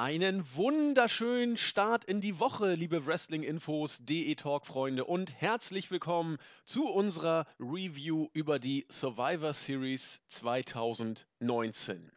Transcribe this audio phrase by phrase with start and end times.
[0.00, 7.48] Einen wunderschönen Start in die Woche, liebe Wrestling-Infos, DE Talk-Freunde und herzlich willkommen zu unserer
[7.58, 12.12] Review über die Survivor Series 2019.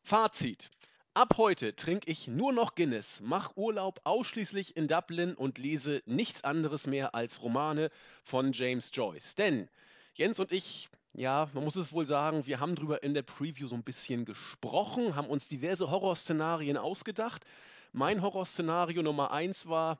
[0.00, 0.70] Fazit.
[1.12, 6.44] Ab heute trinke ich nur noch Guinness, mache Urlaub ausschließlich in Dublin und lese nichts
[6.44, 7.90] anderes mehr als Romane
[8.24, 9.34] von James Joyce.
[9.34, 9.68] Denn
[10.14, 10.88] Jens und ich
[11.18, 14.24] ja, man muss es wohl sagen, wir haben drüber in der Preview so ein bisschen
[14.24, 17.44] gesprochen, haben uns diverse Horrorszenarien ausgedacht.
[17.92, 19.98] Mein Horrorszenario Nummer eins war,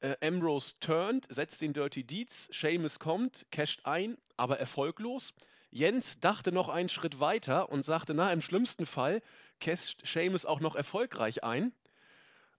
[0.00, 5.34] äh, Ambrose turned, setzt den Dirty Deeds, Seamus kommt, casht ein, aber erfolglos.
[5.72, 9.22] Jens dachte noch einen Schritt weiter und sagte, na, im schlimmsten Fall
[9.60, 11.72] casht Seamus auch noch erfolgreich ein,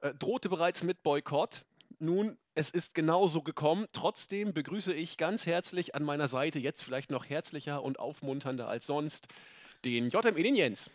[0.02, 1.64] äh, drohte bereits mit Boykott.
[2.00, 3.88] Nun, es ist genauso gekommen.
[3.94, 8.86] Trotzdem begrüße ich ganz herzlich an meiner Seite, jetzt vielleicht noch herzlicher und aufmunternder als
[8.86, 9.28] sonst,
[9.84, 10.90] den JME, den Jens.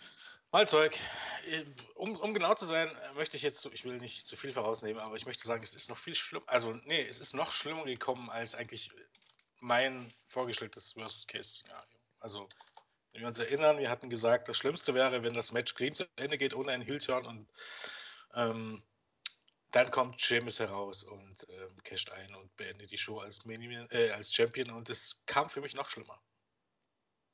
[0.52, 0.98] Malzeug.
[1.96, 5.16] Um, um genau zu sein, möchte ich jetzt, ich will nicht zu viel vorausnehmen, aber
[5.16, 8.30] ich möchte sagen, es ist noch viel schlimmer, also nee, es ist noch schlimmer gekommen
[8.30, 8.90] als eigentlich
[9.60, 11.98] mein vorgestelltes Worst-Case-Szenario.
[12.20, 12.48] Also,
[13.12, 16.06] wenn wir uns erinnern, wir hatten gesagt, das Schlimmste wäre, wenn das Match clean zu
[16.16, 17.48] Ende geht, ohne einen Heel-Turn und
[18.34, 18.82] ähm,
[19.70, 24.10] dann kommt James heraus und äh, casht ein und beendet die Show als, Main äh,
[24.10, 26.20] als Champion und es kam für mich noch schlimmer.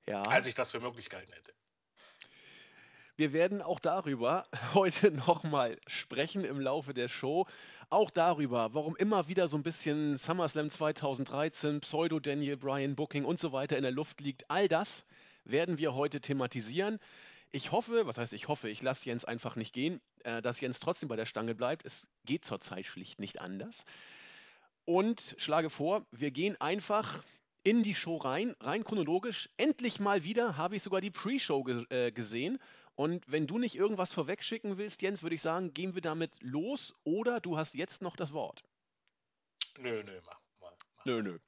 [0.07, 0.23] Ja.
[0.23, 1.53] Als ich das für möglich gehalten hätte.
[3.17, 7.47] Wir werden auch darüber heute nochmal sprechen im Laufe der Show.
[7.91, 13.53] Auch darüber, warum immer wieder so ein bisschen SummerSlam 2013, Pseudo-Daniel Bryan Booking und so
[13.53, 14.51] weiter in der Luft liegt.
[14.51, 15.05] All das
[15.45, 16.99] werden wir heute thematisieren.
[17.55, 20.81] Ich hoffe, was heißt ich hoffe, ich lasse Jens einfach nicht gehen, äh, dass Jens
[20.81, 21.85] trotzdem bei der Stange bleibt.
[21.85, 23.85] Es geht zurzeit schlicht nicht anders.
[24.87, 27.23] Und schlage vor, wir gehen einfach
[27.63, 29.51] in die Show rein, rein chronologisch.
[29.59, 32.59] Endlich mal wieder habe ich sogar die Pre-Show ge äh, gesehen.
[32.95, 36.95] Und wenn du nicht irgendwas vorwegschicken willst, Jens, würde ich sagen, gehen wir damit los
[37.05, 38.63] oder du hast jetzt noch das Wort.
[39.79, 40.77] Nö, nö, mach mal.
[41.05, 41.39] Nö, nö.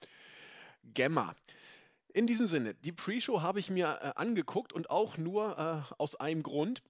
[0.84, 1.34] Gemma.
[2.14, 6.14] In diesem Sinne, die Pre-Show habe ich mir äh, angeguckt und auch nur äh, aus
[6.14, 6.80] einem Grund,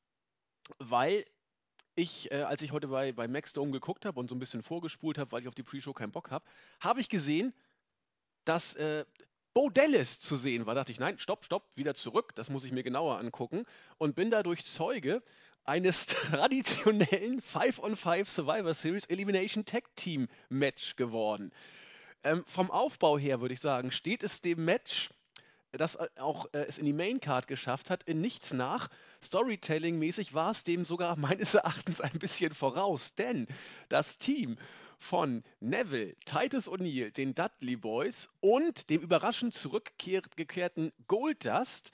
[0.79, 1.25] weil
[1.95, 5.17] ich, äh, als ich heute bei, bei Maxdome geguckt habe und so ein bisschen vorgespult
[5.17, 6.45] habe, weil ich auf die Pre-Show keinen Bock habe,
[6.79, 7.55] habe ich gesehen,
[8.45, 9.07] dass äh,
[9.55, 10.75] Bo Dallas zu sehen war.
[10.75, 13.65] Da dachte ich, nein, stopp, stopp, wieder zurück, das muss ich mir genauer angucken
[13.97, 15.23] und bin dadurch Zeuge
[15.65, 21.51] eines traditionellen 5-on-5 Survivor Series Elimination Tag Team Match geworden.
[22.25, 25.11] Ähm, vom Aufbau her würde ich sagen, steht es dem Match,
[25.73, 28.89] das äh, auch äh, es in die Maincard geschafft hat, in nichts nach.
[29.23, 33.47] Storytelling-mäßig war es dem sogar meines Erachtens ein bisschen voraus, denn
[33.91, 34.57] das Team
[34.99, 41.91] von Neville, Titus O'Neill, den Dudley Boys und dem überraschend zurückgekehrten Goldust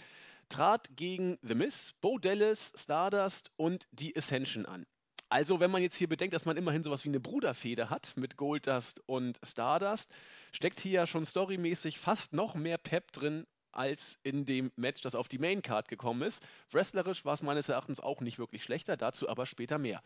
[0.48, 4.86] trat gegen The Miz, Bo Dallas, Stardust und die Ascension an.
[5.30, 8.36] Also, wenn man jetzt hier bedenkt, dass man immerhin sowas wie eine Bruderfeder hat mit
[8.36, 10.10] Goldust und Stardust,
[10.50, 15.14] steckt hier ja schon storymäßig fast noch mehr Pep drin als in dem Match, das
[15.14, 16.42] auf die Maincard gekommen ist.
[16.72, 20.02] Wrestlerisch war es meines Erachtens auch nicht wirklich schlechter, dazu aber später mehr.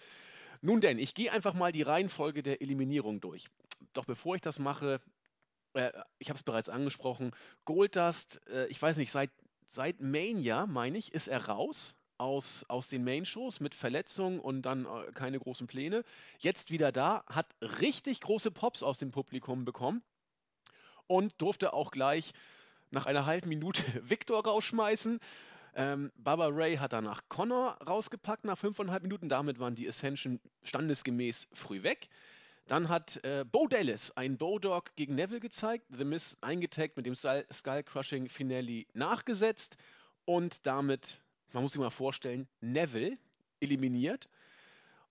[0.60, 3.48] Nun denn, ich gehe einfach mal die Reihenfolge der Eliminierung durch.
[3.94, 5.00] Doch bevor ich das mache,
[5.72, 7.30] äh, ich habe es bereits angesprochen,
[7.64, 9.30] Goldust, äh, ich weiß nicht, seit,
[9.68, 14.86] seit Mania, meine ich, ist er raus aus, aus den Main-Shows mit Verletzungen und dann
[14.86, 16.04] äh, keine großen Pläne.
[16.38, 20.02] Jetzt wieder da, hat richtig große Pops aus dem Publikum bekommen
[21.06, 22.32] und durfte auch gleich
[22.90, 25.20] nach einer halben Minute Victor rausschmeißen.
[25.76, 29.28] Ähm, Baba Ray hat danach Connor rausgepackt nach fünfeinhalb Minuten.
[29.28, 32.08] Damit waren die Ascension standesgemäß früh weg.
[32.66, 37.14] Dann hat äh, Bo Dallas einen Bowdog gegen Neville gezeigt, The Miss eingetaggt mit dem
[37.14, 39.76] Skull Crushing Finale nachgesetzt
[40.24, 41.20] und damit
[41.54, 43.16] man muss sich mal vorstellen, Neville
[43.60, 44.28] eliminiert.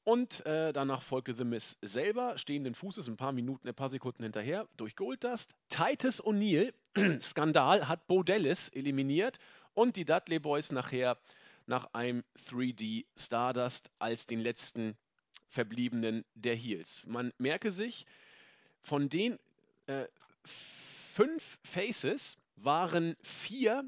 [0.04, 4.24] Und äh, danach folgte The Miss selber, stehenden Fußes, ein paar Minuten, ein paar Sekunden
[4.24, 5.56] hinterher, durch Goldust.
[5.70, 6.74] Titus O'Neill,
[7.22, 9.40] Skandal, hat Bo Dallas eliminiert
[9.74, 11.18] und die Dudley Boys nachher
[11.66, 14.98] nach einem 3D Stardust als den letzten
[15.48, 17.04] Verbliebenen der Heels.
[17.06, 18.06] Man merke sich,
[18.82, 19.40] von den
[19.88, 20.08] äh,
[21.14, 23.86] fünf Faces waren vier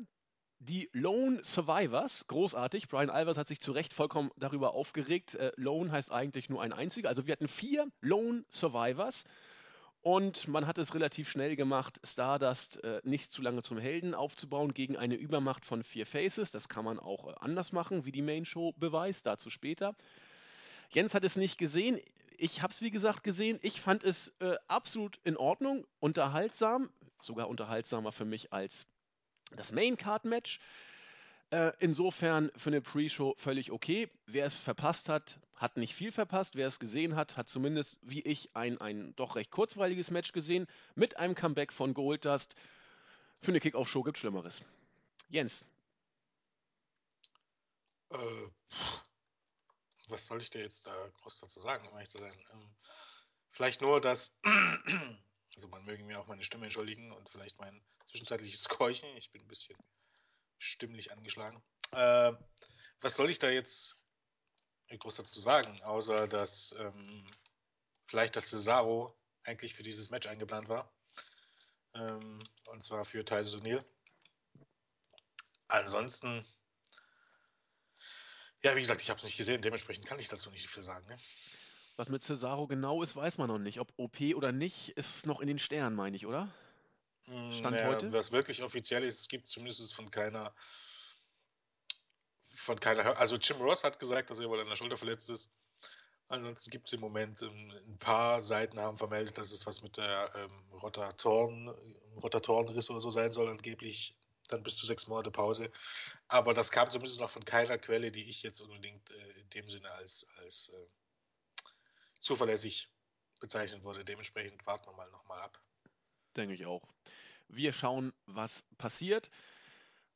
[0.66, 2.88] die Lone Survivors, großartig.
[2.88, 5.36] Brian Alvers hat sich zu Recht vollkommen darüber aufgeregt.
[5.36, 7.10] Äh, Lone heißt eigentlich nur ein einziger.
[7.10, 9.24] Also wir hatten vier Lone Survivors.
[10.02, 14.74] Und man hat es relativ schnell gemacht, Stardust äh, nicht zu lange zum Helden aufzubauen
[14.74, 16.52] gegen eine Übermacht von vier Faces.
[16.52, 19.96] Das kann man auch äh, anders machen, wie die Main Show beweist, dazu später.
[20.92, 22.00] Jens hat es nicht gesehen.
[22.38, 23.58] Ich habe es, wie gesagt, gesehen.
[23.64, 28.86] Ich fand es äh, absolut in Ordnung, unterhaltsam, sogar unterhaltsamer für mich als
[29.56, 30.60] das Main Card Match.
[31.52, 34.10] Äh, insofern für eine Pre-Show völlig okay.
[34.26, 36.56] Wer es verpasst hat, hat nicht viel verpasst.
[36.56, 40.68] Wer es gesehen hat, hat zumindest wie ich ein, ein doch recht kurzweiliges Match gesehen
[40.96, 42.56] mit einem Comeback von Goldust.
[43.42, 44.62] Für eine Kickoff-Show gibt Schlimmeres.
[45.30, 45.66] Jens.
[48.10, 48.18] Äh,
[50.08, 52.34] was soll ich dir jetzt da groß dazu sagen, um ehrlich zu sein?
[52.54, 52.76] Ähm,
[53.50, 54.40] vielleicht nur, dass,
[55.56, 59.10] also man möge mir auch meine Stimme entschuldigen und vielleicht mein zwischenzeitliches Keuchen.
[59.18, 59.78] Ich bin ein bisschen
[60.58, 61.62] stimmlich angeschlagen.
[61.92, 62.34] Äh,
[63.02, 64.00] was soll ich da jetzt
[64.90, 67.30] groß dazu sagen, außer dass ähm,
[68.06, 70.94] vielleicht das Cesaro eigentlich für dieses Match eingeplant war.
[71.94, 73.84] Ähm, und zwar für Titus O'Neill.
[75.68, 76.46] Ansonsten,
[78.64, 81.08] ja, wie gesagt, ich habe es nicht gesehen, dementsprechend kann ich dazu nicht viel sagen.
[81.08, 81.18] Ne?
[81.98, 83.80] Was mit Cesaro genau ist, weiß man noch nicht.
[83.80, 86.54] Ob OP oder nicht, ist noch in den Sternen, meine ich, oder?
[87.24, 88.14] Stand naja, heute?
[88.14, 90.54] Was wirklich offiziell ist, es gibt zumindest von keiner
[92.56, 93.18] von keiner.
[93.18, 95.52] Also Jim Ross hat gesagt, dass er wohl an der Schulter verletzt ist.
[96.28, 99.98] Ansonsten gibt es im Moment ähm, ein paar Seiten haben vermeldet, dass es was mit
[99.98, 101.70] der ähm, Rotatoren,
[102.18, 104.16] Rotatorenriss oder so sein soll, angeblich
[104.48, 105.72] dann bis zu sechs Monate Pause.
[106.28, 109.68] Aber das kam zumindest noch von keiner Quelle, die ich jetzt unbedingt äh, in dem
[109.68, 110.88] Sinne als, als äh,
[112.20, 112.90] zuverlässig
[113.40, 114.06] bezeichnet wurde.
[114.06, 115.62] Dementsprechend warten wir mal nochmal ab.
[116.36, 116.88] Denke ich auch.
[117.48, 119.30] Wir schauen, was passiert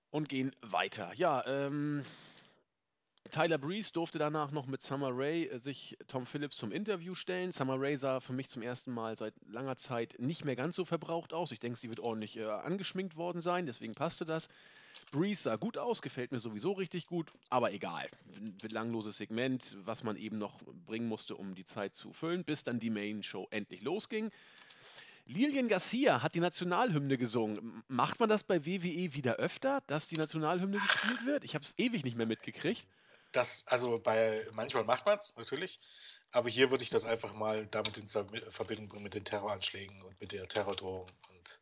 [0.09, 1.13] und gehen weiter.
[1.13, 2.03] Ja, ähm,
[3.29, 7.51] Tyler Breeze durfte danach noch mit Summer Rae äh, sich Tom Phillips zum Interview stellen.
[7.51, 10.85] Summer Rae sah für mich zum ersten Mal seit langer Zeit nicht mehr ganz so
[10.85, 11.51] verbraucht aus.
[11.51, 14.47] Ich denke, sie wird ordentlich äh, angeschminkt worden sein, deswegen passte das.
[15.11, 18.09] Breeze sah gut aus, gefällt mir sowieso richtig gut, aber egal.
[18.35, 22.63] Ein belangloses Segment, was man eben noch bringen musste, um die Zeit zu füllen, bis
[22.63, 24.31] dann die Main Show endlich losging.
[25.25, 27.83] Lilian Garcia hat die Nationalhymne gesungen.
[27.87, 31.43] Macht man das bei WWE wieder öfter, dass die Nationalhymne gespielt wird?
[31.43, 32.83] Ich habe es ewig nicht mehr mitgekriegt.
[33.31, 35.79] Das, also bei manchmal macht man es natürlich,
[36.31, 40.19] aber hier würde ich das einfach mal damit in Verbindung bringen mit den Terroranschlägen und
[40.19, 41.05] mit der Terrordrohung.
[41.29, 41.59] Und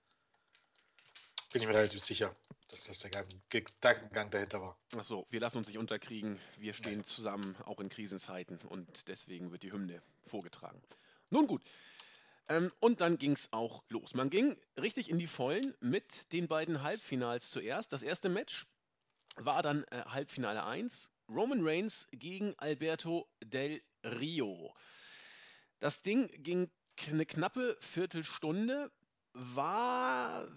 [1.58, 2.36] bin ich mir relativ sicher,
[2.70, 4.78] dass das der Gedankengang dahinter war.
[4.96, 6.40] Achso, wir lassen uns nicht unterkriegen.
[6.60, 7.04] Wir stehen ja.
[7.04, 8.60] zusammen, auch in Krisenzeiten.
[8.70, 10.80] Und deswegen wird die Hymne vorgetragen.
[11.32, 11.64] Nun gut.
[12.48, 14.14] Ähm, und dann ging es auch los.
[14.14, 17.92] Man ging richtig in die Vollen mit den beiden Halbfinals zuerst.
[17.92, 18.68] Das erste Match
[19.36, 21.10] war dann äh, Halbfinale 1.
[21.28, 24.76] Roman Reigns gegen Alberto Del Rio.
[25.80, 26.70] Das Ding ging
[27.08, 28.92] eine knappe Viertelstunde.
[29.40, 30.48] War,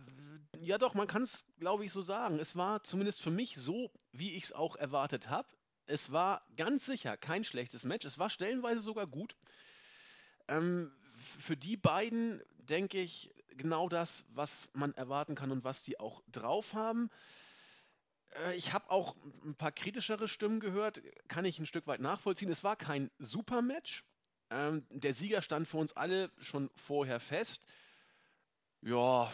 [0.59, 2.39] ja doch, man kann es, glaube ich, so sagen.
[2.39, 5.49] Es war zumindest für mich so, wie ich es auch erwartet habe.
[5.85, 8.07] Es war ganz sicher kein schlechtes Match.
[8.07, 9.37] Es war stellenweise sogar gut.
[10.49, 16.01] Ähm, für die beiden denke ich genau das, was man erwarten kann und was die
[16.01, 17.11] auch drauf haben.
[18.37, 22.51] Äh, ich habe auch ein paar kritischere Stimmen gehört, kann ich ein Stück weit nachvollziehen.
[22.51, 24.05] Es war kein Super-Match.
[24.51, 27.67] Ähm, der Sieger stand für uns alle schon vorher fest.
[28.83, 29.31] Ja,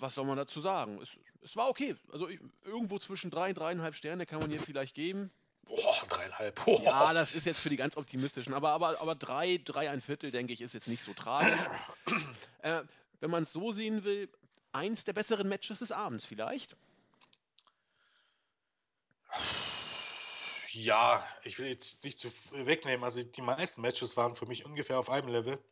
[0.00, 1.00] was soll man dazu sagen?
[1.00, 1.10] Es,
[1.42, 1.96] es war okay.
[2.12, 5.30] Also ich, irgendwo zwischen drei und dreieinhalb Sterne kann man hier vielleicht geben.
[5.64, 6.64] Boah, dreieinhalb.
[6.64, 6.82] Boah.
[6.82, 8.54] Ja, das ist jetzt für die ganz optimistischen.
[8.54, 11.58] Aber, aber, aber drei, drei, ein Viertel, denke ich, ist jetzt nicht so tragisch.
[12.62, 12.82] äh,
[13.20, 14.28] wenn man es so sehen will,
[14.72, 16.76] eins der besseren Matches des Abends vielleicht.
[20.72, 23.04] Ja, ich will jetzt nicht zu wegnehmen.
[23.04, 25.62] Also die meisten Matches waren für mich ungefähr auf einem Level.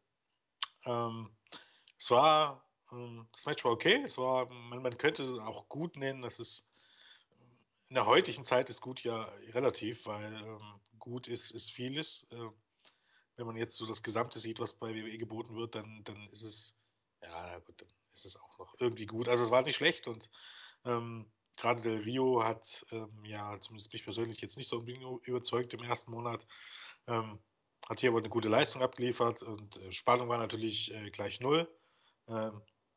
[0.85, 1.31] Ähm,
[1.99, 2.63] es war,
[3.33, 4.03] das Match war okay.
[4.05, 6.23] Es war, man, man könnte es auch gut nennen.
[6.23, 6.71] Das ist
[7.89, 12.27] in der heutigen Zeit ist gut ja relativ, weil ähm, gut ist, ist vieles.
[12.31, 12.49] Äh,
[13.37, 16.43] wenn man jetzt so das Gesamte sieht, was bei WWE geboten wird, dann, dann ist
[16.43, 16.79] es,
[17.23, 19.29] ja gut, dann ist es auch noch irgendwie gut.
[19.29, 20.31] Also es war nicht schlecht und
[20.85, 24.81] ähm, gerade Del Rio hat ähm, ja zumindest mich persönlich jetzt nicht so
[25.25, 26.47] überzeugt im ersten Monat.
[27.07, 27.41] Ähm,
[27.89, 31.69] hat hier aber eine gute Leistung abgeliefert und äh, Spannung war natürlich äh, gleich null.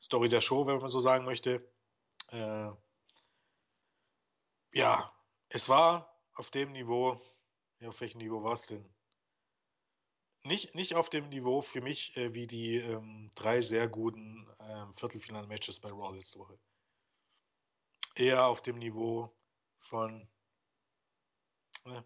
[0.04, 1.66] Story der Show, wenn man so sagen möchte.
[2.28, 2.72] Äh,
[4.74, 5.16] ja,
[5.48, 7.22] es war auf dem Niveau,
[7.80, 8.94] ja, auf welchem Niveau war es denn?
[10.44, 14.92] Nicht, nicht auf dem Niveau für mich äh, wie die ähm, drei sehr guten ähm,
[14.92, 16.60] Viertelfinal-Matches bei Raw letzte Woche.
[18.16, 19.34] Eher auf dem Niveau
[19.80, 20.28] von,
[21.86, 22.02] äh,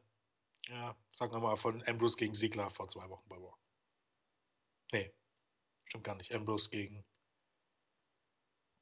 [0.68, 3.56] ja, sagen wir mal, von Ambrose gegen Ziegler vor zwei Wochen bei Raw.
[4.92, 5.12] Nee,
[5.86, 6.32] stimmt gar nicht.
[6.32, 7.04] Ambrose gegen.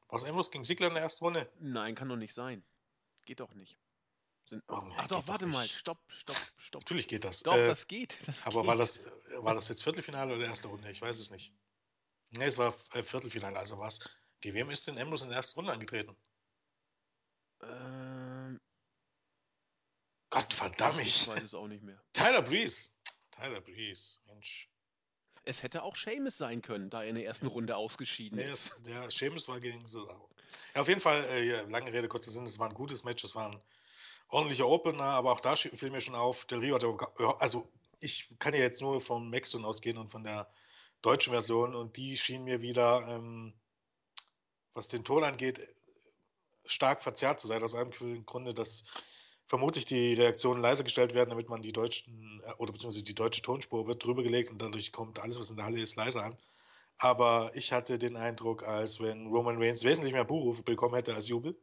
[0.07, 1.51] War es Ambrose gegen Ziegler in der ersten Runde?
[1.59, 2.63] Nein, kann doch nicht sein.
[3.25, 3.79] Geht doch nicht.
[4.45, 5.67] Sind, oh, Ach doch, warte doch mal.
[5.67, 6.81] Stopp, stopp, stopp.
[6.83, 7.41] Natürlich geht das.
[7.41, 8.17] Doch, äh, das geht.
[8.27, 8.67] Das aber geht.
[8.67, 9.03] War, das,
[9.37, 10.91] war das jetzt Viertelfinale oder erste Runde?
[10.91, 11.51] Ich weiß es nicht.
[12.37, 13.57] Nee, es war äh, Viertelfinale.
[13.57, 13.99] Also war es.
[14.41, 16.15] Gegen wem ist denn Ambrose in der ersten Runde angetreten?
[17.63, 18.59] Ähm.
[20.29, 21.01] Gott verdammt.
[21.01, 21.99] Ich weiß es auch nicht mehr.
[22.13, 22.91] Tyler Breeze.
[23.31, 24.69] Tyler Breeze, Mensch.
[25.45, 28.77] Es hätte auch Seamus sein können, da er in der ersten Runde ausgeschieden Nee, ist.
[28.77, 30.27] es, der Seamus war gegen Cesaro.
[30.73, 33.23] Ja, auf jeden Fall, äh, ja, lange Rede, kurzer Sinn, es war ein gutes Match,
[33.23, 33.61] es war ein
[34.29, 38.27] ordentlicher Opener, aber auch da fiel mir schon auf, Del Rio hat ja- also ich
[38.39, 40.49] kann ja jetzt nur vom Maxon ausgehen und von der
[41.01, 43.53] deutschen Version und die schien mir wieder, ähm,
[44.73, 45.61] was den Ton angeht,
[46.65, 47.91] stark verzerrt zu sein, aus einem
[48.25, 48.83] Grunde, dass
[49.47, 53.41] vermutlich die Reaktionen leiser gestellt werden, damit man die deutschen, äh, oder beziehungsweise die deutsche
[53.41, 56.37] Tonspur wird drüber gelegt und dadurch kommt alles, was in der Halle ist, leiser an.
[56.97, 61.27] Aber ich hatte den Eindruck, als wenn Roman Reigns wesentlich mehr Buhrufe bekommen hätte als
[61.27, 61.57] Jubel.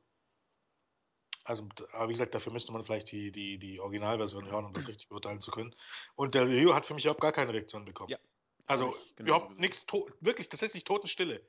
[1.44, 4.86] Also, aber wie gesagt, dafür müsste man vielleicht die, die, die Originalversion hören, um das
[4.88, 5.74] richtig beurteilen zu können.
[6.14, 8.10] Und der Rio hat für mich überhaupt gar keine Reaktion bekommen.
[8.10, 8.18] Ja,
[8.66, 9.86] Also genauso überhaupt nichts,
[10.20, 11.42] wirklich tatsächlich Totenstille.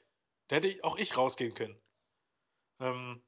[0.47, 1.77] Da hätte auch ich rausgehen können.
[2.79, 3.21] Ähm,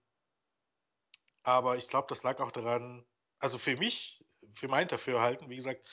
[1.45, 3.05] aber ich glaube, das lag auch daran,
[3.39, 4.23] also für mich,
[4.53, 5.87] für mein Dafürhalten, wie gesagt,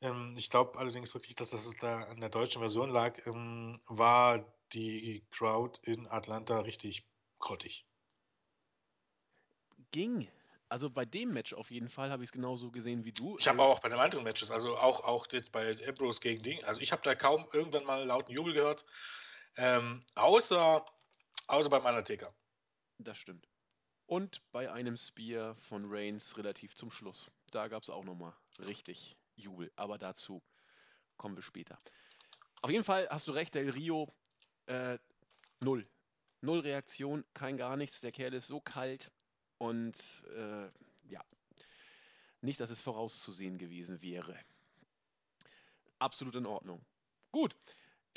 [0.00, 4.44] ähm, ich glaube allerdings wirklich, dass das da an der deutschen Version lag, ähm, war
[4.72, 7.06] die Crowd in Atlanta richtig
[7.38, 7.86] grottig.
[9.92, 10.28] Ging.
[10.68, 13.38] Also bei dem Match auf jeden Fall habe ich es genauso gesehen wie du.
[13.38, 16.62] Ich habe auch bei den anderen Matches, also auch, auch jetzt bei Ambrose gegen Ding,
[16.64, 18.84] also ich habe da kaum irgendwann mal lauten Jubel gehört,
[19.56, 20.84] ähm, außer,
[21.46, 22.34] außer beim Undertaker.
[22.98, 23.48] Das stimmt.
[24.08, 27.30] Und bei einem Spear von Reigns relativ zum Schluss.
[27.50, 29.70] Da gab es auch nochmal richtig Jubel.
[29.76, 30.42] Aber dazu
[31.18, 31.78] kommen wir später.
[32.62, 34.10] Auf jeden Fall hast du recht, Del Rio,
[34.64, 34.98] äh,
[35.60, 35.86] null.
[36.40, 38.00] Null Reaktion, kein gar nichts.
[38.00, 39.12] Der Kerl ist so kalt
[39.58, 39.98] und
[40.34, 40.70] äh,
[41.10, 41.22] ja,
[42.40, 44.38] nicht, dass es vorauszusehen gewesen wäre.
[45.98, 46.82] Absolut in Ordnung.
[47.30, 47.54] Gut,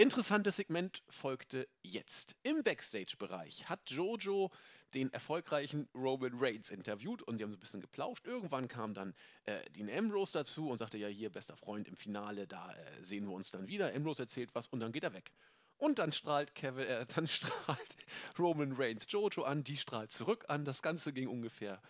[0.01, 2.35] Interessantes Segment folgte jetzt.
[2.41, 4.49] Im Backstage-Bereich hat Jojo
[4.93, 8.25] den erfolgreichen Roman Reigns interviewt und die haben so ein bisschen geplauscht.
[8.25, 9.13] Irgendwann kam dann
[9.45, 13.25] äh, Dean Ambrose dazu und sagte, ja, hier, bester Freund im Finale, da äh, sehen
[13.25, 13.93] wir uns dann wieder.
[13.93, 15.31] Ambrose erzählt was und dann geht er weg.
[15.77, 17.95] Und dann strahlt Kevin, äh, dann strahlt
[18.37, 20.65] Roman Reigns Jojo an, die strahlt zurück an.
[20.65, 21.81] Das Ganze ging ungefähr,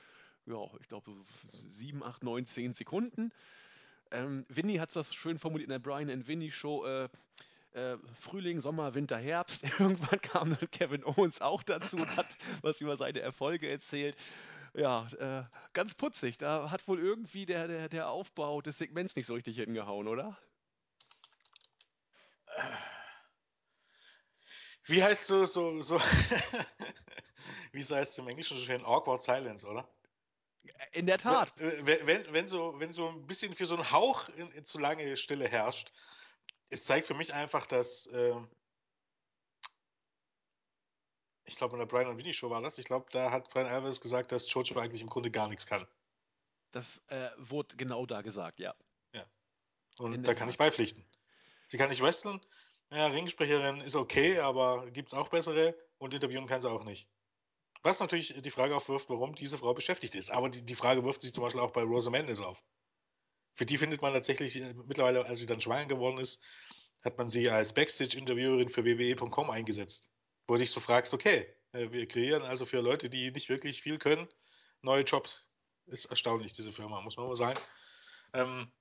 [0.46, 1.26] ja, ich glaube, so
[1.70, 3.32] 7, 8, 9, 10 Sekunden.
[4.12, 6.86] Ähm, Vinny hat das schön formuliert in der Brian and Vinny Show.
[6.86, 7.10] Äh,
[7.74, 9.64] äh, Frühling, Sommer, Winter, Herbst.
[9.80, 14.16] Irgendwann kam dann Kevin Owens auch dazu und hat was über seine Erfolge erzählt.
[14.74, 16.38] Ja, äh, ganz putzig.
[16.38, 20.38] Da hat wohl irgendwie der, der, der Aufbau des Segments nicht so richtig hingehauen, oder?
[24.86, 26.00] Wie heißt so, so, so,
[27.72, 28.84] wie heißt es im Englischen so schön?
[28.84, 29.88] Awkward Silence, oder?
[30.94, 31.54] In der Tat.
[31.58, 34.80] Wenn, wenn, wenn, so, wenn so ein bisschen für so einen Hauch in, in zu
[34.80, 35.92] lange Stille herrscht,
[36.72, 38.36] es zeigt für mich einfach, dass, äh,
[41.46, 43.68] ich glaube, in der Brian und Vinny Show war das, ich glaube, da hat Brian
[43.68, 45.86] Alvarez gesagt, dass Jojo eigentlich im Grunde gar nichts kann.
[46.72, 48.74] Das äh, wurde genau da gesagt, ja.
[49.14, 49.30] Ja.
[50.00, 51.06] In Und der da kann ich beipflichten.
[51.68, 52.42] Sie kann nicht wresteln.
[52.90, 57.10] Ja, Ringsprecherin ist okay, aber gibt es auch bessere und interviewen kann sie auch nicht.
[57.84, 60.30] Was natürlich die Frage aufwirft, warum diese Frau beschäftigt ist.
[60.30, 62.64] Aber die, die Frage wirft sich zum Beispiel auch bei Rosa Mendes auf.
[63.54, 66.44] Für die findet man tatsächlich äh, mittlerweile, als sie dann schwanger geworden ist,
[67.04, 70.12] hat man sie als Backstage-Interviewerin für WWE.com eingesetzt.
[70.48, 73.82] Wo du dich so fragst, okay, äh, wir kreieren also für Leute, die nicht wirklich
[73.82, 74.28] viel können,
[74.82, 75.50] neue Jobs.
[75.88, 77.60] Ist erstaunlich, diese Firma, muss man mal sagen.
[78.34, 78.72] Ähm,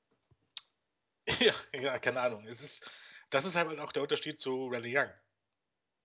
[1.40, 2.46] ja, ja, keine Ahnung.
[2.46, 2.90] Es ist,
[3.30, 5.10] das ist halt auch der Unterschied zu Randy Young.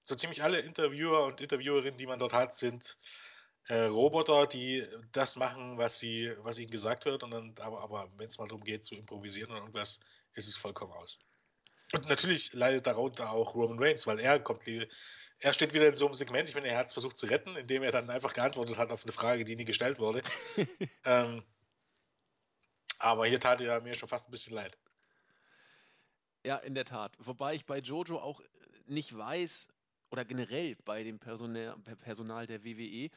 [0.04, 2.98] So ziemlich alle Interviewer und Interviewerinnen, die man dort hat, sind
[3.68, 7.24] äh, Roboter, die das machen, was, sie, was ihnen gesagt wird.
[7.24, 10.00] Und dann, aber aber wenn es mal darum geht, zu improvisieren oder irgendwas,
[10.34, 11.20] ist es vollkommen aus.
[11.94, 16.06] Und natürlich leidet darunter auch Roman Reigns, weil er kommt, er steht wieder in so
[16.06, 16.50] einem Segment.
[16.50, 19.04] Ich meine, er hat es versucht zu retten, indem er dann einfach geantwortet hat auf
[19.04, 20.22] eine Frage, die nie gestellt wurde.
[21.06, 21.44] ähm,
[23.00, 24.78] aber hier tat er mir schon fast ein bisschen leid.
[26.44, 27.14] Ja, in der Tat.
[27.20, 28.42] Wobei ich bei Jojo auch
[28.86, 29.68] nicht weiß,
[30.12, 33.10] oder generell bei dem Personal, Personal der WWE,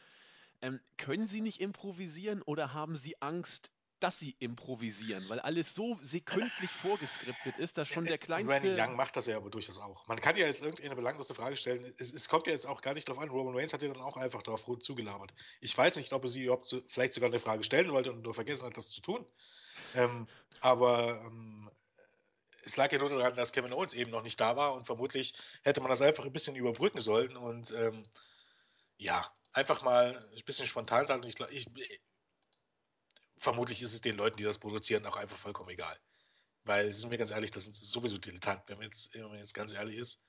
[0.62, 5.28] ähm, können sie nicht improvisieren oder haben sie Angst, dass sie improvisieren?
[5.28, 8.76] Weil alles so sekündlich vorgeskriptet ist, dass schon der Randy kleinste.
[8.78, 10.06] Young macht das ja aber durchaus auch.
[10.06, 11.92] Man kann ja jetzt irgendeine belanglose Frage stellen.
[11.98, 13.28] Es, es kommt ja jetzt auch gar nicht drauf an.
[13.28, 15.34] Roman Reigns hat ja dann auch einfach darauf zugelabert.
[15.60, 18.22] Ich weiß nicht, ob er sie überhaupt so, vielleicht sogar eine Frage stellen wollte und
[18.22, 19.26] nur vergessen hat, das zu tun.
[19.94, 20.28] Ähm,
[20.60, 21.70] aber ähm,
[22.64, 25.34] es lag ja nur daran, dass Kevin Owens eben noch nicht da war und vermutlich
[25.62, 28.04] hätte man das einfach ein bisschen überbrücken sollen und ähm,
[28.98, 31.22] ja, einfach mal ein bisschen spontan sagen.
[31.24, 31.66] Ich, ich,
[33.38, 35.98] vermutlich ist es den Leuten, die das produzieren, auch einfach vollkommen egal.
[36.64, 39.54] Weil, sind wir ganz ehrlich, das sind sowieso Dilettanten, wenn man jetzt, wenn man jetzt
[39.54, 40.24] ganz ehrlich ist.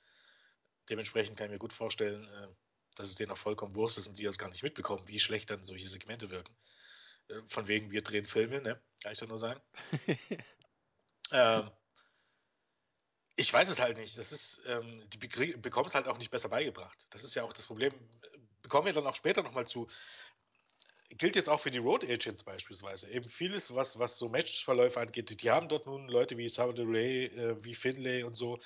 [0.90, 2.48] Dementsprechend kann ich mir gut vorstellen, äh,
[2.96, 5.50] dass es denen auch vollkommen Wurst ist und die das gar nicht mitbekommen, wie schlecht
[5.50, 6.56] dann solche Segmente wirken.
[7.30, 8.82] Äh, von wegen, wir drehen Filme, ne?
[9.02, 9.62] Kann ich da nur sagen.
[11.32, 11.72] ähm,
[13.36, 14.18] Ich weiß es halt nicht.
[14.18, 17.08] Das ist, ähm, die bekommen es halt auch nicht besser beigebracht.
[17.12, 17.94] Das ist ja auch das Problem.
[18.70, 19.88] Bekommen wir dann auch später nochmal zu.
[21.18, 23.10] Gilt jetzt auch für die Road Agents beispielsweise.
[23.10, 25.42] Eben vieles, was, was so Matchverläufe angeht.
[25.42, 28.60] Die, haben dort nun Leute wie Salvador Ray, äh, wie Finlay und so.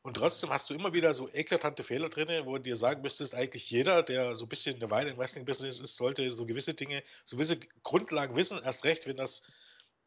[0.00, 3.34] Und trotzdem hast du immer wieder so eklatante Fehler drin, wo du dir sagen müsstest,
[3.34, 7.02] eigentlich jeder, der so ein bisschen eine Weile im Wrestling-Business ist, sollte so gewisse Dinge,
[7.24, 9.42] so gewisse Grundlagen wissen, erst recht, wenn das,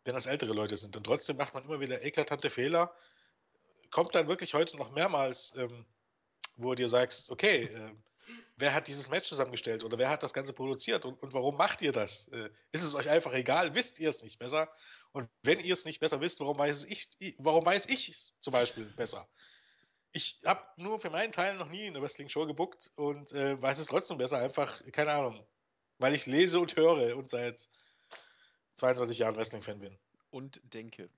[0.03, 0.98] wenn das ältere Leute sind.
[0.98, 2.91] Und trotzdem macht man immer wieder eklatante Fehler.
[3.91, 5.86] Kommt dann wirklich heute noch mehrmals, ähm,
[6.57, 7.91] wo du dir sagst, okay, äh,
[8.57, 11.81] wer hat dieses Match zusammengestellt oder wer hat das Ganze produziert und, und warum macht
[11.81, 12.27] ihr das?
[12.29, 13.75] Äh, ist es euch einfach egal?
[13.75, 14.72] Wisst ihr es nicht besser?
[15.12, 18.53] Und wenn ihr es nicht besser wisst, warum weiß ich warum weiß ich es zum
[18.53, 19.27] Beispiel besser?
[20.12, 23.88] Ich habe nur für meinen Teil noch nie eine Wrestling-Show gebuckt und äh, weiß es
[23.88, 25.43] trotzdem besser, einfach, keine Ahnung,
[25.98, 27.67] weil ich lese und höre und seit
[28.74, 29.98] 22 Jahren Wrestling-Fan bin.
[30.29, 31.10] Und denke.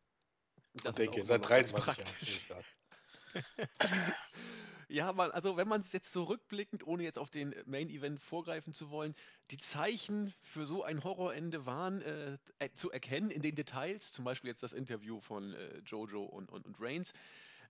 [0.75, 3.67] Das und denke, seit noch ganz 23 Jahren, praktisch.
[3.67, 4.15] gerade.
[4.87, 8.73] Ja, man, also wenn man es jetzt zurückblickend, ohne jetzt auf den Main Event vorgreifen
[8.73, 9.15] zu wollen,
[9.51, 14.25] die Zeichen für so ein Horrorende waren äh, äh, zu erkennen in den Details, zum
[14.25, 17.13] Beispiel jetzt das Interview von äh, Jojo und, und, und Reigns.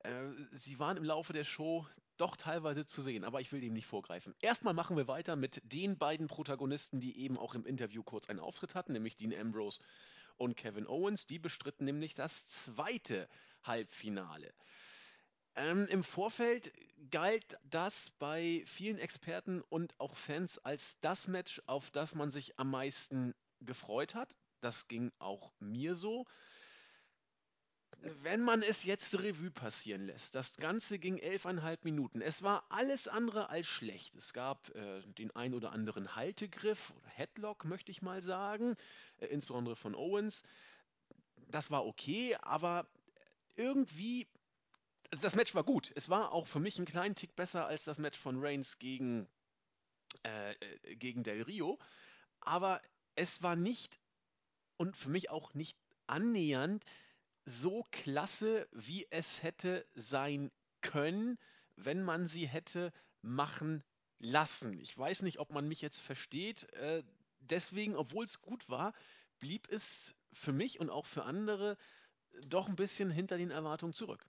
[0.03, 3.73] Äh, sie waren im Laufe der Show doch teilweise zu sehen, aber ich will dem
[3.73, 4.33] nicht vorgreifen.
[4.39, 8.39] Erstmal machen wir weiter mit den beiden Protagonisten, die eben auch im Interview kurz einen
[8.39, 9.81] Auftritt hatten, nämlich Dean Ambrose
[10.37, 11.27] und Kevin Owens.
[11.27, 13.27] Die bestritten nämlich das zweite
[13.63, 14.53] Halbfinale.
[15.55, 16.71] Ähm, Im Vorfeld
[17.11, 22.57] galt das bei vielen Experten und auch Fans als das Match, auf das man sich
[22.59, 24.37] am meisten gefreut hat.
[24.61, 26.25] Das ging auch mir so.
[28.21, 32.21] Wenn man es jetzt Revue passieren lässt, das Ganze ging elfeinhalb Minuten.
[32.21, 34.15] Es war alles andere als schlecht.
[34.15, 38.75] Es gab äh, den ein oder anderen Haltegriff oder Headlock, möchte ich mal sagen,
[39.17, 40.43] äh, insbesondere von Owens.
[41.47, 42.87] Das war okay, aber
[43.55, 44.27] irgendwie
[45.11, 45.91] das Match war gut.
[45.95, 49.27] Es war auch für mich einen kleinen Tick besser als das Match von Reigns gegen,
[50.23, 51.79] äh, äh, gegen Del Rio.
[52.41, 52.81] Aber
[53.15, 53.99] es war nicht
[54.77, 56.83] und für mich auch nicht annähernd
[57.45, 61.37] so klasse, wie es hätte sein können,
[61.75, 62.91] wenn man sie hätte
[63.21, 63.83] machen
[64.19, 64.79] lassen.
[64.79, 66.71] Ich weiß nicht, ob man mich jetzt versteht.
[66.73, 67.03] Äh,
[67.39, 68.93] deswegen, obwohl es gut war,
[69.39, 71.77] blieb es für mich und auch für andere
[72.47, 74.25] doch ein bisschen hinter den Erwartungen zurück.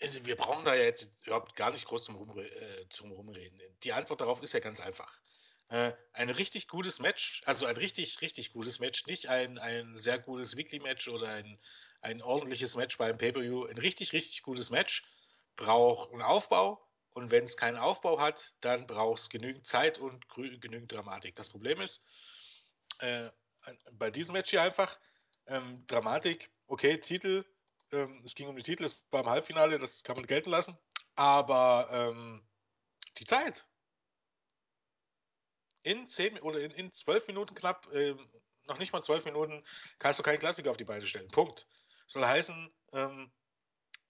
[0.00, 3.60] Also, wir brauchen da ja jetzt überhaupt gar nicht groß drum, äh, drum rumreden.
[3.82, 5.20] Die Antwort darauf ist ja ganz einfach.
[5.68, 10.18] Äh, ein richtig gutes Match, also ein richtig, richtig gutes Match, nicht ein, ein sehr
[10.18, 11.58] gutes Weekly-Match oder ein,
[12.00, 13.64] ein ordentliches Match beim Pay-Per-View.
[13.64, 15.04] Ein richtig, richtig gutes Match
[15.56, 20.26] braucht einen Aufbau und wenn es keinen Aufbau hat, dann braucht es genügend Zeit und
[20.28, 21.36] genügend Dramatik.
[21.36, 22.02] Das Problem ist,
[23.00, 23.28] äh,
[23.92, 24.98] bei diesem Match hier einfach,
[25.46, 27.44] ähm, Dramatik, okay, Titel,
[27.92, 30.76] ähm, es ging um den Titel, es war im Halbfinale, das kann man gelten lassen.
[31.14, 32.46] Aber ähm,
[33.18, 33.66] die Zeit.
[35.82, 38.28] In zehn oder in, in zwölf Minuten knapp, ähm,
[38.66, 39.62] noch nicht mal zwölf Minuten,
[39.98, 41.28] kannst du keinen Klassiker auf die Beine stellen.
[41.28, 41.66] Punkt.
[42.06, 43.32] Soll heißen, ähm,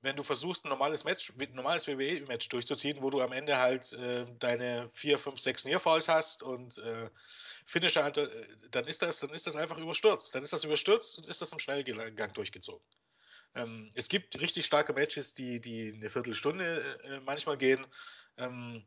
[0.01, 3.93] wenn du versuchst, ein normales Match, ein normales WWE-Match durchzuziehen, wo du am Ende halt
[3.95, 7.11] äh, deine vier, fünf, sechs Nearfalls hast und äh,
[7.67, 10.35] Finisher, äh, dann ist das, dann ist das einfach überstürzt.
[10.35, 12.85] Dann ist das überstürzt und ist das im Schnellgang durchgezogen.
[13.55, 17.87] Ähm, es gibt richtig starke Matches, die, die eine Viertelstunde äh, manchmal gehen.
[18.37, 18.85] Ähm,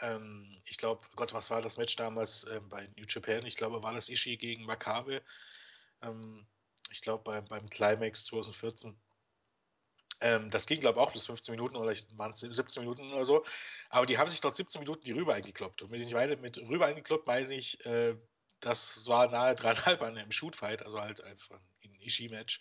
[0.00, 3.46] ähm, ich glaube, Gott, was war das Match damals äh, bei New Japan?
[3.46, 5.22] Ich glaube, war das Ishii gegen Makabe.
[6.02, 6.46] Ähm,
[6.90, 8.98] ich glaube, beim, beim Climax 2014.
[10.20, 13.24] Ähm, das ging, glaube ich, auch bis 15 Minuten oder waren es 17 Minuten oder
[13.24, 13.44] so.
[13.90, 15.82] Aber die haben sich dort 17 Minuten die Rübe eingekloppt.
[15.82, 18.16] Und wenn ich weiter mit Rübe eingekloppt, meine ich, äh,
[18.60, 22.60] das war nahe dreieinhalb an einem Shootfight, also halt einfach ein Ishii-Match.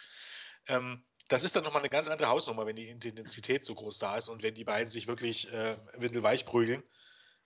[0.68, 4.18] Ähm, das ist dann nochmal eine ganz andere Hausnummer, wenn die Intensität so groß da
[4.18, 6.84] ist und wenn die beiden sich wirklich äh, windelweich prügeln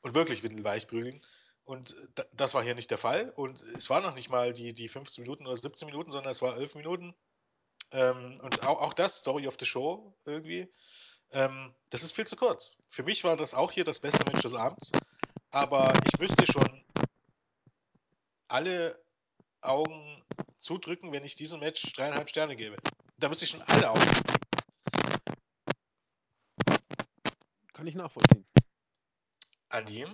[0.01, 1.21] und wirklich windelweich prügeln.
[1.63, 1.95] Und
[2.33, 3.29] das war hier nicht der Fall.
[3.35, 6.41] Und es war noch nicht mal die, die 15 Minuten oder 17 Minuten, sondern es
[6.41, 7.15] war 11 Minuten.
[7.91, 10.67] Ähm, und auch, auch das, Story of the Show irgendwie,
[11.31, 12.75] ähm, das ist viel zu kurz.
[12.87, 14.91] Für mich war das auch hier das beste Match des Abends.
[15.51, 16.83] Aber ich müsste schon
[18.47, 18.99] alle
[19.61, 20.23] Augen
[20.59, 22.77] zudrücken, wenn ich diesem Match dreieinhalb Sterne gebe.
[23.19, 24.01] Da müsste ich schon alle Augen.
[27.73, 28.45] Kann ich nachvollziehen.
[29.67, 30.07] Andi?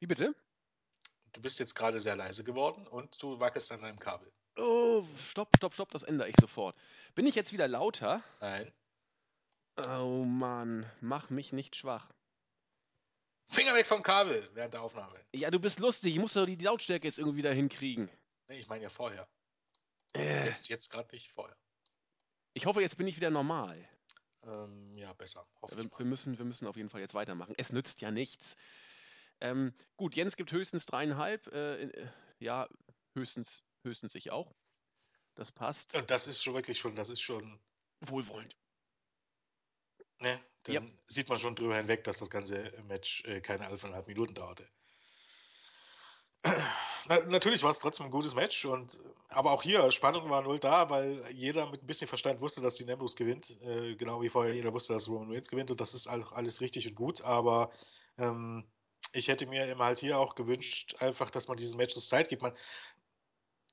[0.00, 0.34] Wie bitte?
[1.32, 4.32] Du bist jetzt gerade sehr leise geworden und du wackelst an deinem Kabel.
[4.56, 6.76] Oh, stopp, stopp, stopp, das ändere ich sofort.
[7.14, 8.22] Bin ich jetzt wieder lauter?
[8.40, 8.72] Nein.
[9.86, 12.10] Oh Mann, mach mich nicht schwach.
[13.46, 15.24] Finger weg vom Kabel während der Aufnahme.
[15.32, 18.10] Ja, du bist lustig, ich muss doch die Lautstärke jetzt irgendwie wieder hinkriegen.
[18.48, 19.28] Nee, ich meine ja vorher.
[20.14, 20.46] Äh.
[20.46, 21.56] Jetzt, jetzt gerade nicht vorher.
[22.54, 23.88] Ich hoffe, jetzt bin ich wieder normal.
[24.42, 25.46] Ähm, ja, besser.
[25.70, 27.54] Wir, wir, müssen, wir müssen auf jeden Fall jetzt weitermachen.
[27.58, 28.56] Es nützt ja nichts.
[29.40, 31.46] Ähm, gut, Jens gibt höchstens dreieinhalb.
[31.48, 32.68] Äh, äh, ja,
[33.14, 34.54] höchstens, höchstens ich auch.
[35.34, 35.94] Das passt.
[35.94, 37.60] Und das ist schon wirklich schon, das ist schon,
[38.00, 38.56] Wohlwollend.
[40.18, 40.40] ne?
[40.66, 44.34] Ja, Dann sieht man schon drüber hinweg, dass das ganze Match äh, keine 11,5 Minuten
[44.34, 44.68] dauerte.
[47.06, 50.58] Na, natürlich war es trotzdem ein gutes Match und aber auch hier Spannung war null
[50.58, 54.28] da, weil jeder mit ein bisschen Verstand wusste, dass die Ambrose gewinnt, äh, genau wie
[54.28, 57.70] vorher jeder wusste, dass Roman Reigns gewinnt und das ist alles richtig und gut, aber
[58.18, 58.64] ähm,
[59.12, 62.28] ich hätte mir immer halt hier auch gewünscht, einfach, dass man diesem Match so Zeit
[62.28, 62.42] gibt.
[62.42, 62.52] Man,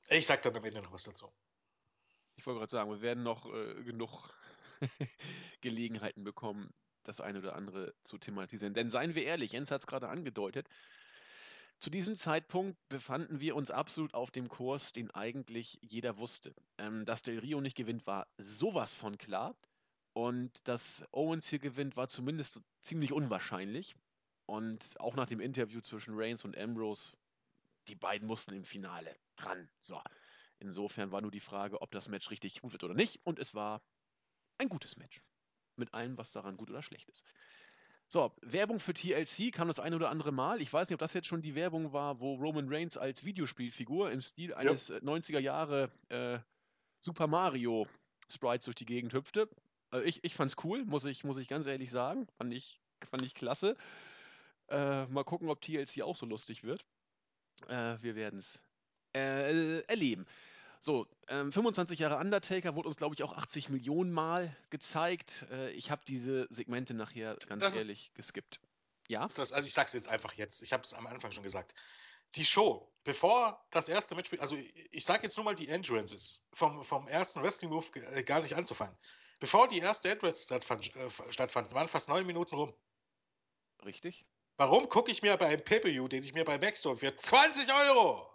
[0.10, 1.32] ich sag dann am Ende noch was dazu.
[2.38, 4.30] ich wollte gerade sagen, wir werden noch äh, genug
[5.62, 8.74] Gelegenheiten bekommen, das eine oder andere zu thematisieren.
[8.74, 10.68] Denn seien wir ehrlich, Jens hat es gerade angedeutet,
[11.86, 16.56] zu diesem Zeitpunkt befanden wir uns absolut auf dem Kurs, den eigentlich jeder wusste.
[16.80, 19.56] Ähm, dass Del Rio nicht gewinnt, war sowas von klar.
[20.14, 23.96] Und dass Owens hier gewinnt, war zumindest ziemlich unwahrscheinlich.
[24.48, 27.14] Und auch nach dem Interview zwischen Reigns und Ambrose,
[27.88, 29.70] die beiden mussten im Finale dran.
[29.78, 30.02] So.
[30.58, 33.20] Insofern war nur die Frage, ob das Match richtig gut wird oder nicht.
[33.24, 33.84] Und es war
[34.58, 35.22] ein gutes Match.
[35.76, 37.24] Mit allem, was daran gut oder schlecht ist.
[38.08, 40.62] So, Werbung für TLC kam das ein oder andere Mal.
[40.62, 44.12] Ich weiß nicht, ob das jetzt schon die Werbung war, wo Roman Reigns als Videospielfigur
[44.12, 44.58] im Stil Ja.
[44.58, 46.40] eines äh, 90er Jahre äh,
[47.00, 47.88] Super Mario
[48.30, 49.50] Sprites durch die Gegend hüpfte.
[49.92, 52.28] Äh, ich, ich fand's cool, muss ich, muss ich ganz ehrlich sagen.
[52.38, 53.76] Fand ich, fand ich klasse.
[54.70, 56.86] Äh, mal gucken, ob TLC auch so lustig wird.
[57.68, 58.62] Äh, wir werden's
[59.16, 60.26] äh, erleben.
[60.86, 65.48] So, ähm, 25 Jahre Undertaker wurde uns, glaube ich, auch 80 Millionen Mal gezeigt.
[65.50, 68.60] Äh, ich habe diese Segmente nachher ganz Das ehrlich geskippt.
[69.08, 69.26] Ja?
[69.36, 70.62] Das, also ich sag's jetzt einfach jetzt.
[70.62, 71.74] Ich habe es am Anfang schon gesagt.
[72.36, 74.58] Die Show, bevor das erste Match, also
[74.92, 78.56] ich sage jetzt nur mal die Entrances vom, vom ersten Wrestling Move äh, gar nicht
[78.56, 78.96] anzufangen.
[79.40, 82.76] Bevor die erste Entrance stattfand, äh, stattfand waren fast neun Minuten rum.
[83.84, 84.28] Richtig?
[84.58, 88.35] Warum gucke ich mir bei einem Pay-Per-View, den ich mir bei Maxstone für 20 Euro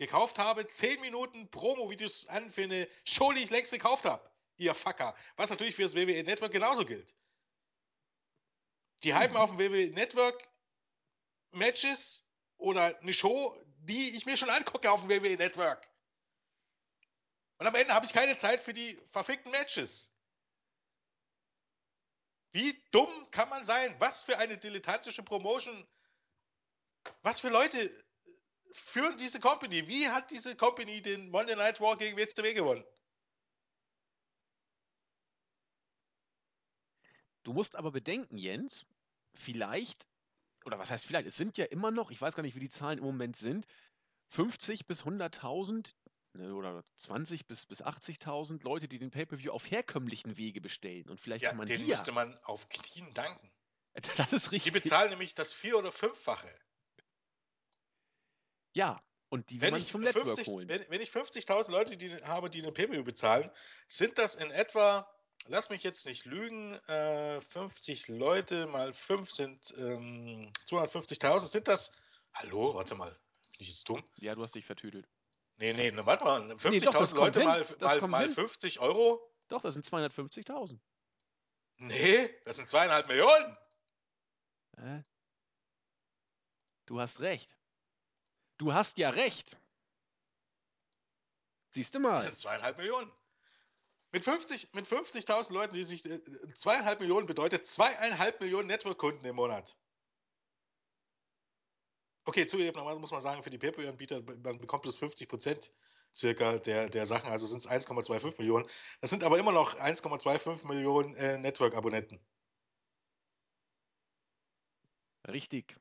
[0.00, 4.28] gekauft habe, 10 Minuten Promo-Videos an für eine Show, die ich längst gekauft habe?
[4.56, 5.14] Ihr Fucker.
[5.36, 7.14] Was natürlich für das WWE Network genauso gilt.
[9.04, 9.36] Die hypen Mhm.
[9.36, 10.42] auf dem WWE Network
[11.52, 15.86] Matches oder eine Show, die ich mir schon angucke auf dem WWE Network.
[17.58, 20.12] Und am Ende habe ich keine Zeit für die verfickten Matches.
[22.52, 23.94] Wie dumm kann man sein?
[23.98, 25.86] Was für eine dilettantische Promotion.
[27.22, 27.90] Was für Leute
[28.72, 29.88] führen diese Company?
[29.88, 32.84] Wie hat diese Company den Monday Night War gegen WCW gewonnen?
[37.42, 38.86] Du musst aber bedenken, Jens,
[39.34, 40.06] vielleicht,
[40.64, 42.70] oder was heißt vielleicht, es sind ja immer noch, ich weiß gar nicht, wie die
[42.70, 43.66] Zahlen im Moment sind,
[44.28, 45.94] 50 bis 100.000
[46.34, 51.08] ne, oder 20 bis, bis 80.000 Leute, die den Pay-Per-View auf herkömmlichen Wege bestellen.
[51.08, 53.50] Und vielleicht Ja, kann man den die müsste man auf Knien danken.
[54.16, 54.72] Das ist Die richtig.
[54.72, 56.48] bezahlen nämlich das vier- oder fünffache.
[58.80, 60.66] Ja, und die will Wenn man ich zum Network 50 holen.
[60.66, 63.50] wenn, wenn ich 50.000 Leute die habe, die einen Pay-Per-View bezahlen,
[63.88, 65.06] sind das in etwa,
[65.48, 71.40] lass mich jetzt nicht lügen, äh, 50 Leute mal 5 sind ähm, 250.000.
[71.40, 71.92] Sind das,
[72.32, 74.02] hallo, warte mal, bin ich jetzt dumm?
[74.16, 75.06] Ja, du hast dich vertüdelt.
[75.58, 78.34] Nee, nee, ne, warte mal, Nee, 50.000 doch, das kommt Leute mal, mal, mal hin.
[78.34, 79.20] 50 Euro?
[79.48, 80.80] Doch, das sind 250.000.
[81.76, 83.58] Nee, das sind zweieinhalb Millionen.
[84.78, 85.02] Äh?
[86.86, 87.59] Du hast recht.
[88.60, 89.56] Du hast ja recht.
[91.70, 92.20] Siehst du Das mal.
[92.20, 93.10] sind zweieinhalb Millionen.
[94.12, 96.20] Mit 50 mit 50.000 Leuten, die sich äh,
[96.52, 99.78] zweieinhalb Millionen bedeutet zweieinhalb Millionen Network-Kunden im Monat.
[102.26, 105.72] Okay, zugegebenermaßen muss man sagen, für die Pay-Per-View-Anbieter, man bekommt bloß 50 Prozent
[106.14, 108.66] circa der, der Sachen, also sind es 1,25 Millionen.
[109.00, 112.20] Das sind aber immer noch 1,25 Millionen äh, Network-Abonnenten
[115.26, 115.80] Richtig.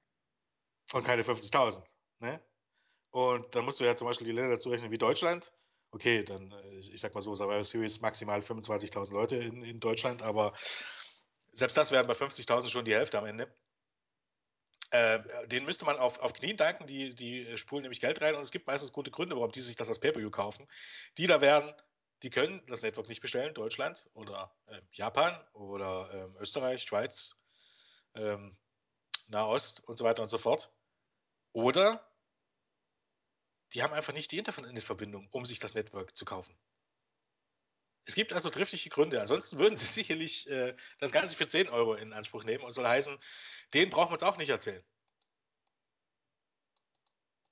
[0.94, 1.84] und keine 50.000.
[2.20, 2.49] Ne?
[3.12, 5.52] Und dann musst du ja zum Beispiel die Länder dazu rechnen wie Deutschland.
[5.91, 10.22] Okay, dann, äh, ich sag mal so, Survivor Series maximal 25.000 Leute in, in Deutschland,
[10.22, 10.54] aber
[11.54, 13.52] selbst das wären bei 50.000 schon die Hälfte am Ende.
[14.91, 18.41] Äh, den müsste man auf, auf Knien danken, die, die spulen nämlich Geld rein und
[18.41, 20.67] es gibt meistens gute Gründe, warum die sich das als Pay-Per-View kaufen.
[21.17, 21.74] Die da werden,
[22.24, 27.39] die können das Network nicht bestellen, Deutschland oder äh, Japan oder ähm, Österreich, Schweiz,
[28.15, 28.58] ähm,
[29.28, 30.72] Nahost und so weiter und so fort.
[31.52, 32.09] Oder
[33.74, 36.56] die haben einfach nicht die Internetverbindung, um sich das Network zu kaufen.
[38.06, 39.22] Es gibt also triftige Gründe.
[39.22, 42.88] Ansonsten würden sie sicherlich äh, das Ganze für 10 Euro in Anspruch nehmen und soll
[42.88, 43.18] heißen,
[43.74, 44.84] den brauchen wir uns auch nicht erzählen.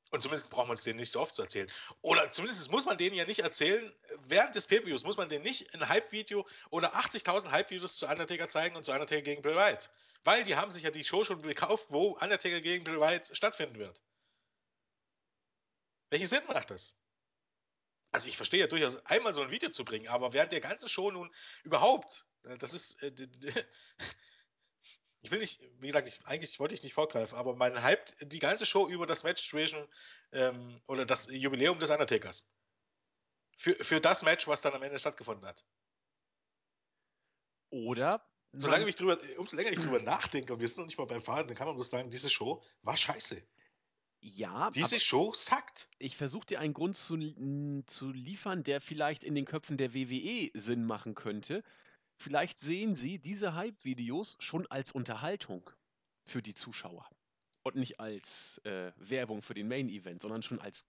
[0.10, 1.70] Und zumindest braucht man es denen nicht so oft zu erzählen.
[2.02, 3.94] Oder zumindest muss man denen ja nicht erzählen,
[4.28, 8.78] während des Pay-Per-Views muss man denen nicht ein Hype-Video oder 80.000 Hype-Videos zu Undertaker zeigen
[8.78, 9.92] und zu Undertaker gegen Bray Wyatt.
[10.24, 13.80] Weil die haben sich ja die Show schon gekauft, wo Undertaker gegen Bray Wyatt stattfinden
[13.80, 14.02] wird.
[16.10, 16.96] Welchen Sinn macht das?
[18.12, 20.88] Also ich verstehe ja durchaus, einmal so ein Video zu bringen, aber während der ganzen
[20.88, 21.30] Show nun
[21.63, 23.12] überhaupt, äh, das ist, äh,
[25.22, 28.39] ich will nicht, wie gesagt, ich, eigentlich wollte ich nicht vorgreifen, aber man hypt die
[28.39, 29.86] ganze Show über das Match zwischen
[30.32, 32.50] ähm, oder das Jubiläum des Undertakers.
[33.58, 35.65] Für, für das Match, was dann am Ende stattgefunden hat.
[37.70, 41.06] Oder Solange ich drüber, umso länger ich drüber nachdenke, und wir sind noch nicht mal
[41.06, 43.46] beim Fahren, dann kann man bloß sagen, diese Show war scheiße.
[44.30, 45.90] Ja, Diese Show sackt.
[46.00, 47.18] ich versuche dir einen Grund zu,
[47.86, 51.63] zu liefern, der vielleicht in den Köpfen der WWE Sinn machen könnte.
[52.20, 55.70] Vielleicht sehen sie diese Hype-Videos schon als Unterhaltung
[56.28, 57.08] für die Zuschauer
[57.63, 60.84] und nicht als äh, Werbung für den Main-Event, sondern schon als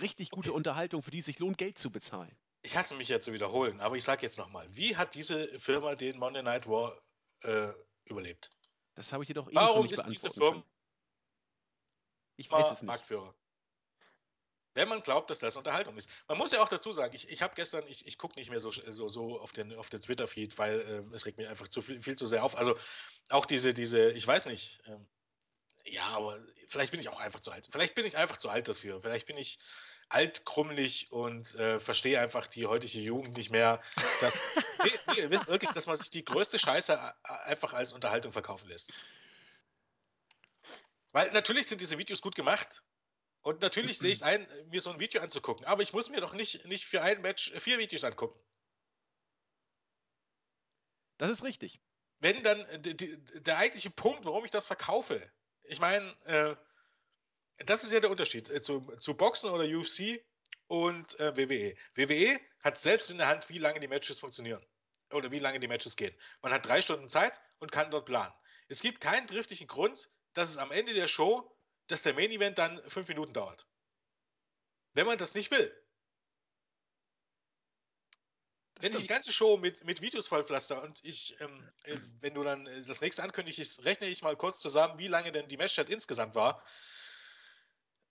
[0.00, 0.56] richtig gute Okay.
[0.56, 2.34] Unterhaltung, für die es sich lohnt, Geld zu bezahlen.
[2.62, 5.94] Ich hasse mich ja zu wiederholen, aber ich sage jetzt nochmal, wie hat diese Firma
[5.94, 7.00] den Monday Night War
[7.42, 7.72] äh,
[8.04, 8.50] überlebt?
[8.94, 10.64] Das habe ich jedoch eben schon Warum nicht ist diese Firma.
[12.38, 12.86] Ich weiß es nicht.
[12.86, 13.34] Marktführer?
[14.74, 16.08] Wenn man glaubt, dass das Unterhaltung ist.
[16.28, 18.60] Man muss ja auch dazu sagen, ich, ich habe gestern, ich, ich gucke nicht mehr
[18.60, 21.82] so, so, so auf den, auf den Twitter-Feed, weil ähm, es regt mir einfach zu
[21.82, 22.56] viel, viel zu sehr auf.
[22.56, 22.76] Also
[23.28, 25.08] auch diese, diese, ich weiß nicht, ähm,
[25.84, 27.68] ja, aber vielleicht bin ich auch einfach zu alt.
[27.72, 29.02] Vielleicht bin ich einfach zu alt dafür.
[29.02, 29.58] Vielleicht bin ich
[30.10, 33.80] alt, krummelig und äh, verstehe einfach die heutige Jugend nicht mehr.
[34.20, 34.34] Dass,
[34.84, 38.30] nee, nee, ihr wisst wirklich, dass man sich die größte Scheiße äh, einfach als Unterhaltung
[38.30, 38.92] verkaufen lässt.
[41.18, 42.84] Weil natürlich sind diese Videos gut gemacht.
[43.42, 45.66] Und natürlich sehe ich es ein, mir so ein Video anzugucken.
[45.66, 48.38] Aber ich muss mir doch nicht, nicht für ein Match vier Videos angucken.
[51.16, 51.80] Das ist richtig.
[52.20, 55.20] Wenn dann äh, die, die, der eigentliche Punkt, warum ich das verkaufe,
[55.64, 56.54] ich meine, äh,
[57.64, 60.24] das ist ja der Unterschied äh, zu, zu Boxen oder UFC
[60.68, 61.74] und äh, WWE.
[61.96, 64.64] WWE hat selbst in der Hand, wie lange die Matches funktionieren.
[65.12, 66.16] Oder wie lange die Matches gehen.
[66.42, 68.32] Man hat drei Stunden Zeit und kann dort planen.
[68.68, 71.52] Es gibt keinen triftigen Grund, dass es am Ende der Show,
[71.88, 73.66] dass der Main Event dann fünf Minuten dauert.
[74.94, 75.76] Wenn man das nicht will.
[78.80, 82.44] Wenn ich die ganze Show mit, mit Videos vollpflaster und ich, ähm, äh, wenn du
[82.44, 85.90] dann äh, das nächste ankündigst, rechne ich mal kurz zusammen, wie lange denn die Matchzeit
[85.90, 86.62] insgesamt war.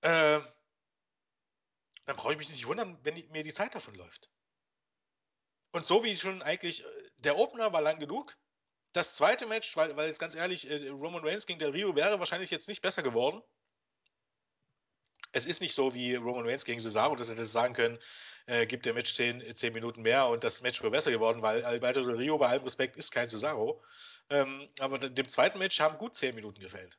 [0.02, 0.42] Äh,
[2.04, 4.30] dann brauche ich mich nicht wundern, wenn die, mir die Zeit davon läuft.
[5.72, 8.36] Und so wie schon eigentlich, äh, der Opener war lang genug.
[8.98, 12.18] Das zweite Match, weil, weil jetzt ganz ehrlich, äh, Roman Reigns gegen Del Rio wäre
[12.18, 13.44] wahrscheinlich jetzt nicht besser geworden.
[15.34, 18.00] Es ist nicht so wie Roman Reigns gegen Cesaro, dass das sagen können,
[18.48, 21.64] äh, gibt der Match 10, 10 Minuten mehr und das Match wäre besser geworden, weil
[21.64, 23.84] Alberto Del Rio bei allem Respekt ist kein Cesaro.
[24.32, 26.98] Ähm, aber dem zweiten Match haben gut 10 Minuten gefällt.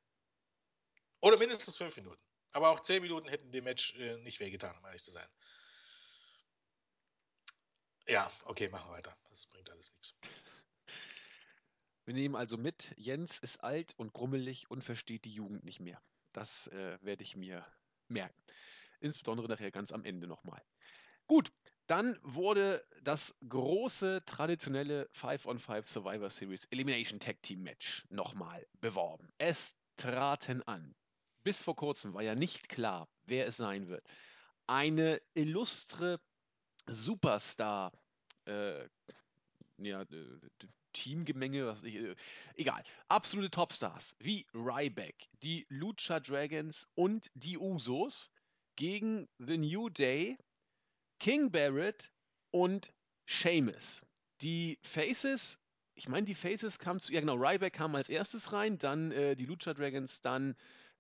[1.21, 2.23] Oder mindestens 5 Minuten.
[2.53, 5.27] Aber auch 10 Minuten hätten dem Match äh, nicht wehgetan, um ehrlich zu sein.
[8.07, 9.17] Ja, okay, machen wir weiter.
[9.31, 10.15] Das bringt alles nichts.
[12.09, 16.01] Wir nehmen also mit, Jens ist alt und grummelig und versteht die Jugend nicht mehr.
[16.33, 17.67] Das äh, werde ich mir
[18.09, 18.43] merken.
[19.01, 20.63] Insbesondere nachher ganz am Ende nochmal.
[21.27, 21.53] Gut,
[21.87, 29.31] dann wurde das große traditionelle 5-on-5 Survivor Series Elimination Tag Team Match nochmal beworben.
[29.37, 30.95] Es traten an.
[31.45, 34.07] Bis vor kurzem war ja nicht klar, wer es sein wird.
[34.67, 36.23] Eine illustre
[36.87, 37.93] Superstar
[38.47, 38.89] äh,
[39.77, 40.07] ja,
[40.99, 42.17] Teamgemenge, was ich, äh,
[42.57, 42.83] egal.
[43.09, 48.31] Absolute Topstars wie Ryback, die Lucha Dragons und die Usos
[48.77, 50.37] gegen The New Day,
[51.21, 52.13] King Barrett
[52.51, 52.93] und
[53.27, 54.03] Sheamus.
[54.41, 55.59] Die Faces,
[55.95, 59.37] ich meine, die Faces kamen zu, ja genau, Ryback kam als erstes rein, dann äh,
[59.37, 60.57] die Lucha Dragons, dann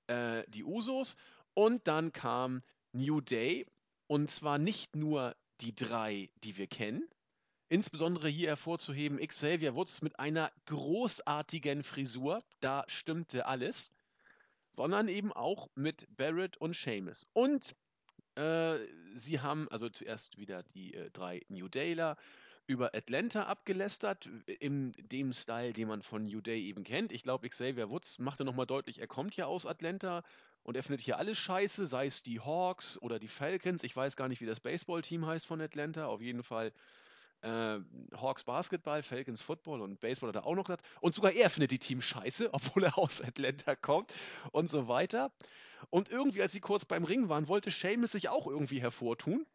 [0.07, 1.17] äh, die Usos
[1.55, 3.67] und dann kam New Day
[4.07, 7.09] und zwar nicht nur die drei, die wir kennen,
[7.69, 13.93] Insbesondere hier hervorzuheben Xavier Woods mit einer großartigen Frisur, da stimmte alles,
[14.71, 17.27] sondern eben auch mit Barrett und Seamus.
[17.35, 17.75] Und
[18.37, 18.79] äh,
[19.17, 22.17] sie haben also zuerst wieder die äh, drei New Dayler
[22.67, 27.13] über Atlanta abgelästert, in dem Style, den man von New Day eben kennt.
[27.13, 30.23] Ich glaube, Xavier Woods machte nochmal deutlich, er kommt ja aus Atlanta
[30.63, 33.83] und er findet hier alles scheiße, sei es die Hawks oder die Falcons.
[33.83, 36.07] Ich weiß gar nicht, wie das Baseballteam heißt von Atlanta.
[36.07, 36.73] Auf jeden Fall
[37.43, 37.79] äh,
[38.17, 40.85] Hawks Basketball, Falcons Football und Baseball hat er auch noch gesagt.
[41.01, 44.13] Und sogar er findet die Teams scheiße, obwohl er aus Atlanta kommt
[44.53, 45.33] und so weiter.
[45.91, 49.47] Und irgendwie, als sie kurz beim Ring waren, wollte Seamus sich auch irgendwie hervortun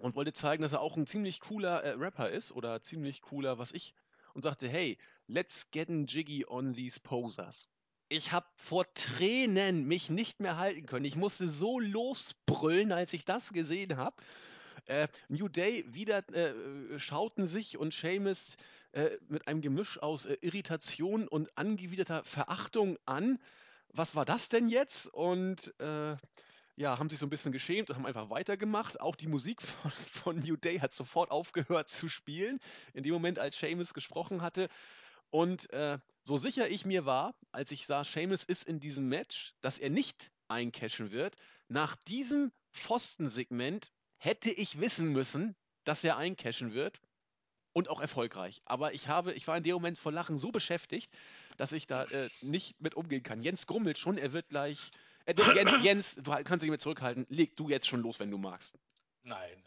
[0.00, 3.58] und wollte zeigen, dass er auch ein ziemlich cooler äh, Rapper ist oder ziemlich cooler,
[3.58, 3.94] was ich.
[4.34, 7.68] Und sagte, hey, let's get jiggy on these posers.
[8.08, 11.04] ich habe vor Tränen mich nicht mehr halten können.
[11.04, 14.16] Ich musste so losbrüllen, als ich das gesehen habe.
[14.86, 18.56] Äh, New Day wieder äh, äh, schauten sich und Seamus
[18.92, 23.38] äh, mit einem Gemisch aus äh, Irritation und angewiderter Verachtung an.
[23.92, 25.06] Was war das denn jetzt?
[25.06, 26.16] Und äh,
[26.76, 29.00] ja, haben sich so ein bisschen geschämt und haben einfach weitergemacht.
[29.00, 32.60] Auch die Musik von, von New Day hat sofort aufgehört zu spielen,
[32.94, 34.68] in dem Moment, als Seamus gesprochen hatte.
[35.30, 39.54] Und äh, so sicher ich mir war, als ich sah, Seamus ist in diesem Match,
[39.60, 41.36] dass er nicht eincashen wird,
[41.68, 47.00] nach diesem Pfostensegment hätte ich wissen müssen, dass er eincashen wird
[47.72, 48.60] und auch erfolgreich.
[48.64, 51.10] Aber ich habe, ich war in dem Moment vor Lachen so beschäftigt,
[51.56, 53.42] dass ich da äh, nicht mit umgehen kann.
[53.42, 54.90] Jens grummelt schon, er wird gleich.
[55.24, 57.26] Äh, Jens, Jens, du kannst dich nicht mehr zurückhalten.
[57.28, 58.78] Leg du jetzt schon los, wenn du magst.
[59.22, 59.62] Nein,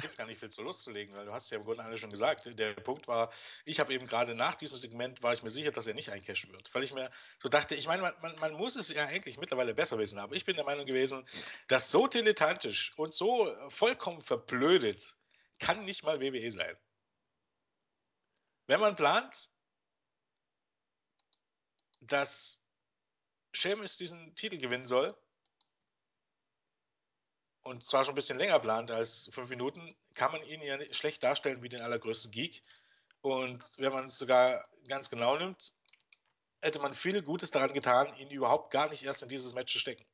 [0.00, 2.46] gibt gar nicht viel zu loszulegen, weil du hast ja im Grunde alle schon gesagt.
[2.58, 3.32] Der Punkt war,
[3.64, 6.52] ich habe eben gerade nach diesem Segment war ich mir sicher, dass er nicht eincashen
[6.52, 9.38] wird, weil ich mir so dachte, ich meine, man, man, man, muss es ja eigentlich
[9.38, 11.24] mittlerweile besser wissen, aber ich bin der Meinung gewesen,
[11.68, 15.16] dass so dilettantisch und so vollkommen verblödet
[15.58, 16.76] kann nicht mal WWE sein.
[18.66, 19.50] Wenn man plant,
[22.00, 22.62] dass
[23.52, 25.16] Sheamus diesen Titel gewinnen soll,
[27.68, 31.22] und zwar schon ein bisschen länger plant als fünf Minuten, kann man ihn ja schlecht
[31.22, 32.62] darstellen wie den allergrößten Geek.
[33.20, 35.74] Und wenn man es sogar ganz genau nimmt,
[36.62, 39.78] hätte man viel Gutes daran getan, ihn überhaupt gar nicht erst in dieses Match zu
[39.78, 40.06] stecken.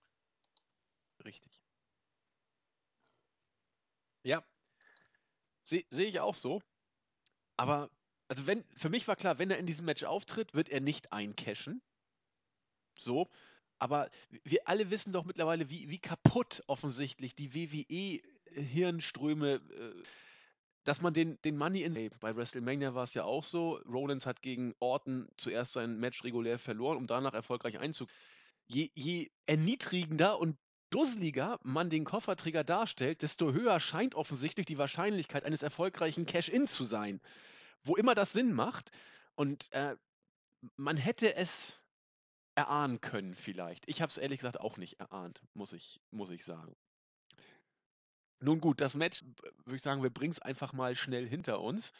[1.24, 1.62] Richtig.
[4.24, 4.44] Ja.
[5.62, 6.60] Sehe seh ich auch so.
[7.56, 7.88] Aber,
[8.26, 11.12] also wenn, für mich war klar, wenn er in diesem Match auftritt, wird er nicht
[11.12, 11.80] eincashen.
[12.98, 13.30] So.
[13.78, 14.10] Aber
[14.44, 20.02] wir alle wissen doch mittlerweile, wie, wie kaputt offensichtlich die WWE-Hirnströme, äh,
[20.84, 22.10] dass man den, den Money in.
[22.20, 23.80] Bei WrestleMania war es ja auch so.
[23.86, 28.08] Rollins hat gegen Orton zuerst sein Match regulär verloren, um danach erfolgreich einzug.
[28.66, 30.56] Je, je erniedrigender und
[30.90, 36.84] dusseliger man den Kofferträger darstellt, desto höher scheint offensichtlich die Wahrscheinlichkeit eines erfolgreichen Cash-In zu
[36.84, 37.20] sein.
[37.82, 38.90] Wo immer das Sinn macht.
[39.34, 39.96] Und äh,
[40.76, 41.74] man hätte es
[42.54, 43.88] erahnen können vielleicht.
[43.88, 46.74] Ich habe es ehrlich gesagt auch nicht erahnt, muss ich, muss ich sagen.
[48.40, 49.22] Nun gut, das Match,
[49.64, 51.92] würde ich sagen, wir bringen es einfach mal schnell hinter uns.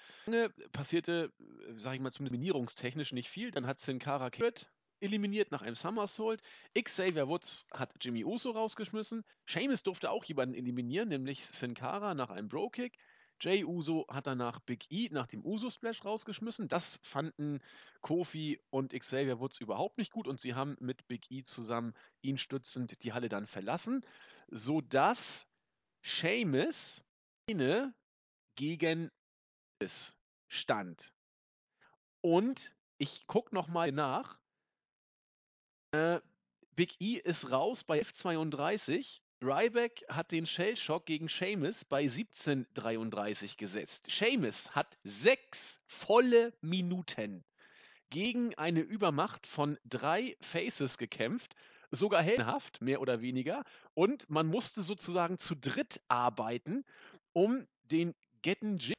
[0.72, 1.32] Passierte,
[1.76, 3.50] sage ich mal, zumindest minierungstechnisch nicht viel.
[3.50, 6.42] Dann hat Sin Cara Kid eliminiert nach einem Somersault.
[6.74, 9.24] Xavier Woods hat Jimmy Uso rausgeschmissen.
[9.46, 12.98] Sheamus durfte auch jemanden eliminieren, nämlich Sin Cara nach einem Bro-Kick.
[13.44, 16.66] Jay Uso hat danach Big E nach dem Uso-Splash rausgeschmissen.
[16.66, 17.60] Das fanden
[18.00, 22.38] Kofi und Xavier Woods überhaupt nicht gut und sie haben mit Big E zusammen ihn
[22.38, 24.02] stützend die Halle dann verlassen,
[24.48, 25.46] sodass
[26.00, 27.04] Sheamus
[28.56, 29.10] gegen
[29.78, 30.16] es
[30.48, 31.12] stand.
[32.22, 34.38] Und ich gucke nochmal nach.
[35.92, 36.20] Äh,
[36.70, 39.20] Big E ist raus bei F32.
[39.42, 44.06] Ryback hat den Shellshock gegen Seamus bei 17:33 gesetzt.
[44.10, 47.44] Seamus hat sechs volle Minuten
[48.10, 51.54] gegen eine Übermacht von drei Faces gekämpft,
[51.90, 53.64] sogar heldenhaft, mehr oder weniger.
[53.94, 56.84] Und man musste sozusagen zu dritt arbeiten,
[57.32, 58.94] um den Getten Jim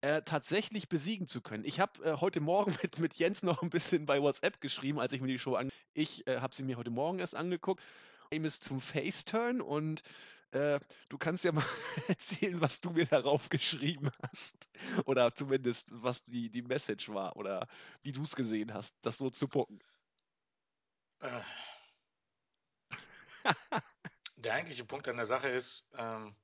[0.00, 1.64] äh, tatsächlich besiegen zu können.
[1.64, 5.12] Ich habe äh, heute Morgen mit, mit Jens noch ein bisschen bei WhatsApp geschrieben, als
[5.12, 5.70] ich mir die Show an.
[5.94, 7.82] Ich äh, habe sie mir heute Morgen erst angeguckt.
[8.30, 10.02] Ist zum Face-Turn und
[10.50, 11.64] äh, du kannst ja mal
[12.08, 14.68] erzählen, was du mir darauf geschrieben hast.
[15.06, 17.66] Oder zumindest, was die, die Message war oder
[18.02, 19.80] wie du es gesehen hast, das so zu pucken.
[21.20, 21.40] Äh.
[24.36, 26.36] der eigentliche Punkt an der Sache ist, ähm,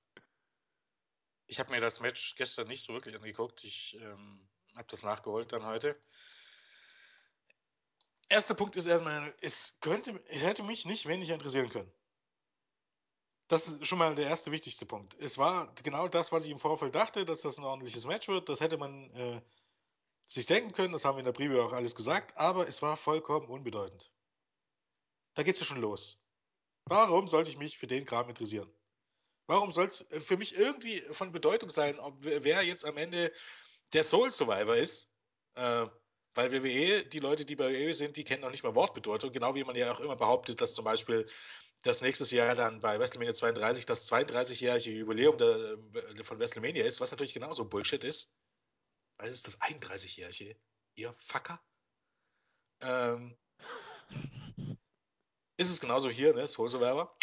[1.46, 3.62] ich habe mir das Match gestern nicht so wirklich angeguckt.
[3.62, 6.00] Ich ähm, habe das nachgeholt dann heute.
[8.34, 11.92] Erster Punkt ist erstmal, es könnte, es hätte mich nicht weniger interessieren können.
[13.46, 15.14] Das ist schon mal der erste wichtigste Punkt.
[15.20, 18.48] Es war genau das, was ich im Vorfeld dachte, dass das ein ordentliches Match wird.
[18.48, 19.40] Das hätte man äh,
[20.26, 20.92] sich denken können.
[20.92, 22.36] Das haben wir in der Preview auch alles gesagt.
[22.36, 24.12] Aber es war vollkommen unbedeutend.
[25.34, 26.20] Da geht es ja schon los.
[26.86, 28.68] Warum sollte ich mich für den Kram interessieren?
[29.46, 33.32] Warum soll es äh, für mich irgendwie von Bedeutung sein, ob wer jetzt am Ende
[33.92, 35.14] der Soul Survivor ist?
[35.54, 35.86] Äh,
[36.34, 39.32] weil WWE, die Leute, die bei WWE sind, die kennen noch nicht mal Wortbedeutung.
[39.32, 41.26] Genau wie man ja auch immer behauptet, dass zum Beispiel
[41.82, 47.00] das nächstes Jahr dann bei WrestleMania 32 das 32-jährige Jubiläum der, äh, von WrestleMania ist,
[47.00, 48.34] was natürlich genauso Bullshit ist.
[49.16, 50.56] Weil es ist das 31-jährige,
[50.96, 51.62] ihr Fucker.
[52.80, 53.36] Ähm,
[55.56, 56.46] ist es genauso hier, ne?
[56.46, 57.16] Soul Survivor.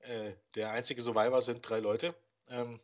[0.00, 2.14] Äh, der einzige Survivor sind drei Leute.
[2.48, 2.80] Ähm,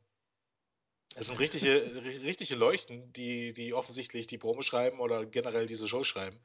[1.18, 6.04] es sind richtige, richtige Leuchten, die, die offensichtlich die Promo schreiben oder generell diese Show
[6.04, 6.38] schreiben.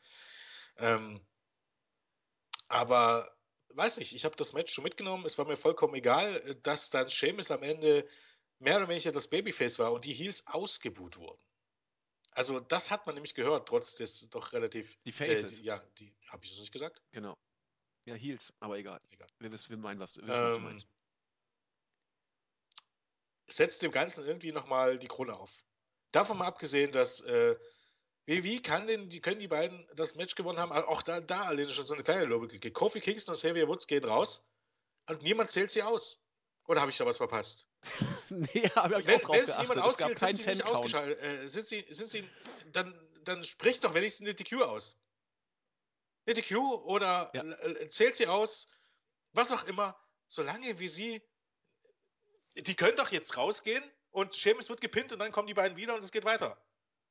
[0.77, 1.19] Ähm,
[2.69, 3.37] Aber
[3.73, 5.25] weiß nicht, ich habe das Match schon mitgenommen.
[5.25, 8.07] Es war mir vollkommen egal, äh, dass dann Sheamus am Ende
[8.59, 11.43] mehr oder weniger das Babyface war und die Heels ausgebuht wurden.
[12.31, 14.97] Also das hat man nämlich gehört, trotz des doch relativ...
[15.03, 15.57] Die Äh, Faces.
[15.57, 16.13] die, ja, die...
[16.29, 17.01] Habe ich das nicht gesagt?
[17.11, 17.37] Genau.
[18.05, 19.01] Ja, Heels, aber egal.
[19.09, 19.27] Egal.
[19.39, 20.87] Wir wissen, wir meinen, was, wissen, was du Ähm, meinst.
[23.51, 25.51] Setzt dem Ganzen irgendwie nochmal die Krone auf.
[26.11, 27.21] Davon mal abgesehen, dass...
[27.21, 27.55] Äh,
[28.25, 30.71] wie, wie kann denn, die, können die beiden das Match gewonnen haben?
[30.71, 32.71] Auch da, da alleine schon so eine kleine Lobeklicke.
[32.71, 34.47] Kofi Kingston und Xavier Woods gehen raus
[35.07, 36.23] und niemand zählt sie aus.
[36.67, 37.67] Oder habe ich da was verpasst?
[38.29, 39.77] nee, habe ich auch wenn, drauf wenn niemand geachtet.
[39.77, 41.19] Es gab auszählt, sind sie nicht ausgeschaltet.
[41.19, 42.29] Äh, sind sie, sind sie,
[42.71, 42.93] dann,
[43.23, 44.95] dann spricht doch wenigstens eine DQ aus.
[46.25, 47.43] Eine DQ oder Ja.
[47.43, 48.67] äh, zählt sie aus,
[49.33, 51.21] was auch immer, solange wie sie,
[52.55, 55.95] die können doch jetzt rausgehen und Sheamus wird gepinnt und dann kommen die beiden wieder
[55.95, 56.61] und es geht weiter.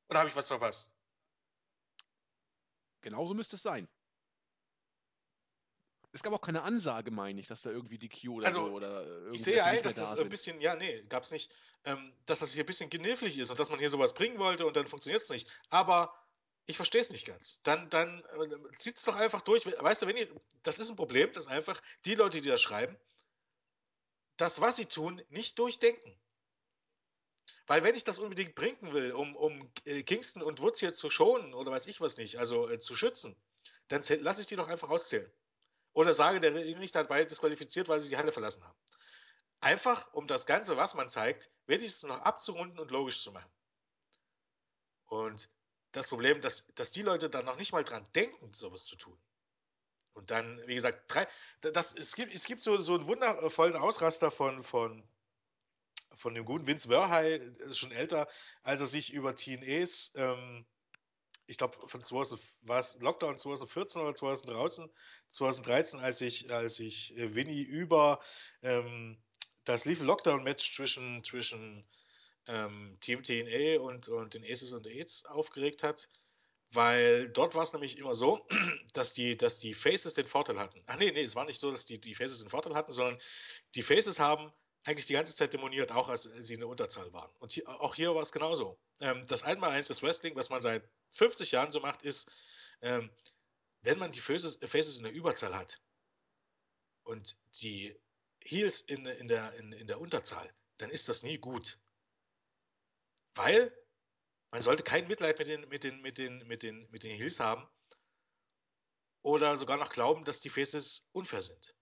[0.09, 0.95] Oder habe ich was verpasst?
[3.01, 3.89] Genauso müsste es sein.
[6.13, 9.03] Es gab auch keine Ansage, meine ich, dass da irgendwie DQ oder Also, so oder
[9.03, 11.31] äh, Ich irgendwie, sehe dass sie ein, dass das da ein bisschen, ja, nee, gab's
[11.31, 14.39] nicht, ähm, dass das hier ein bisschen knifflig ist und dass man hier sowas bringen
[14.39, 15.49] wollte und dann funktioniert es nicht.
[15.69, 16.13] Aber
[16.67, 17.63] ich verstehe es nicht ganz.
[17.63, 19.67] Dann, dann äh, zieht es doch einfach durch.
[19.67, 20.29] Weißt du, wenn ihr,
[20.65, 22.97] das ist ein Problem, dass einfach die Leute, die das schreiben,
[24.41, 26.19] das, was sie tun, nicht durchdenken.
[27.67, 31.11] Weil wenn ich das unbedingt bringen will, um, um äh, Kingston und Woods hier zu
[31.11, 33.41] schonen oder weiß ich was nicht, also äh, zu schützen,
[33.89, 35.31] dann lasse ich die doch einfach auszählen.
[35.93, 38.79] Oder sage, der Richter hat beide disqualifiziert, weil sie die Halle verlassen haben.
[39.61, 43.51] Einfach, um das Ganze, was man zeigt, wenigstens noch abzurunden und logisch zu machen.
[45.07, 45.51] Und
[45.93, 49.21] das Problem, dass, dass die Leute dann noch nicht mal dran denken, sowas zu tun.
[50.13, 51.27] Und dann, wie gesagt, drei,
[51.61, 55.03] das, es gibt, es gibt so, so einen wundervollen Ausraster von, von,
[56.15, 57.41] von dem guten Vince Verhey,
[57.73, 58.29] schon älter,
[58.63, 60.67] als er sich über TNAs, ähm,
[61.47, 64.89] ich glaube, von 2000, war es Lockdown 2014 oder 2013,
[65.29, 68.21] 2013, als ich, als ich äh, Winnie über
[68.63, 69.21] ähm,
[69.65, 71.85] das lief Lockdown-Match zwischen, zwischen
[72.47, 76.09] ähm, Team TNA und, und den Aces und Aids aufgeregt hat,
[76.73, 78.47] weil dort war es nämlich immer so,
[78.93, 80.83] dass die, dass die Faces den Vorteil hatten.
[80.87, 83.19] Ach nee, nee, es war nicht so, dass die, die Faces den Vorteil hatten, sondern
[83.75, 84.53] die Faces haben
[84.85, 87.31] eigentlich die ganze Zeit demoniert, auch als sie in der Unterzahl waren.
[87.39, 88.79] Und hier, auch hier war es genauso.
[89.01, 92.31] Ähm, das Einmaleins des Wrestling, was man seit 50 Jahren so macht, ist,
[92.81, 93.11] ähm,
[93.83, 95.81] wenn man die Faces, Faces in der Überzahl hat
[97.03, 97.99] und die
[98.43, 101.79] Heels in, in, der, in, in der Unterzahl, dann ist das nie gut.
[103.35, 103.73] Weil
[104.51, 107.41] man sollte kein Mitleid mit den, mit den, mit den, mit den, mit den Heels
[107.41, 107.69] haben
[109.23, 111.75] oder sogar noch glauben, dass die Faces unfair sind.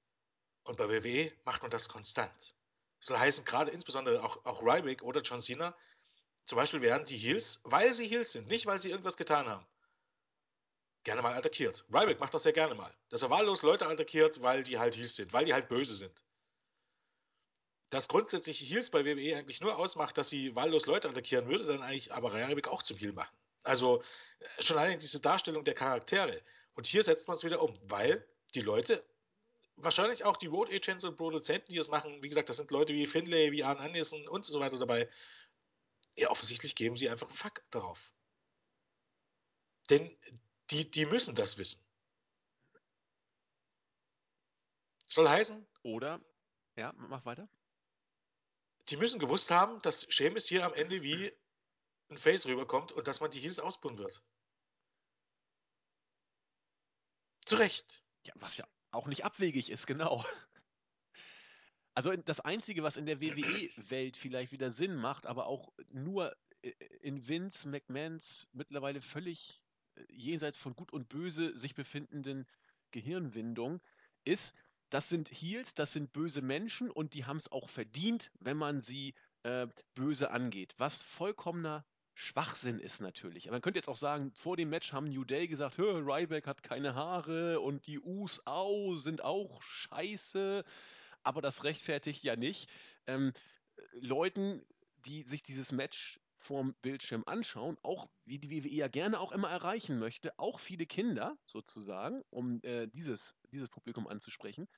[0.65, 2.55] Und bei WWE macht man das konstant.
[3.01, 5.77] Soll heißen, gerade insbesondere auch, auch Ryback oder John Cena,
[6.45, 9.67] zum Beispiel werden die Heels, weil sie Heels sind, nicht weil sie irgendwas getan haben,
[11.05, 11.85] gerne mal attackiert.
[11.93, 12.95] Ryback macht das sehr gerne mal.
[13.09, 16.25] Dass er wahllos Leute attackiert, weil die halt Heels sind, weil die halt böse sind.
[17.91, 21.83] Dass grundsätzlich Heels bei WWE eigentlich nur ausmacht, dass sie wahllos Leute attackieren, würde dann
[21.83, 23.35] eigentlich aber Ryback auch zum Heel machen.
[23.65, 24.03] Also
[24.41, 26.43] äh, schon allein diese Darstellung der Charaktere.
[26.75, 29.05] Und hier setzt man es wieder um, weil die Leute,
[29.77, 32.93] wahrscheinlich auch die Road Agents und Produzenten, die es machen, wie gesagt, das sind Leute
[32.93, 35.09] wie Finlay, wie Arn Anderson und so weiter dabei.
[36.17, 38.13] Ja, offensichtlich geben sie einfach einen Fuck darauf.
[39.89, 40.17] Denn
[40.71, 41.85] die, die müssen das wissen.
[45.07, 46.21] Soll heißen, Oder,
[46.77, 47.49] ja, mach weiter.
[48.91, 51.33] Die müssen gewusst haben, dass Seamus hier am Ende wie
[52.11, 54.23] ein Face rüberkommt und dass man die Heels ausbauen wird.
[57.45, 58.03] Zu Recht.
[58.27, 60.25] Ja, was ja auch nicht abwegig ist, genau.
[61.95, 66.71] Also das Einzige, was in der WWE-Welt vielleicht wieder Sinn macht, aber auch nur i-
[67.01, 69.63] in Vince McMahons mittlerweile völlig
[69.97, 72.47] äh, jenseits von Gut und Böse sich befindenden
[72.93, 73.81] Gehirnwindung,
[74.25, 74.55] ist,
[74.91, 78.81] das sind Heels, das sind böse Menschen und die haben es auch verdient, wenn man
[78.81, 80.75] sie äh, böse angeht.
[80.79, 81.85] Was vollkommener
[82.15, 83.49] Schwachsinn ist natürlich.
[83.49, 86.63] Man könnte jetzt auch sagen, vor dem Match haben New Day gesagt, "Hö, Ryback hat
[86.65, 90.65] keine Haare und die Us au sind auch scheiße
[91.23, 92.71] aber das rechtfertigt ja nicht
[93.07, 93.33] ähm,
[94.01, 94.65] Leuten,
[95.05, 99.51] die sich dieses Match vorm Bildschirm anschauen, auch wie die WWE ja gerne auch immer
[99.51, 104.69] erreichen möchte, auch viele Kinder sozusagen, um äh, dieses, dieses Publikum anzusprechen,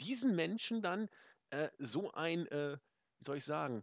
[0.00, 1.08] diesen Menschen dann
[1.50, 2.78] äh, so ein, äh,
[3.18, 3.82] wie soll ich sagen,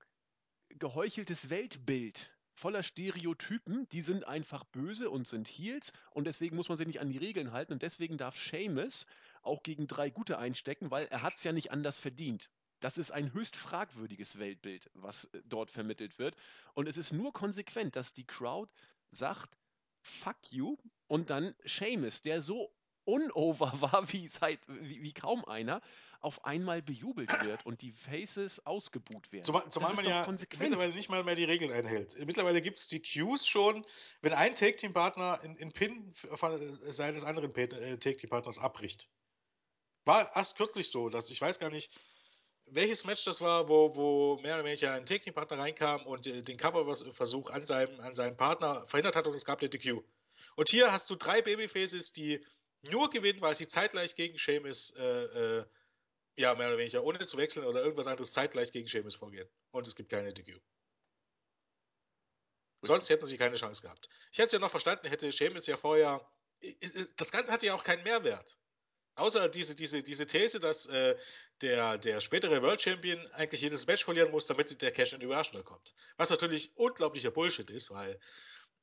[0.70, 6.78] geheucheltes Weltbild voller Stereotypen, die sind einfach böse und sind Heels und deswegen muss man
[6.78, 9.06] sich nicht an die Regeln halten und deswegen darf Seamus
[9.44, 12.50] auch gegen drei Gute einstecken, weil er hat es ja nicht anders verdient.
[12.80, 16.36] Das ist ein höchst fragwürdiges Weltbild, was äh, dort vermittelt wird.
[16.74, 18.72] Und es ist nur konsequent, dass die Crowd
[19.10, 19.58] sagt,
[20.02, 22.72] fuck you, und dann Seamus, der so
[23.08, 25.82] unover war wie, seit, wie, wie kaum einer,
[26.20, 29.46] auf einmal bejubelt wird und die Faces ausgebuht werden.
[29.46, 30.62] Zumal, zumal man ja konsequent.
[30.62, 32.18] mittlerweile nicht mal mehr die Regeln einhält.
[32.26, 33.86] Mittlerweile gibt es die Cues schon,
[34.22, 39.10] wenn ein Take-Team-Partner in, in Pin von, seines anderen äh, Take-Team-Partners abbricht.
[40.06, 41.92] War erst kürzlich so, dass ich weiß gar nicht,
[42.70, 46.58] welches Match das war, wo, wo mehr oder weniger ein Take-Team-Partner reinkam und äh, den
[46.58, 50.02] Cover-Versuch an seinem, an seinem Partner verhindert hat und es gab den DQ.
[50.56, 52.46] Und hier hast du drei Babyfaces, die
[52.90, 55.66] nur gewinnen, weil sie zeitgleich gegen Sheamus äh, äh,
[56.36, 59.48] ja, mehr oder weniger, ohne zu wechseln oder irgendwas anderes zeitgleich gegen Sheamus vorgehen.
[59.72, 60.60] Und es gibt keine DQ.
[62.82, 64.08] Sonst hätten sie keine Chance gehabt.
[64.32, 66.28] Ich hätte es ja noch verstanden, hätte Sheamus ja vorher.
[67.16, 68.58] Das Ganze hatte ja auch keinen Mehrwert.
[69.18, 71.18] Außer diese, diese, diese These, dass äh,
[71.62, 75.64] der, der spätere World Champion eigentlich jedes Match verlieren muss, damit der Cash in Überraschung
[75.64, 75.96] kommt.
[76.18, 78.20] Was natürlich unglaublicher Bullshit ist, weil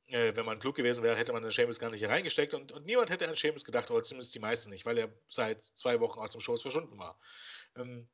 [0.07, 2.73] äh, wenn man klug gewesen wäre, hätte man den Seamus gar nicht hier reingesteckt und,
[2.73, 6.01] und niemand hätte an Seamus gedacht, oder zumindest die meisten nicht, weil er seit zwei
[6.01, 7.17] Wochen aus dem Shows verschwunden war.
[7.77, 8.09] Ähm,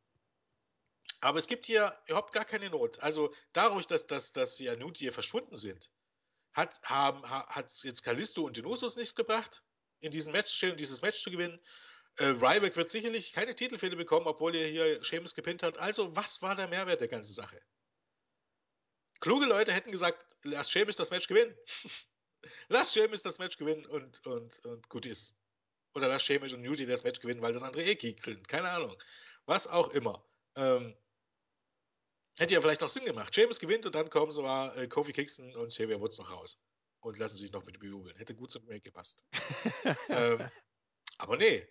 [1.22, 3.00] aber es gibt hier überhaupt gar keine Not.
[3.00, 5.90] Also dadurch, dass, dass, dass Nut hier verschwunden sind,
[6.54, 9.64] hat hat jetzt Kalisto und Dinosus nichts gebracht,
[10.02, 11.60] in diesem Match dieses Match zu gewinnen.
[12.22, 15.80] Äh, Ryback wird sicherlich keine Titelfehde bekommen, obwohl er hier Seamus gepinnt hat.
[15.80, 17.60] Also, was war der Mehrwert der ganzen Sache?
[19.20, 21.56] Kluge Leute hätten gesagt, lass Seamus das Match gewinnen.
[22.70, 25.36] lass Seamus das Match gewinnen und, und, und gut ist.
[25.96, 28.48] Oder lass Seamus und Newty das Match gewinnen, weil das andere eh Geeks sind.
[28.48, 28.96] Keine Ahnung.
[29.46, 30.24] Was auch immer.
[30.56, 30.96] Ähm,
[32.38, 33.34] hätte ja vielleicht noch Sinn gemacht.
[33.34, 36.62] Seamus gewinnt und dann kommen so äh, Kofi Kingston und Xavier Woods noch raus.
[37.00, 38.16] Und lassen sich noch mit bejubeln.
[38.18, 39.26] Hätte gut zum Make gepasst.
[40.10, 40.48] ähm,
[41.18, 41.68] aber nee.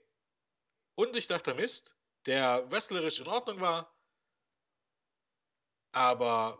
[0.95, 3.95] Undurchdachter Mist, der wrestlerisch in Ordnung war,
[5.93, 6.59] aber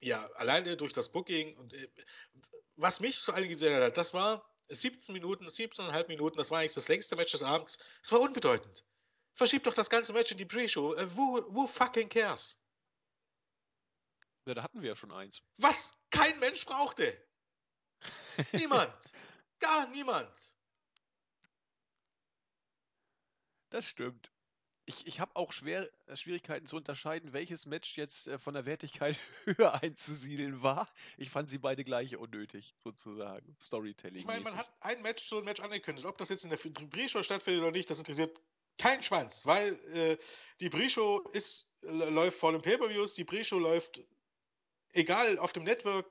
[0.00, 1.88] ja, alleine durch das Booking und äh,
[2.76, 6.74] was mich vor allem gesehen hat, das war 17 Minuten, 17,5 Minuten, das war eigentlich
[6.74, 7.78] das längste Match des Abends.
[8.02, 8.84] Es war unbedeutend.
[9.34, 10.94] Verschiebt doch das ganze Match in die Pre-Show.
[10.94, 12.62] Äh, who, who fucking cares?
[14.46, 15.42] Ja, da hatten wir ja schon eins.
[15.58, 17.16] Was kein Mensch brauchte.
[18.52, 19.12] niemand.
[19.58, 20.56] Gar niemand.
[23.70, 24.30] Das stimmt
[24.90, 28.66] ich, ich habe auch schwer, äh, Schwierigkeiten zu unterscheiden, welches Match jetzt äh, von der
[28.66, 30.88] Wertigkeit höher einzusiedeln war.
[31.16, 33.56] Ich fand sie beide gleich unnötig, sozusagen.
[33.60, 34.16] Storytelling.
[34.16, 36.06] Ich meine, man hat ein Match zu einem Match angekündigt.
[36.06, 38.40] Ob das jetzt in der Pre-Show stattfindet oder nicht, das interessiert
[38.78, 40.16] keinen Schwanz, weil äh,
[40.60, 44.00] die Pre-Show ist, läuft vor den Pay-Per-Views, die Pre-Show läuft,
[44.92, 46.06] egal, auf dem Network.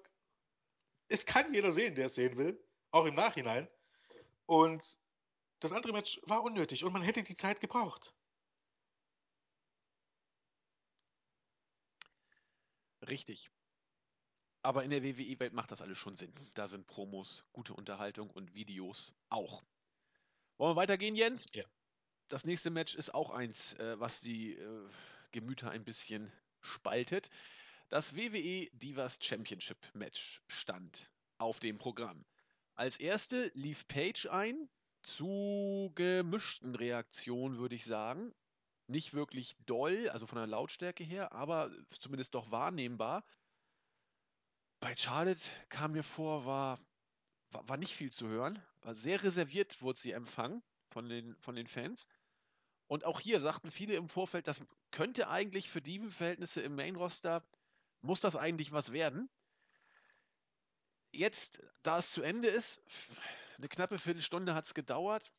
[1.07, 3.67] Es kann jeder sehen, der es sehen will, auch im Nachhinein.
[4.45, 4.97] Und
[5.59, 8.13] das andere Match war unnötig und man hätte die Zeit gebraucht.
[13.07, 13.49] Richtig.
[14.61, 16.33] Aber in der WWE-Welt macht das alles schon Sinn.
[16.53, 19.63] Da sind Promos, gute Unterhaltung und Videos auch.
[20.57, 21.45] Wollen wir weitergehen, Jens?
[21.53, 21.63] Ja.
[22.27, 24.89] Das nächste Match ist auch eins, äh, was die äh,
[25.31, 26.31] Gemüter ein bisschen
[26.61, 27.29] spaltet.
[27.87, 32.25] Das WWE Divas Championship Match stand auf dem Programm.
[32.75, 34.69] Als erste lief Page ein,
[35.01, 38.33] zu gemischten Reaktionen, würde ich sagen
[38.89, 43.23] nicht wirklich doll, also von der Lautstärke her, aber zumindest doch wahrnehmbar.
[44.79, 46.79] Bei Charlotte kam mir vor, war,
[47.51, 48.61] war, nicht viel zu hören.
[48.81, 52.07] War sehr reserviert wurde sie empfangen von den, von den Fans.
[52.87, 57.45] Und auch hier sagten viele im Vorfeld, das könnte eigentlich für Diven-Verhältnisse im Main-Roster,
[58.01, 59.29] muss das eigentlich was werden.
[61.11, 62.81] Jetzt, da es zu Ende ist,
[63.59, 65.31] eine knappe Viertelstunde hat es gedauert.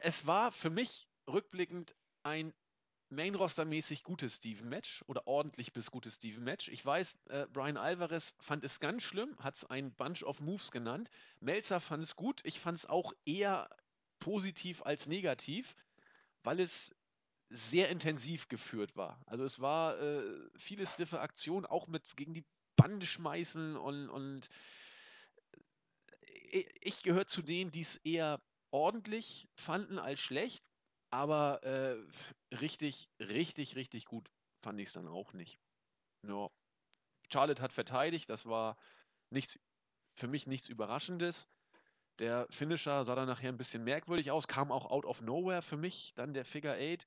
[0.00, 2.52] Es war für mich rückblickend ein
[3.08, 6.68] Main-Roster-mäßig gutes Steven-Match oder ordentlich bis gutes Steven-Match.
[6.68, 10.70] Ich weiß, äh, Brian Alvarez fand es ganz schlimm, hat es ein Bunch of Moves
[10.70, 11.10] genannt.
[11.40, 12.40] Melzer fand es gut.
[12.44, 13.68] Ich fand es auch eher
[14.20, 15.74] positiv als negativ,
[16.44, 16.94] weil es
[17.48, 19.20] sehr intensiv geführt war.
[19.26, 20.22] Also es war äh,
[20.56, 22.44] viele stiffe Aktionen, auch mit gegen die
[22.76, 24.48] Bande schmeißen und, und
[26.52, 28.40] ich gehöre zu denen, die es eher
[28.70, 30.64] ordentlich fanden als schlecht.
[31.12, 31.96] Aber äh,
[32.54, 34.30] richtig, richtig, richtig gut
[34.62, 35.58] fand ich es dann auch nicht.
[36.26, 36.48] Ja.
[37.32, 38.76] Charlotte hat verteidigt, das war
[39.30, 39.58] nichts,
[40.16, 41.48] für mich nichts Überraschendes.
[42.18, 45.76] Der Finisher sah dann nachher ein bisschen merkwürdig aus, kam auch out of nowhere für
[45.76, 46.12] mich.
[46.14, 47.06] Dann der Figure 8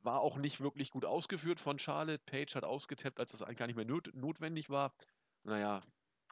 [0.00, 2.22] war auch nicht wirklich gut ausgeführt von Charlotte.
[2.24, 4.94] Page hat ausgetappt, als das eigentlich gar nicht mehr not notwendig war.
[5.44, 5.82] Naja,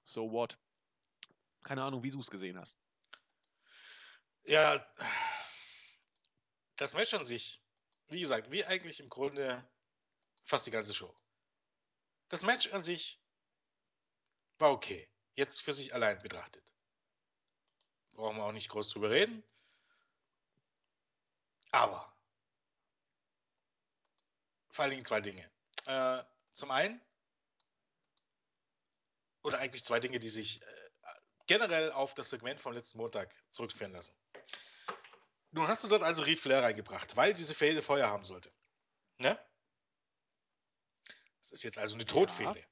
[0.03, 0.57] so what?
[1.67, 2.79] Keine Ahnung, wie du es gesehen hast.
[4.45, 4.89] Ja,
[6.77, 7.61] das Match an sich,
[8.07, 9.69] wie gesagt, wie eigentlich im Grunde
[10.45, 11.13] fast die ganze Show.
[12.29, 13.21] Das Match an sich
[14.59, 15.11] war okay.
[15.35, 16.73] Jetzt für sich allein betrachtet.
[18.13, 19.43] Brauchen wir auch nicht groß drüber reden.
[21.73, 22.17] Aber
[24.71, 25.51] vor allen Dingen zwei Dinge.
[25.87, 27.01] Äh, zum einen,
[29.43, 30.86] oder eigentlich zwei Dinge, die sich äh,
[31.47, 34.15] generell auf das Segment vom letzten Montag zurückführen lassen.
[35.53, 38.53] Nun hast du dort also Ric Flair reingebracht, weil diese Fehde Feuer haben sollte.
[39.19, 39.39] Ne?
[41.39, 42.59] Das ist jetzt also eine Todfehde.
[42.59, 42.67] Ja.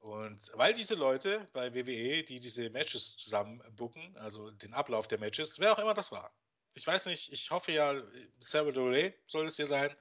[0.00, 5.18] Und weil diese Leute bei WWE, die diese Matches zusammen booken, also den Ablauf der
[5.18, 6.32] Matches, wer auch immer das war.
[6.74, 8.00] Ich weiß nicht, ich hoffe ja,
[8.38, 9.96] Sarah Ray soll es hier sein.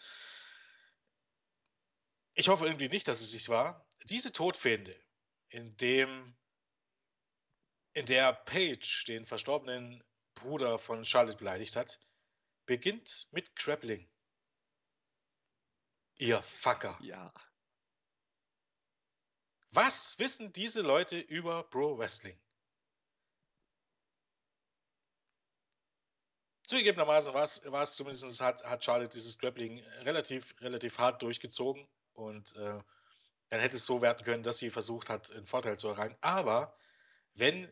[2.33, 3.87] Ich hoffe irgendwie nicht, dass es sich war.
[4.03, 4.95] Diese Todfehde,
[5.49, 6.35] in dem
[7.95, 10.03] in der Paige den verstorbenen
[10.35, 11.99] Bruder von Charlotte beleidigt hat,
[12.65, 14.07] beginnt mit Grappling.
[16.17, 16.97] Ihr Fucker.
[17.01, 17.33] Ja.
[19.71, 22.37] Was wissen diese Leute über Pro Wrestling?
[26.63, 32.79] Zugegebenermaßen war es, zumindest, hat, hat Charlotte dieses Grappling relativ, relativ hart durchgezogen und äh,
[33.49, 36.17] dann hätte es so werden können, dass sie versucht hat, einen Vorteil zu erreichen.
[36.21, 36.75] Aber
[37.35, 37.71] wenn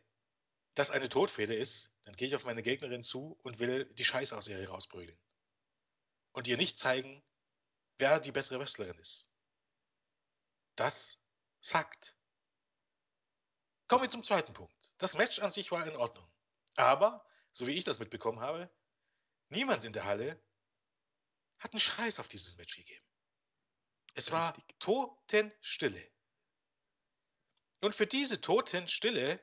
[0.76, 4.36] das eine Todfehde ist, dann gehe ich auf meine Gegnerin zu und will die Scheiße
[4.36, 5.17] aus ihr herausprügeln.
[6.32, 7.24] Und ihr nicht zeigen,
[7.99, 9.30] wer die bessere Wrestlerin ist.
[10.76, 11.21] Das
[11.61, 12.15] sagt.
[13.88, 14.95] Kommen wir zum zweiten Punkt.
[14.97, 16.28] Das Match an sich war in Ordnung.
[16.76, 18.71] Aber, so wie ich das mitbekommen habe,
[19.49, 20.41] niemand in der Halle
[21.59, 23.05] hat einen Scheiß auf dieses Match gegeben.
[24.15, 26.11] Es war Totenstille.
[27.82, 29.39] Und für diese Totenstille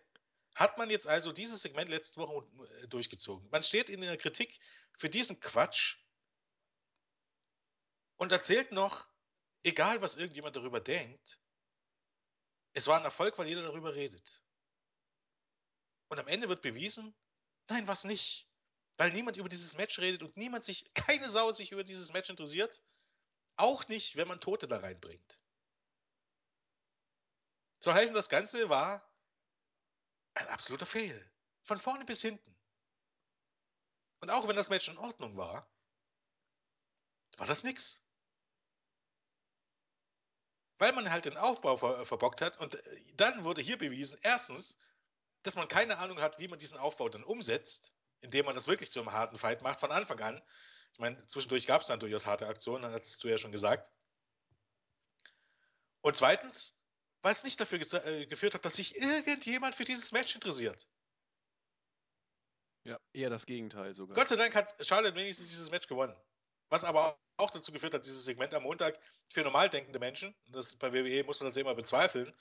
[0.55, 2.47] hat man jetzt also dieses Segment letzte Woche
[2.83, 3.49] äh, durchgezogen.
[3.51, 4.59] Man steht in der Kritik
[4.97, 5.99] für diesen Quatsch
[8.17, 9.07] und erzählt noch,
[9.63, 11.41] egal was irgendjemand darüber denkt,
[12.73, 14.43] es war ein Erfolg, weil jeder darüber redet.
[16.09, 17.15] Und am Ende wird bewiesen,
[17.69, 18.49] nein, was nicht.
[18.97, 22.31] Weil niemand über dieses Match redet und niemand sich, keine Sau sich über dieses Match
[22.31, 22.83] interessiert.
[23.57, 25.41] Auch nicht, wenn man Tote da reinbringt.
[27.79, 29.10] So heißen, das Ganze war
[30.35, 31.31] ein absoluter Fehl.
[31.63, 32.57] Von vorne bis hinten.
[34.21, 35.69] Und auch wenn das Match in Ordnung war,
[37.37, 38.03] war das nix.
[40.79, 44.79] Weil man halt den Aufbau ver verbockt hat und äh, dann wurde hier bewiesen, erstens,
[45.43, 48.91] dass man keine Ahnung hat, wie man diesen Aufbau dann umsetzt, indem man das wirklich
[48.91, 50.43] zu einem harten Fight macht von Anfang an.
[50.93, 53.91] Ich meine, zwischendurch gab es dann durchaus harte Aktionen, hast du ja schon gesagt.
[56.03, 56.80] Und zweitens,
[57.23, 60.89] weil es nicht dafür äh, geführt hat, dass sich irgendjemand für dieses Match interessiert.
[62.85, 64.15] Ja, eher das Gegenteil sogar.
[64.15, 66.17] Gott sei Dank hat Charlotte wenigstens dieses Match gewonnen.
[66.71, 68.99] Was aber auch dazu geführt hat, dieses Segment am Montag
[69.29, 72.33] für normal denkende Menschen, das bei WWE muss man das ja immer bezweifeln,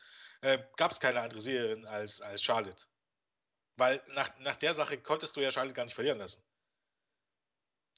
[0.41, 2.86] äh, gab es keine andere Siegerin als, als Charlotte.
[3.75, 6.43] Weil nach, nach der Sache konntest du ja Charlotte gar nicht verlieren lassen.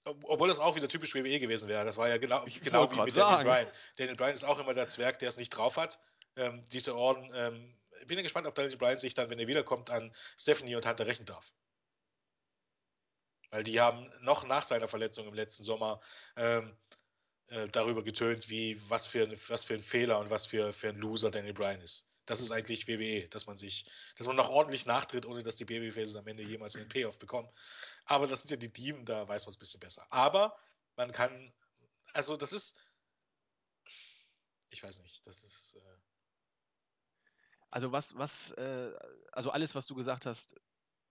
[0.04, 1.86] Obwohl das auch wieder typisch WWE gewesen wäre.
[1.86, 3.16] Das war ja genau, genau wie mit.
[3.16, 3.72] Daniel Bryan.
[3.98, 6.00] Daniel Bryan ist auch immer der Zwerg, der es nicht drauf hat
[6.36, 7.30] ähm, diese Orden.
[7.34, 7.78] Ähm,
[8.08, 11.06] bin ja gespannt, ob Daniel Bryan sich dann, wenn er wiederkommt, an Stephanie und Hunter
[11.06, 11.54] rächen darf.
[13.50, 16.00] Weil die haben noch nach seiner Verletzung im letzten Sommer
[16.38, 16.76] ähm,
[17.48, 20.90] äh, darüber getönt, wie was für, ein, was für ein Fehler und was für, für
[20.90, 22.08] ein Loser Daniel Bryan ist.
[22.26, 25.66] Das ist eigentlich WWE, dass man sich, dass man noch ordentlich nachtritt, ohne dass die
[25.66, 27.50] Babyfaces am Ende jemals einen Payoff bekommen.
[28.06, 30.06] Aber das sind ja die Diemen, da weiß man es ein bisschen besser.
[30.12, 30.56] Aber
[30.96, 31.52] man kann,
[32.14, 32.78] also das ist,
[34.70, 35.76] ich weiß nicht, das ist.
[35.76, 36.11] Äh,
[37.72, 38.92] also was, was, äh,
[39.32, 40.54] also alles, was du gesagt hast,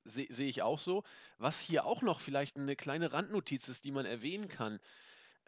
[0.04, 1.02] sehe seh ich auch so.
[1.38, 4.78] Was hier auch noch vielleicht eine kleine Randnotiz ist, die man erwähnen kann,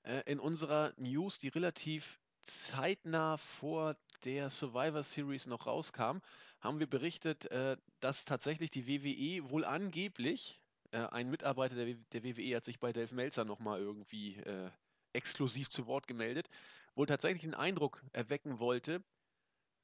[0.04, 6.18] äh, in unserer News, die relativ zeitnah vor der Survivor Series noch rauskam,
[6.60, 10.60] haben wir berichtet, äh, dass tatsächlich die WWE wohl angeblich,
[10.92, 14.70] äh, ein Mitarbeiter der, der, WWE hat sich bei Dave Meltzer nochmal irgendwie äh,
[15.12, 16.48] exklusiv zu Wort gemeldet,
[16.94, 19.02] wohl tatsächlich einen Eindruck erwecken wollte,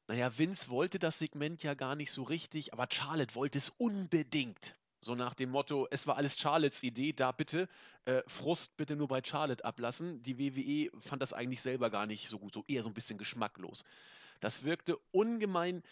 [0.09, 4.75] naja, Vince wollte das Segment ja gar nicht so richtig, aber Charlotte wollte es unbedingt.
[5.01, 7.69] So nach dem Motto, es war alles Charlottes Idee, da bitte
[8.07, 10.23] äh, Frust bitte nur bei Charlotte ablassen.
[10.23, 13.19] Die WWE fand das eigentlich selber gar nicht so gut, so eher so ein bisschen
[13.19, 13.85] geschmacklos.
[14.41, 15.83] Das wirkte ungemein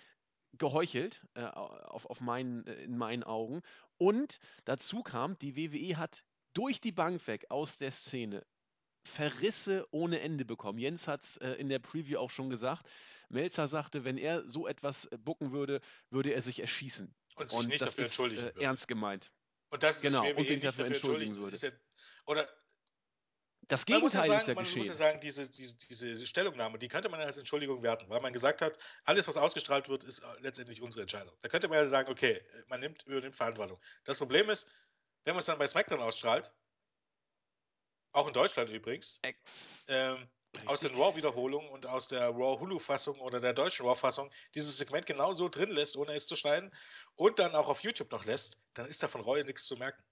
[0.58, 3.62] geheuchelt äh, auf, auf meinen, äh, in meinen Augen.
[3.98, 8.44] Und dazu kam, die WWE hat durch die Bank weg aus der Szene
[9.04, 10.78] Verrisse ohne Ende bekommen.
[10.78, 12.86] Jens hat es äh, in der Preview auch schon gesagt.
[13.29, 17.14] Melzer sagte, wenn er so etwas äh, bucken würde, würde er sich erschießen.
[17.37, 18.62] Und sich und nicht dafür ist, entschuldigen äh, würde.
[18.62, 19.33] Ernst gemeint.
[19.70, 21.57] Und das genau, ist, und sich nicht dafür entschuldigen würde.
[21.57, 21.72] Ja,
[22.27, 22.49] oder
[23.68, 24.79] das Gegenteil ja ist ja man geschehen.
[24.79, 28.33] muss ja sagen, diese, diese, diese, Stellungnahme, die könnte man als Entschuldigung werten, weil man
[28.33, 31.37] gesagt hat, alles, was ausgestrahlt wird, ist äh, letztendlich unsere Entscheidung.
[31.41, 33.81] Da könnte man ja sagen, okay, man nimmt, übernimmt Verantwortung.
[34.05, 34.68] Das Problem ist,
[35.24, 36.53] wenn man es dann bei SmackDown ausstrahlt,
[38.12, 39.18] Auch in Deutschland übrigens.
[39.22, 39.85] Ex
[40.61, 45.48] Ähm, aus den Raw-Wiederholungen und aus der Raw-Hulu-Fassung oder der deutschen Raw-Fassung dieses Segment genauso
[45.48, 46.72] drin lässt, ohne es zu schneiden,
[47.16, 50.02] und dann auch auf YouTube noch lässt, dann ist da von Reue nichts zu merken.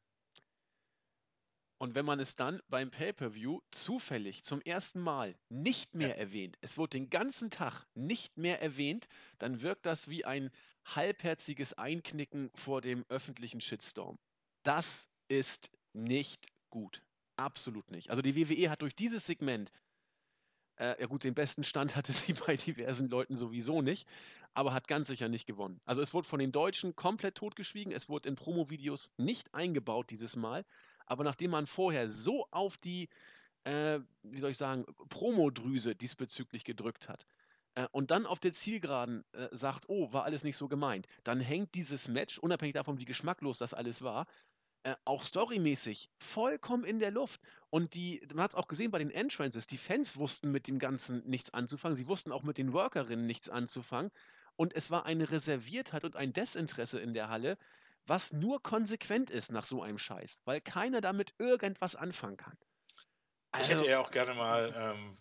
[1.79, 6.15] Und wenn man es dann beim Pay-per-View zufällig zum ersten Mal nicht mehr Ja.
[6.17, 9.07] erwähnt, es wird den ganzen Tag nicht mehr erwähnt,
[9.39, 10.51] dann wirkt das wie ein
[10.85, 14.19] halbherziges Einknicken vor dem öffentlichen Shitstorm.
[14.63, 17.03] Das ist nicht gut.
[17.37, 18.11] Absolut nicht.
[18.11, 19.71] Also die WWE hat durch dieses Segment,
[20.79, 24.09] äh, ja gut, den besten Stand hatte sie bei diversen Leuten sowieso nicht,
[24.55, 25.81] aber hat ganz sicher nicht gewonnen.
[25.85, 30.37] Also es wurde von den Deutschen komplett totgeschwiegen, es wurde in Promo-Videos nicht eingebaut dieses
[30.37, 30.65] Mal.
[31.07, 33.09] Aber nachdem man vorher so auf die,
[33.65, 37.27] äh, wie soll ich sagen, Promodrüse diesbezüglich gedrückt hat
[37.75, 41.41] äh, und dann auf der Zielgeraden äh, sagt, oh, war alles nicht so gemeint, dann
[41.41, 44.27] hängt dieses Match, unabhängig davon, wie geschmacklos das alles war,
[44.85, 47.41] äh, auch storymäßig vollkommen in der Luft.
[47.71, 50.79] Und die, man hat es auch gesehen bei den Entrances, die Fans wussten mit dem
[50.79, 54.11] Ganzen nichts anzufangen, sie wussten auch mit den Workerinnen nichts anzufangen.
[54.57, 57.59] Und es war eine Reserviertheit und ein Desinteresse in der Halle,
[58.07, 62.59] was nur konsequent ist nach so einem Scheiß, weil keiner damit irgendwas anfangen kann.
[63.57, 65.17] Ich hätte Also, ja auch gerne mal, ähm,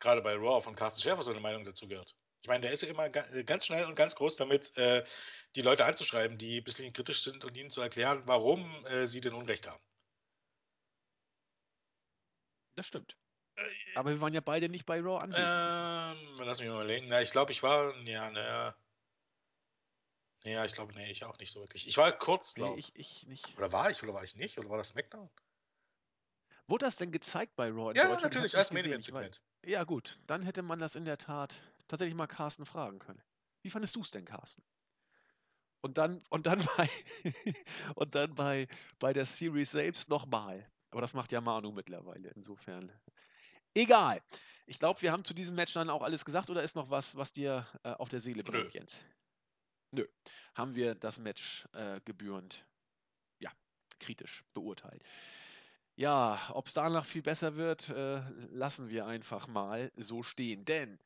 [0.00, 2.16] gerade bei Raw von Carsten Schäfer so eine Meinung dazu gehört.
[2.42, 5.04] Ich meine, der ist ja immer ga ganz schnell und ganz groß damit, äh,
[5.56, 9.20] die Leute anzuschreiben, die ein bisschen kritisch sind und ihnen zu erklären, warum äh, sie
[9.20, 9.82] denn Unrecht haben.
[12.76, 13.16] das stimmt.
[13.56, 13.62] Äh,
[13.94, 15.46] Aber wir waren ja beide nicht bei Raw anwesend.
[15.46, 17.08] ähm, lass mich mal überlegen.
[17.08, 18.74] Na, ich glaube, ich war, ja, naja.
[20.44, 21.86] Ja, ich glaube, nee, ich auch nicht so wirklich.
[21.86, 23.58] Ich war kurz, nee, glaube ich, ich nicht.
[23.58, 24.58] Oder war ich oder war ich nicht?
[24.58, 25.28] Oder war das SmackDown?
[26.66, 28.86] Wurde das denn gezeigt bei Raw Ja, natürlich, Ich als Main.
[28.86, 29.42] Event Segment.
[29.66, 31.60] Ja, gut, dann hätte man das in der Tat
[31.90, 33.22] tatsächlich mal Carsten fragen können.
[33.62, 34.62] Wie fandest du es denn, Carsten?
[35.82, 36.90] Und dann, und dann bei,
[37.94, 38.68] und dann bei,
[38.98, 40.70] bei der Series selbst nochmal.
[40.90, 42.92] Aber das macht ja Manu mittlerweile, insofern.
[43.74, 44.22] Egal.
[44.66, 47.16] Ich glaube, wir haben zu diesem Match dann auch alles gesagt oder ist noch was,
[47.16, 48.72] was dir äh, auf der Seele brennt.
[48.74, 49.00] Jens?
[49.92, 50.06] Nö.
[50.54, 52.64] Haben wir das Match äh, gebührend,
[53.40, 53.50] ja,
[53.98, 55.02] kritisch beurteilt.
[55.96, 58.20] Ja, ob es danach viel besser wird, äh,
[58.50, 60.64] lassen wir einfach mal so stehen.
[60.64, 60.98] Denn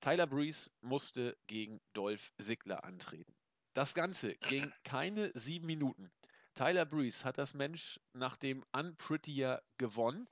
[0.00, 3.34] Tyler Breeze musste gegen Dolph Ziggler antreten.
[3.74, 6.10] Das Ganze ging keine sieben Minuten.
[6.54, 10.28] Tyler Breeze hat das Match nach dem Unprettier gewonnen.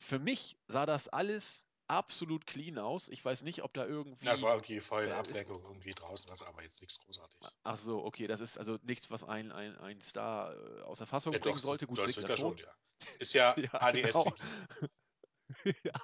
[0.00, 3.08] Für mich sah das alles absolut clean aus.
[3.08, 4.26] Ich weiß nicht, ob da irgendwie.
[4.26, 7.60] Ja, es war irgendwie voll äh, Ablenkung irgendwie draußen, das ist aber jetzt nichts Großartiges.
[7.62, 11.32] Ach so, okay, das ist also nichts, was ein, ein, ein Star äh, außer Fassung
[11.34, 11.86] Ja, bringen doch, sollte.
[11.86, 12.56] Gut, Ziggler Ziggler schon.
[12.58, 12.74] ja.
[13.18, 14.34] Ist ja, Ja, ADS genau.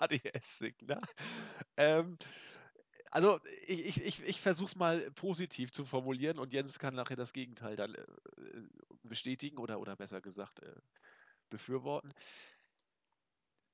[0.01, 1.01] ADS-Signer.
[1.77, 2.19] Ähm,
[3.11, 7.17] also ich, ich, ich, ich versuche es mal positiv zu formulieren und Jens kann nachher
[7.17, 8.05] das Gegenteil dann äh,
[9.03, 10.75] bestätigen oder, oder besser gesagt äh,
[11.51, 12.13] befürworten.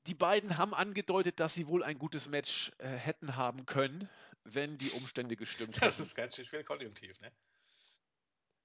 [0.06, 4.08] Die beiden haben angedeutet, dass sie wohl ein gutes Match äh, hätten haben können,
[4.44, 6.02] wenn die Umstände gestimmt Das hätten.
[6.02, 7.32] ist ganz schön viel Konjunktiv, ne?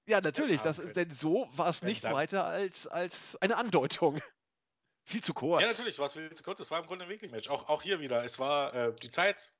[0.06, 0.94] Ja, natürlich, das können.
[0.94, 4.20] denn so war es nichts dann- weiter als, als eine Andeutung.
[5.04, 5.62] Viel zu kurz.
[5.62, 6.60] Ja, natürlich, war es viel zu kurz.
[6.60, 7.48] Es war im Grunde ein Weekly-Match.
[7.48, 8.22] Auch, auch hier wieder.
[8.22, 9.52] Es war äh, die Zeit,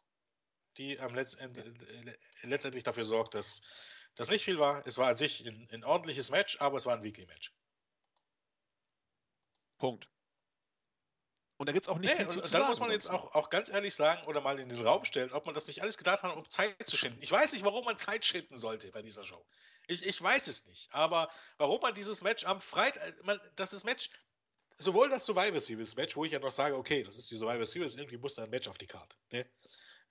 [0.78, 3.62] die am letztend, äh, letztendlich dafür sorgt, dass
[4.14, 4.86] das nicht viel war.
[4.86, 7.52] Es war an sich ein, ein ordentliches Match, aber es war ein Weekly-Match.
[9.78, 10.08] Punkt.
[11.56, 13.34] Und da gibt es auch nicht Nee, viel und, und dann muss man jetzt auch,
[13.34, 15.98] auch ganz ehrlich sagen oder mal in den Raum stellen, ob man das nicht alles
[15.98, 17.18] getan hat, um Zeit zu schinden.
[17.20, 19.44] Ich weiß nicht, warum man Zeit schinden sollte bei dieser Show.
[19.86, 20.88] Ich, ich weiß es nicht.
[20.94, 24.08] Aber warum man dieses Match am Freitag, äh, man, das ist Match,
[24.78, 27.66] sowohl das Survivor Series Match, wo ich ja noch sage, okay, das ist die Survivor
[27.66, 29.16] Series, irgendwie muss da ein Match auf die Karte.
[29.30, 29.46] Ne?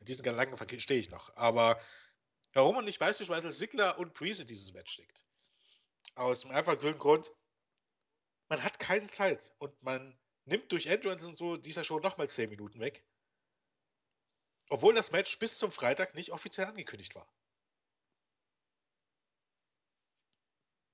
[0.02, 1.36] Diesen Gedanken verstehe ich noch.
[1.36, 1.82] Aber
[2.54, 5.26] warum man nicht beispielsweise Sigler und Priest in dieses Match steckt.
[6.16, 7.32] Aus dem einfachen grünen Grund,
[8.50, 12.50] man hat keine Zeit und man nimmt durch Entrance und so dieser Show nochmal 10
[12.50, 13.06] Minuten weg.
[14.70, 17.32] Obwohl das Match bis zum Freitag nicht offiziell angekündigt war.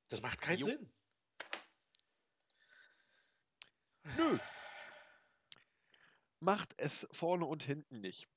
[0.09, 0.65] Das macht keinen Jo.
[0.65, 0.91] Sinn.
[4.17, 4.39] Nö.
[6.39, 8.29] Macht es vorne und hinten nicht.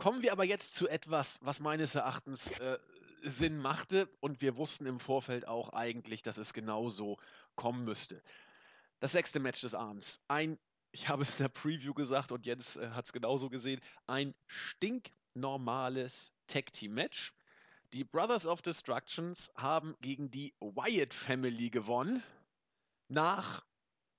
[0.00, 2.78] Kommen wir aber jetzt zu etwas, was meines Erachtens äh,
[3.22, 7.18] Sinn machte und wir wussten im Vorfeld auch eigentlich, dass es genauso
[7.54, 8.22] kommen müsste.
[9.00, 10.18] Das sechste Match des Abends.
[10.26, 10.58] Ein,
[10.90, 14.34] ich habe es in der Preview gesagt und Jens äh, hat es genauso gesehen, ein
[14.46, 17.34] stinknormales Tag Team Match.
[17.92, 22.22] Die Brothers of Destructions haben gegen die Wyatt Family gewonnen.
[23.08, 23.66] Nach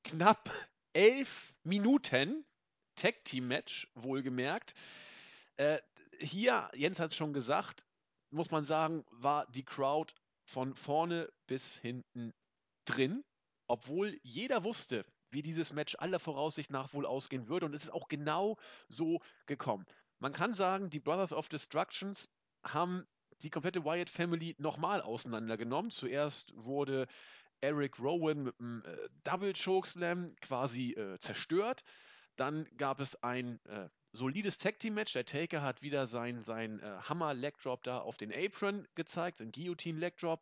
[0.04, 0.52] knapp
[0.94, 2.46] elf Minuten
[2.96, 4.76] Tag Team Match, wohlgemerkt.
[5.58, 5.80] Äh,
[6.20, 7.86] hier, Jens hat es schon gesagt,
[8.30, 10.14] muss man sagen, war die Crowd
[10.46, 12.34] von vorne bis hinten
[12.86, 13.24] drin,
[13.68, 17.66] obwohl jeder wusste, wie dieses Match aller Voraussicht nach wohl ausgehen würde.
[17.66, 18.58] Und es ist auch genau
[18.90, 19.86] so gekommen.
[20.20, 22.30] Man kann sagen, die Brothers of Destructions
[22.64, 23.08] haben
[23.42, 25.90] die komplette Wyatt Family nochmal auseinandergenommen.
[25.90, 27.08] Zuerst wurde
[27.62, 31.84] Eric Rowan mit einem äh, Double Chokeslam quasi äh, zerstört.
[32.36, 35.14] Dann gab es ein äh, solides Tag Team Match.
[35.14, 39.38] Der Taker hat wieder sein, sein äh, Hammer Leg Drop da auf den Apron gezeigt,
[39.38, 40.42] sein Guillotine Leg Drop.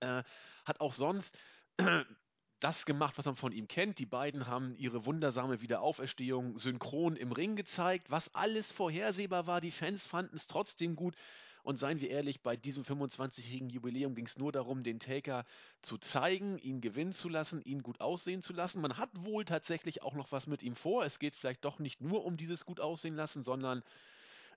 [0.00, 0.22] Äh,
[0.64, 1.38] hat auch sonst
[2.60, 3.98] das gemacht, was man von ihm kennt.
[3.98, 9.60] Die beiden haben ihre wundersame Wiederauferstehung synchron im Ring gezeigt, was alles vorhersehbar war.
[9.60, 11.16] Die Fans fanden es trotzdem gut.
[11.62, 15.44] Und seien wir ehrlich, bei diesem 25-jährigen Jubiläum ging es nur darum, den Taker
[15.82, 18.80] zu zeigen, ihn gewinnen zu lassen, ihn gut aussehen zu lassen.
[18.80, 21.04] Man hat wohl tatsächlich auch noch was mit ihm vor.
[21.04, 23.82] Es geht vielleicht doch nicht nur um dieses gut aussehen lassen, sondern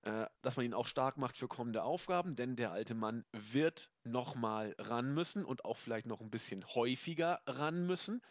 [0.04, 3.89] äh, dass man ihn auch stark macht für kommende Aufgaben, denn der alte Mann wird
[4.04, 8.22] nochmal ran müssen und auch vielleicht noch ein bisschen häufiger ran müssen.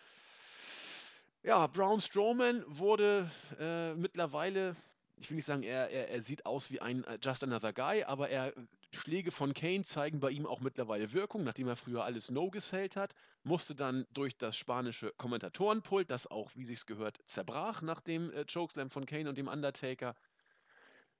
[1.42, 4.76] Ja, Braun Strowman wurde äh, mittlerweile,
[5.16, 8.04] ich will nicht sagen, er, er, er sieht aus wie ein uh, Just Another Guy,
[8.04, 8.52] aber er
[8.92, 12.96] Schläge von Kane zeigen bei ihm auch mittlerweile Wirkung, nachdem er früher alles No gesellt
[12.96, 18.30] hat, musste dann durch das spanische Kommentatorenpult, das auch, wie sich's gehört, zerbrach nach dem
[18.32, 20.14] äh, Chokeslam von Kane und dem Undertaker,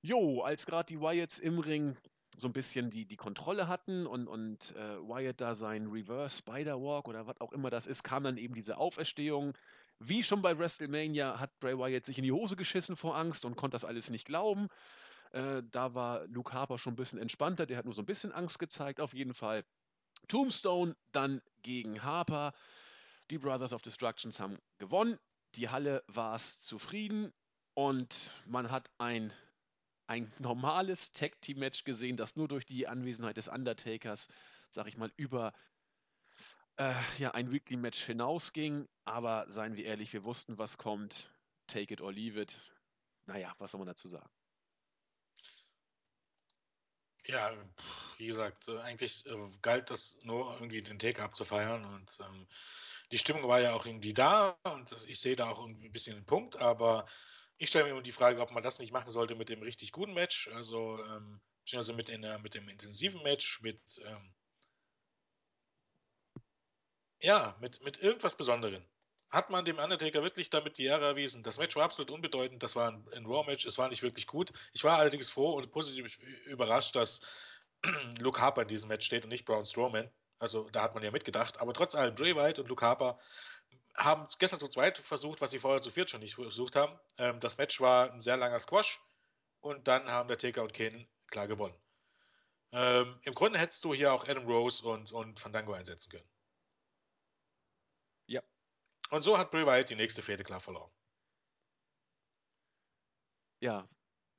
[0.04, 1.96] Jo, als gerade die Wyatts im Ring
[2.36, 7.06] so ein bisschen die, die Kontrolle hatten und, und äh, Wyatt da sein Reverse Spider-Walk
[7.06, 9.54] oder was auch immer das ist, kam dann eben diese Auferstehung.
[10.04, 13.56] Wie schon bei WrestleMania hat Bray Wyatt sich in die Hose geschissen vor Angst und
[13.56, 14.68] konnte das alles nicht glauben.
[15.30, 18.32] Äh, da war Luke Harper schon ein bisschen entspannter, der hat nur so ein bisschen
[18.32, 19.64] Angst gezeigt, auf jeden Fall.
[20.28, 22.52] Tombstone dann gegen Harper.
[23.30, 25.18] Die Brothers of Destructions haben gewonnen.
[25.54, 27.32] Die Halle war es zufrieden
[27.74, 29.32] und man hat ein
[30.08, 34.28] ein normales Tag-Team-Match gesehen, das nur durch die Anwesenheit des Undertakers,
[34.68, 35.54] sag ich mal, über
[36.90, 38.88] äh, ja, ein Weekly-Match hinausging.
[39.04, 41.30] Aber seien wir ehrlich, wir wussten, was kommt.
[41.66, 42.58] Take it or leave it.
[43.26, 44.28] Naja, was soll man dazu sagen?
[47.26, 47.52] Ja,
[48.18, 52.48] wie gesagt, eigentlich äh, galt das nur irgendwie den Take abzufeiern und ähm,
[53.12, 56.16] die Stimmung war ja auch irgendwie da und ich sehe da auch irgendwie ein bisschen
[56.16, 57.06] den Punkt, aber
[57.58, 59.92] ich stelle mir immer die Frage, ob man das nicht machen sollte mit dem richtig
[59.92, 64.34] guten Match, also ähm, beziehungsweise mit, in, mit dem intensiven Match, mit ähm,
[67.22, 68.84] ja, mit, mit irgendwas Besonderem.
[69.30, 71.42] Hat man dem Undertaker wirklich damit die Ehre erwiesen?
[71.42, 74.52] Das Match war absolut unbedeutend, das war ein, ein Raw-Match, es war nicht wirklich gut.
[74.74, 77.22] Ich war allerdings froh und positiv überrascht, dass
[78.20, 80.10] Luke Harper in diesem Match steht und nicht Braun Strowman.
[80.38, 81.60] Also da hat man ja mitgedacht.
[81.60, 83.18] Aber trotz allem, Bray White und Luke Harper
[83.96, 86.98] haben gestern zu zweit versucht, was sie vorher zu viert schon nicht versucht haben.
[87.18, 89.00] Ähm, das Match war ein sehr langer Squash
[89.60, 91.76] und dann haben der Taker und Kane klar gewonnen.
[92.72, 96.31] Ähm, Im Grunde hättest du hier auch Adam Rose und, und Fandango einsetzen können.
[99.12, 100.90] Und so hat Bray Wyatt die nächste Fehde klar verloren.
[103.60, 103.88] Ja,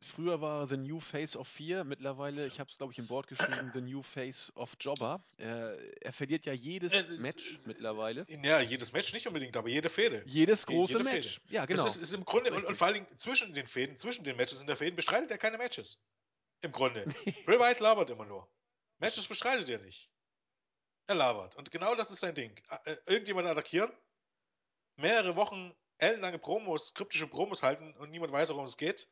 [0.03, 3.27] Früher war The New Face of Fear, mittlerweile, ich habe es glaube ich im Board
[3.27, 5.23] geschrieben, The New Face of Jobber.
[5.37, 8.25] Äh, er verliert ja jedes äh, Match ist, mittlerweile.
[8.43, 10.23] Ja, jedes Match nicht unbedingt, aber jede Fehde.
[10.25, 11.39] Jedes große jede Match.
[11.39, 11.53] Fehde.
[11.53, 11.83] Ja, genau.
[11.83, 14.61] Das ist, ist im Grunde, und, und, vor allem zwischen den Fäden, zwischen den Matches
[14.61, 15.99] in der Fäden bestreitet er keine Matches.
[16.61, 17.05] Im Grunde.
[17.45, 18.47] Bray Wyatt labert immer nur.
[18.99, 20.09] Matches bestreitet er nicht.
[21.07, 21.55] Er labert.
[21.55, 22.53] Und genau das ist sein Ding.
[22.85, 23.91] Äh, irgendjemand attackieren,
[24.95, 29.07] mehrere Wochen ellenlange Promos, kryptische Promos halten und niemand weiß, worum es geht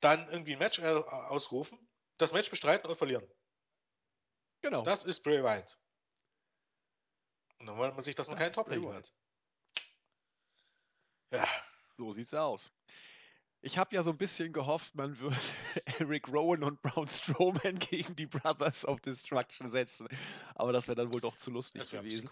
[0.00, 1.78] dann irgendwie ein Match ausrufen,
[2.18, 3.26] das Match bestreiten und verlieren.
[4.62, 4.82] Genau.
[4.82, 5.78] Das ist Bray Wyatt.
[7.58, 9.12] Und dann wollte man sich, dass man das keinen Top-Rating hat.
[11.32, 11.48] Ja.
[11.96, 12.70] So sieht's aus.
[13.62, 15.36] Ich habe ja so ein bisschen gehofft, man würde
[15.98, 20.08] Eric Rowan und Braun Strowman gegen die Brothers of Destruction setzen.
[20.54, 22.28] Aber das wäre dann wohl doch zu lustig das gewesen.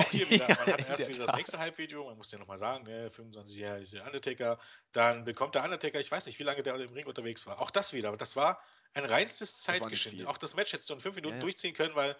[0.00, 2.84] Auch hier wieder, man hat erst wieder das nächste Hype-Video, man muss ja nochmal sagen,
[2.84, 4.58] ne, 25 Jahre ist der Undertaker,
[4.92, 7.60] dann bekommt der Undertaker, ich weiß nicht, wie lange der im Ring unterwegs war.
[7.60, 8.62] Auch das wieder, aber das war
[8.94, 10.26] ein reinstes Zeitgeschehen.
[10.26, 11.42] Auch das Match hättest du in 5 Minuten ja, ja.
[11.42, 12.16] durchziehen können, weil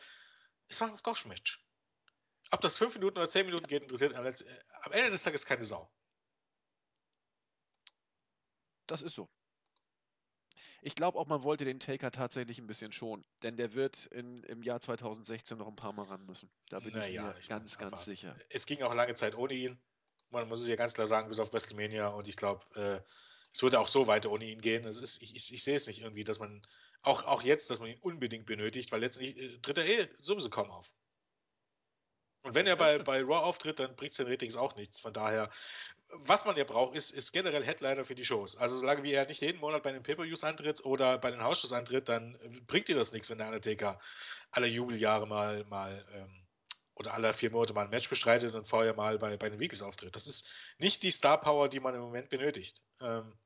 [0.68, 1.64] es war ein Squash-Match.
[2.52, 5.90] Ob das 5 Minuten oder 10 Minuten geht, interessiert am Ende des Tages keine Sau.
[8.86, 9.30] Das ist so.
[10.82, 14.42] Ich glaube auch, man wollte den Taker tatsächlich ein bisschen schonen, denn der wird in,
[14.44, 16.50] im Jahr 2016 noch ein paar Mal ran müssen.
[16.68, 18.34] Da bin naja, ich mir ich ganz, ganz sicher.
[18.48, 19.78] Es ging auch lange Zeit ohne ihn.
[20.30, 22.08] Man muss es ja ganz klar sagen, bis auf WrestleMania.
[22.08, 23.00] Und ich glaube, äh,
[23.52, 24.84] es würde auch so weiter ohne ihn gehen.
[24.86, 26.62] Es ist, ich, ich, ich sehe es nicht irgendwie, dass man,
[27.02, 30.50] auch, auch jetzt, dass man ihn unbedingt benötigt, weil letztendlich äh, tritt er eh sowieso
[30.50, 30.94] kaum auf.
[32.42, 35.00] Und wenn er bei, bei Raw auftritt, dann bringt es den Ratings auch nichts.
[35.00, 35.50] Von daher
[36.12, 38.56] was man ja braucht, ist, ist generell Headliner für die Shows.
[38.56, 41.72] Also solange wie er nicht jeden Monat bei den Pay-Per-Views antritt oder bei den Hausshows
[41.72, 42.36] antritt, dann
[42.66, 43.98] bringt dir das nichts, wenn der Undertaker
[44.50, 46.46] alle Jubeljahre mal, mal ähm,
[46.94, 49.82] oder alle vier Monate mal ein Match bestreitet und vorher mal bei, bei den Weeklies
[49.82, 50.16] auftritt.
[50.16, 52.82] Das ist nicht die Star Power, die man im Moment benötigt.
[53.00, 53.38] Ähm,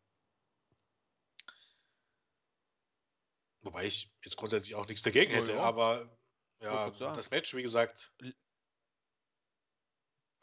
[3.63, 5.61] wobei ich jetzt grundsätzlich auch nichts dagegen Ja, hätte, ja.
[5.61, 6.19] aber
[6.61, 7.15] ja, grad sagen.
[7.15, 8.13] das Match, wie gesagt,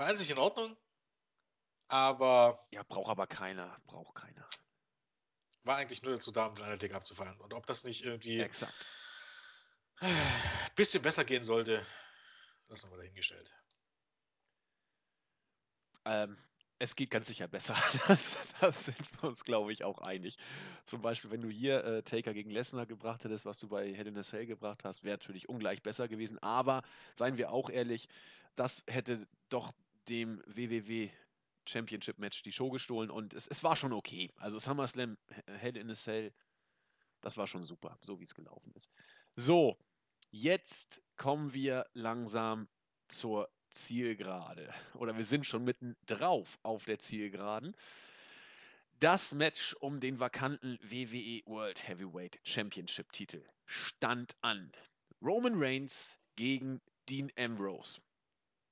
[0.02, 0.76] war an sich in Ordnung,
[1.88, 3.80] aber Ja, braucht aber keiner.
[3.86, 4.50] Braucht keiner.
[5.64, 7.40] war eigentlich nur dazu da, um den Undertaker abzufeiern.
[7.40, 8.74] Und ob das nicht irgendwie Exakt.
[10.76, 11.86] bisschen besser gehen sollte,
[12.68, 13.54] lassen wir mal dahingestellt.
[16.06, 16.36] Ähm,
[16.80, 17.76] es geht ganz sicher besser.
[18.60, 20.38] Das sind wir uns, glaube ich, auch einig.
[20.84, 24.08] Zum Beispiel, wenn du hier äh, Taker gegen Lesnar gebracht hättest, was du bei Hell
[24.08, 26.40] in a Cell gebracht hast, wäre natürlich ungleich besser gewesen.
[26.40, 26.82] Aber
[27.14, 28.08] seien wir auch ehrlich,
[28.56, 29.74] das hätte doch
[30.10, 31.10] dem WWW
[31.66, 34.32] Championship Match die Show gestohlen und es, es war schon okay.
[34.38, 36.34] Also SummerSlam, Hell in a Cell,
[37.22, 38.90] das war schon super, so wie es gelaufen ist.
[39.36, 39.78] So,
[40.32, 42.68] jetzt kommen wir langsam
[43.08, 44.74] zur Zielgerade.
[44.96, 47.76] Oder wir sind schon mitten drauf auf der Zielgeraden.
[49.00, 54.72] Das Match um den vakanten WWE World Heavyweight Championship Titel stand an.
[55.22, 58.02] Roman Reigns gegen Dean Ambrose.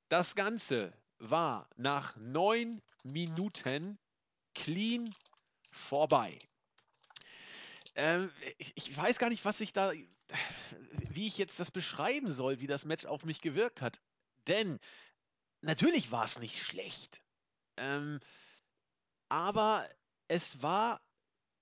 [0.09, 3.99] Das Ganze war nach neun Minuten
[4.53, 5.13] clean
[5.71, 6.39] vorbei.
[7.95, 9.91] Ähm, ich, weiß gar nicht, was ich da,
[11.09, 13.99] wie ich jetzt das beschreiben soll, wie das Match auf mich gewirkt hat.
[14.47, 14.79] Denn
[15.61, 17.21] natürlich war es nicht schlecht.
[17.77, 18.19] Ähm,
[19.27, 19.89] aber
[20.27, 21.01] es war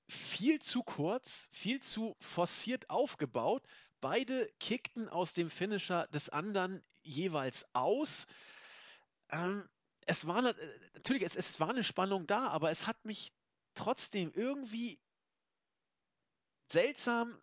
[0.09, 3.63] viel zu kurz, viel zu forciert aufgebaut.
[3.99, 8.27] Beide kickten aus dem Finisher des anderen jeweils aus.
[9.29, 9.67] Ähm,
[10.05, 10.53] es war äh,
[10.93, 13.33] natürlich, es, es war eine Spannung da, aber es hat mich
[13.75, 14.99] trotzdem irgendwie
[16.71, 17.39] seltsam,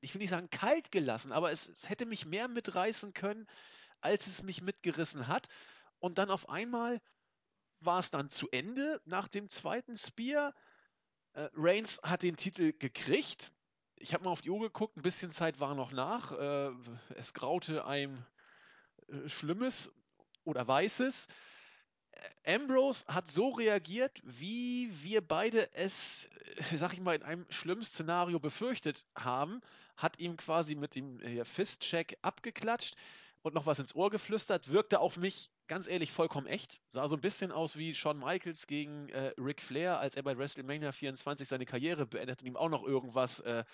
[0.00, 3.46] ich will nicht sagen kalt gelassen, aber es, es hätte mich mehr mitreißen können,
[4.00, 5.48] als es mich mitgerissen hat.
[5.98, 7.00] Und dann auf einmal
[7.80, 10.54] war es dann zu Ende nach dem zweiten Spear.
[11.32, 13.52] Äh, Reigns hat den Titel gekriegt.
[13.96, 16.32] Ich habe mal auf die Uhr geguckt, ein bisschen Zeit war noch nach.
[16.32, 16.72] Äh,
[17.14, 18.24] es graute einem
[19.08, 19.92] äh, Schlimmes
[20.46, 21.28] oder Weißes.
[22.46, 26.28] Ambrose hat so reagiert, wie wir beide es,
[26.72, 29.60] äh, sag ich mal, in einem schlimmen Szenario befürchtet haben.
[29.96, 32.96] Hat ihm quasi mit dem äh, Fist-Check abgeklatscht
[33.42, 34.68] und noch was ins Ohr geflüstert.
[34.68, 36.80] Wirkte auf mich, ganz ehrlich, vollkommen echt.
[36.88, 40.36] Sah so ein bisschen aus wie Shawn Michaels gegen äh, Ric Flair, als er bei
[40.36, 43.64] WrestleMania 24 seine Karriere beendet und ihm auch noch irgendwas äh,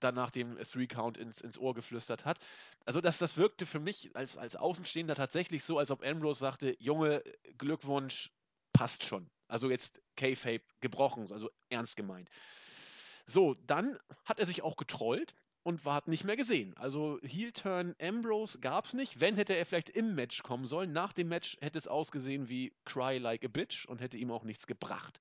[0.00, 2.38] dann nach dem Three-Count ins, ins Ohr geflüstert hat.
[2.84, 6.76] Also das, das wirkte für mich als, als Außenstehender tatsächlich so, als ob Ambrose sagte,
[6.78, 7.22] Junge,
[7.58, 8.30] Glückwunsch,
[8.72, 9.28] passt schon.
[9.48, 12.28] Also jetzt K-Fape gebrochen, also ernst gemeint.
[13.26, 16.76] So, dann hat er sich auch getrollt und war nicht mehr gesehen.
[16.76, 19.20] Also Heel-Turn Ambrose gab es nicht.
[19.20, 20.92] Wenn, hätte er vielleicht im Match kommen sollen.
[20.92, 24.44] Nach dem Match hätte es ausgesehen wie Cry Like a Bitch und hätte ihm auch
[24.44, 25.20] nichts gebracht.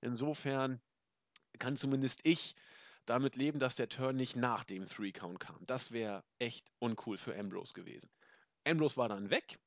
[0.00, 0.80] Insofern
[1.58, 2.56] kann zumindest ich
[3.06, 5.66] damit leben, dass der Turn nicht nach dem Three-Count kam.
[5.66, 8.10] Das wäre echt uncool für Ambrose gewesen.
[8.64, 9.58] Ambrose war dann weg.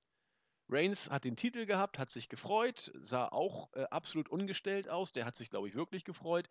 [0.70, 5.12] Reigns hat den Titel gehabt, hat sich gefreut, sah auch äh, absolut ungestellt aus.
[5.12, 6.50] Der hat sich, glaube ich, wirklich gefreut,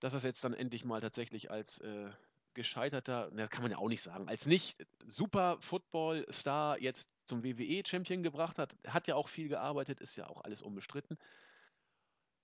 [0.00, 2.10] dass er es jetzt dann endlich mal tatsächlich als äh,
[2.56, 8.22] gescheiterter, das kann man ja auch nicht sagen, als nicht super Football-Star jetzt zum WWE-Champion
[8.22, 8.74] gebracht hat.
[8.86, 11.18] Hat ja auch viel gearbeitet, ist ja auch alles unbestritten.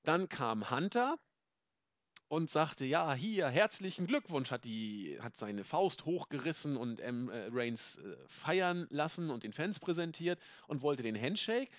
[0.04, 1.18] Dann kam Hunter,
[2.32, 7.28] und sagte, ja, hier, herzlichen Glückwunsch, hat, die, hat seine Faust hochgerissen und M.
[7.28, 11.70] Äh, Reigns äh, feiern lassen und den Fans präsentiert und wollte den Handshake.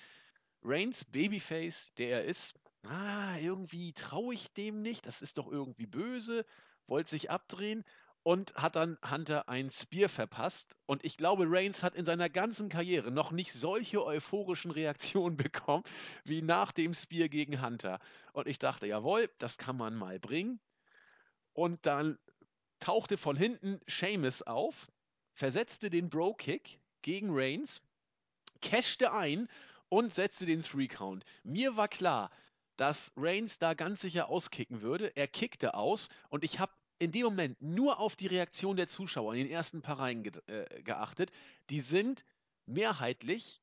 [0.62, 5.88] Reigns, Babyface, der er ist, ah, irgendwie traue ich dem nicht, das ist doch irgendwie
[5.88, 6.46] böse,
[6.86, 7.84] wollte sich abdrehen
[8.24, 10.76] und hat dann Hunter ein Spear verpasst.
[10.86, 15.84] Und ich glaube, Reigns hat in seiner ganzen Karriere noch nicht solche euphorischen Reaktionen bekommen
[16.24, 18.00] wie nach dem Spear gegen Hunter.
[18.32, 20.60] Und ich dachte, jawohl, das kann man mal bringen.
[21.52, 22.18] Und dann
[22.80, 24.92] tauchte von hinten Seamus auf,
[25.34, 27.82] versetzte den Bro-Kick gegen Reigns,
[28.62, 29.48] cashte ein
[29.90, 31.24] und setzte den Three-Count.
[31.44, 32.32] Mir war klar,
[32.78, 35.16] dass Reigns da ganz sicher auskicken würde.
[35.16, 39.34] Er kickte aus und ich habe in dem Moment nur auf die Reaktion der Zuschauer
[39.34, 41.32] in den ersten paar Reihen ge äh, geachtet.
[41.70, 42.24] Die sind
[42.66, 43.62] mehrheitlich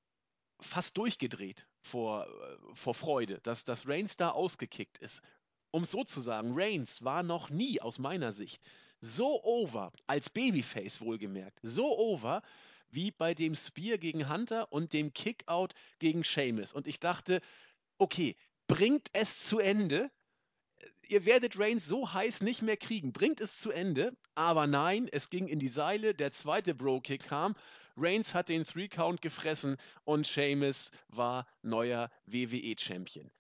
[0.61, 5.23] fast durchgedreht vor, äh, vor Freude, dass, dass Reigns da ausgekickt ist.
[5.71, 8.61] Um es so zu sagen, Reigns war noch nie aus meiner Sicht
[9.01, 12.43] so over, als Babyface wohlgemerkt, so over
[12.91, 16.73] wie bei dem Spear gegen Hunter und dem Kickout gegen Sheamus.
[16.73, 17.41] Und ich dachte,
[17.99, 20.11] okay, bringt es zu Ende.
[21.09, 23.13] Ihr werdet Reigns so heiß nicht mehr kriegen.
[23.13, 24.17] Bringt es zu Ende.
[24.35, 26.15] Aber nein, es ging in die Seile.
[26.15, 27.57] Der zweite Bro-Kick kam.
[27.97, 33.31] Reigns hat den Three-Count gefressen und Sheamus war neuer WWE-Champion.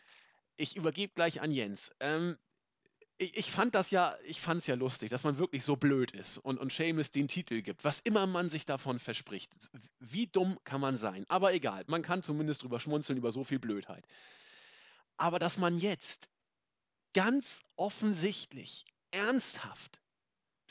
[0.56, 1.92] Ich übergebe gleich an Jens.
[2.00, 2.36] Ähm,
[3.16, 6.10] ich, ich, fand das ja, ich fand es ja lustig, dass man wirklich so blöd
[6.10, 9.52] ist und, und Seamus den Titel gibt, was immer man sich davon verspricht.
[9.98, 11.24] Wie dumm kann man sein?
[11.28, 14.04] Aber egal, man kann zumindest drüber schmunzeln über so viel Blödheit.
[15.16, 16.28] Aber dass man jetzt
[17.12, 20.00] ganz offensichtlich, ernsthaft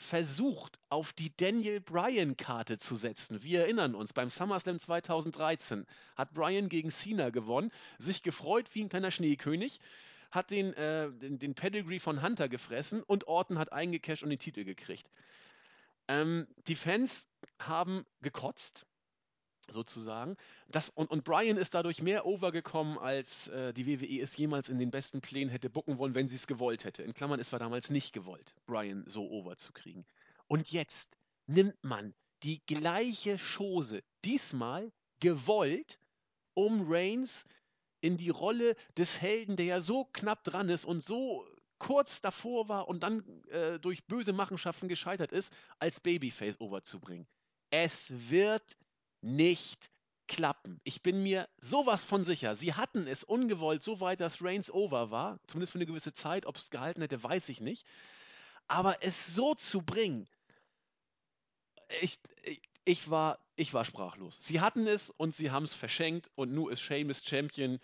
[0.00, 3.42] versucht, auf die Daniel Bryan-Karte zu setzen.
[3.42, 5.86] Wir erinnern uns, beim SummerSlam 2013
[6.16, 9.78] hat Bryan gegen Cena gewonnen, sich gefreut wie ein kleiner Schneekönig,
[10.30, 14.38] hat den, äh, den, den, Pedigree von Hunter gefressen und Orton hat eingecasht und den
[14.38, 15.10] Titel gekriegt.
[16.08, 17.28] Ähm, die Fans
[17.58, 18.86] haben gekotzt,
[19.72, 20.36] sozusagen.
[20.68, 24.78] Das, und, und Brian ist dadurch mehr overgekommen, als äh, die WWE es jemals in
[24.78, 27.02] den besten Plänen hätte bucken wollen, wenn sie es gewollt hätte.
[27.02, 30.04] In Klammern, es war damals nicht gewollt, Brian so over zu kriegen.
[30.46, 31.16] Und jetzt
[31.46, 35.98] nimmt man die gleiche Chose, diesmal gewollt,
[36.54, 37.44] um Reigns
[38.00, 41.46] in die Rolle des Helden, der ja so knapp dran ist und so
[41.80, 47.26] kurz davor war und dann äh, durch böse Machenschaften gescheitert ist, als Babyface overzubringen.
[47.70, 48.76] Es wird
[49.20, 49.90] nicht
[50.26, 50.80] klappen.
[50.84, 52.54] Ich bin mir sowas von sicher.
[52.54, 56.46] Sie hatten es ungewollt so weit, dass Reigns over war, zumindest für eine gewisse Zeit.
[56.46, 57.84] Ob es gehalten hätte, weiß ich nicht.
[58.68, 60.28] Aber es so zu bringen,
[62.00, 64.38] ich, ich, ich, war, ich war sprachlos.
[64.40, 67.80] Sie hatten es und sie haben es verschenkt und nun ist Seamus Champion.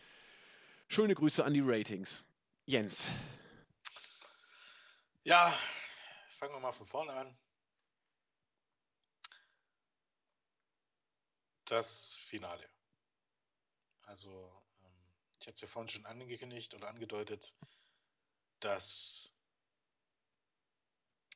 [0.89, 2.23] Schöne Grüße an die Ratings.
[2.67, 3.09] Jens.
[5.25, 5.53] Ja,
[6.29, 7.37] fangen wir mal von vorne an.
[11.67, 12.69] Das Finale.
[14.03, 14.31] Also,
[14.85, 17.53] ähm, ich hatte es ja vorhin schon angekündigt oder angedeutet,
[18.61, 19.33] dass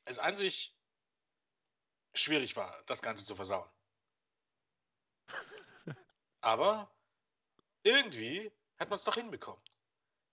[0.04, 0.76] es an sich
[2.14, 3.68] schwierig war, das Ganze zu versauen.
[6.40, 6.90] Aber
[7.82, 9.62] irgendwie hat man es doch hinbekommen.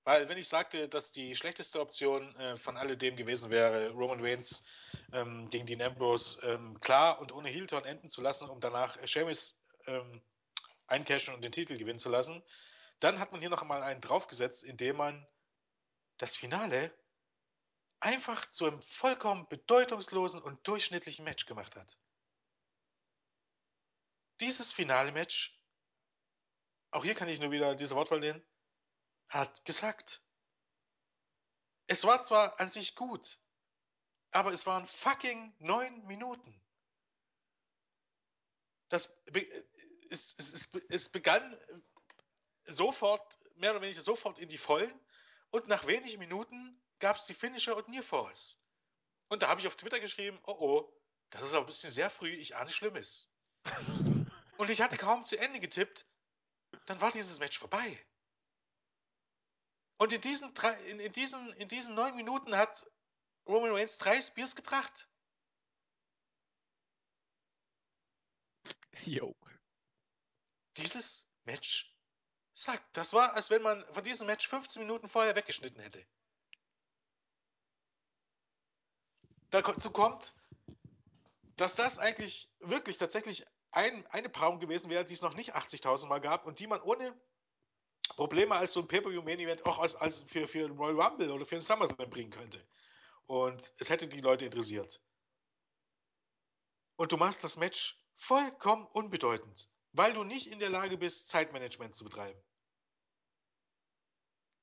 [0.03, 4.63] Weil, wenn ich sagte, dass die schlechteste Option äh, von alledem gewesen wäre, Roman Reigns
[5.11, 9.59] ähm, gegen Dean Ambrose ähm, klar und ohne Heel-Turn enden zu lassen, um danach Sheamus
[9.87, 10.21] ähm,
[10.87, 12.43] eincashen und den Titel gewinnen zu lassen,
[12.99, 15.27] dann hat man hier noch einmal einen draufgesetzt, indem man
[16.17, 16.93] das Finale
[17.99, 21.97] einfach zu einem vollkommen bedeutungslosen und durchschnittlichen Match gemacht hat.
[24.39, 25.57] Dieses Finale-Match
[26.91, 28.43] auch hier kann ich nur wieder diese Wortwahl nehmen,
[29.29, 30.23] hat gesagt.
[31.87, 33.39] Es war zwar an sich gut,
[34.31, 36.59] aber es waren fucking neun Minuten.
[38.89, 39.13] Das,
[40.09, 41.57] es, es, es begann
[42.65, 44.93] sofort, mehr oder weniger sofort in die Vollen
[45.51, 48.59] und nach wenigen Minuten gab es die Finisher und Nearfalls.
[49.29, 50.93] Und da habe ich auf Twitter geschrieben, oh oh,
[51.29, 53.29] das ist aber ein bisschen sehr früh, ich ahne Schlimmes.
[54.57, 56.07] Und ich hatte kaum zu Ende getippt,
[56.87, 58.05] dann war dieses Match vorbei.
[59.97, 62.89] Und in diesen, drei, in, in, diesen, in diesen neun Minuten hat
[63.47, 65.07] Roman Reigns drei Spears gebracht.
[69.07, 69.33] Jo.
[70.75, 71.95] Dieses Match
[72.53, 76.05] sagt, das war, als wenn man von diesem Match 15 Minuten vorher weggeschnitten hätte.
[79.49, 80.33] Dazu kommt,
[81.55, 86.07] dass das eigentlich wirklich tatsächlich ein, eine Paarung gewesen wäre, die es noch nicht 80.000
[86.07, 87.17] Mal gab und die man ohne
[88.09, 91.55] Probleme als so ein Pay-Per-View-Main-Event auch als, als für, für ein Royal Rumble oder für
[91.55, 92.65] ein SummerSlam bringen könnte.
[93.25, 95.01] Und es hätte die Leute interessiert.
[96.97, 101.95] Und du machst das Match vollkommen unbedeutend, weil du nicht in der Lage bist, Zeitmanagement
[101.95, 102.39] zu betreiben.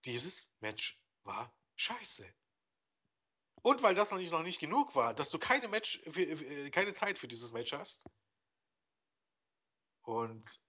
[0.04, 2.30] Dieses Match war scheiße.
[3.62, 6.92] Und weil das noch nicht, noch nicht genug war, dass du keine, Match für, keine
[6.92, 8.04] Zeit für dieses Match hast,
[10.04, 10.60] und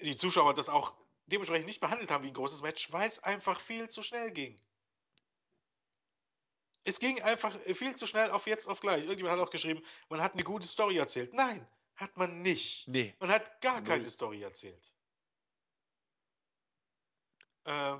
[0.00, 0.96] die Zuschauer das auch
[1.26, 4.60] dementsprechend nicht behandelt haben wie ein großes Match, weil es einfach viel zu schnell ging.
[6.86, 9.02] Es ging einfach viel zu schnell auf jetzt auf gleich.
[9.02, 11.34] Irgendjemand hat auch geschrieben, man hat eine gute Story erzählt.
[11.34, 12.86] Nein, hat man nicht.
[12.86, 13.12] Nee.
[13.18, 13.84] Man hat gar Null.
[13.84, 14.94] keine Story erzählt.
[17.64, 17.96] Äh,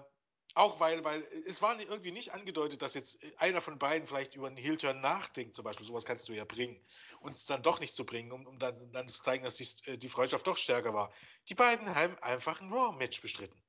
[0.54, 4.46] auch weil, weil es war irgendwie nicht angedeutet, dass jetzt einer von beiden vielleicht über
[4.46, 5.84] einen Heel-Turn nachdenkt, zum Beispiel.
[5.84, 6.80] Sowas kannst du ja bringen.
[7.18, 9.90] Und es dann doch nicht zu bringen, um, um dann, dann, zu zeigen, dass die,
[9.90, 11.12] äh, die Freundschaft doch stärker war.
[11.48, 13.60] Die beiden haben einfach ein Raw-Match bestritten.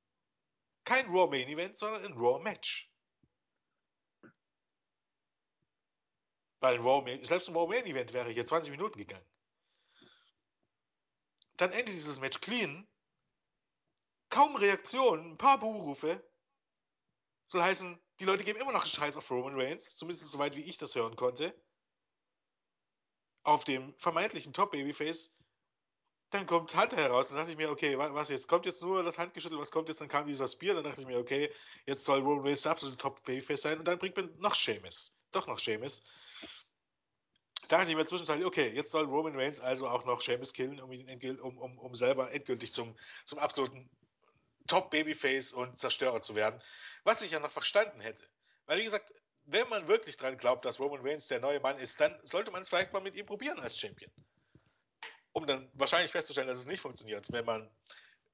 [0.84, 2.88] Kein Raw-Main-Event, sondern ein Raw-Match.
[6.60, 9.26] Weil ein Raw selbst ein Raw-Main-Event wäre hier 20 Minuten gegangen.
[11.56, 12.86] Dann endet dieses Match clean.
[14.30, 16.22] Kaum Reaktionen, ein paar Buhrufe
[17.46, 20.62] soll heißen, Die Leute geben immer noch einen Scheiß auf Roman Reigns, zumindest soweit wie
[20.62, 21.54] ich das hören konnte.
[23.44, 25.34] Auf dem vermeintlichen Top-Babyface.
[26.30, 27.28] Dann kommt Hunter heraus.
[27.28, 28.48] Dann dachte ich mir, okay, was jetzt?
[28.48, 30.00] Kommt jetzt nur das Handgeschüttel, was kommt jetzt?
[30.00, 30.74] Dann kam dieser Spear.
[30.74, 31.50] Dann dachte ich mir, okay,
[31.86, 33.78] jetzt soll Roman Reigns der absolute Top-Babyface sein.
[33.78, 35.16] Und dann bringt man noch Sheamus.
[35.32, 36.02] Doch noch Sheamus.
[37.68, 40.80] Da dachte ich mir zwischenzeitlich, okay, jetzt soll Roman Reigns also auch noch Sheamus killen,
[40.80, 42.96] um, ihn um, um, um selber endgültig zum,
[43.26, 43.90] zum absoluten
[44.66, 46.60] Top-Babyface und Zerstörer zu werden.
[47.04, 48.24] Was ich ja noch verstanden hätte.
[48.66, 49.12] Weil, wie gesagt,
[49.44, 52.62] wenn man wirklich dran glaubt, dass Roman Reigns der neue Mann ist, dann sollte man
[52.62, 54.10] es vielleicht mal mit ihm probieren als Champion.
[55.32, 57.70] Um dann wahrscheinlich festzustellen, dass es nicht funktioniert, wenn man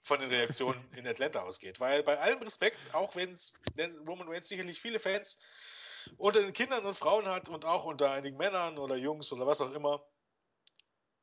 [0.02, 1.81] von den Reaktionen in Atlanta ausgeht.
[1.81, 3.36] Weil bei allem Respekt, auch wenn
[4.06, 5.39] Roman Reigns sicherlich viele Fans
[6.16, 9.60] unter den Kindern und Frauen hat und auch unter einigen Männern oder Jungs oder was
[9.60, 10.05] auch immer,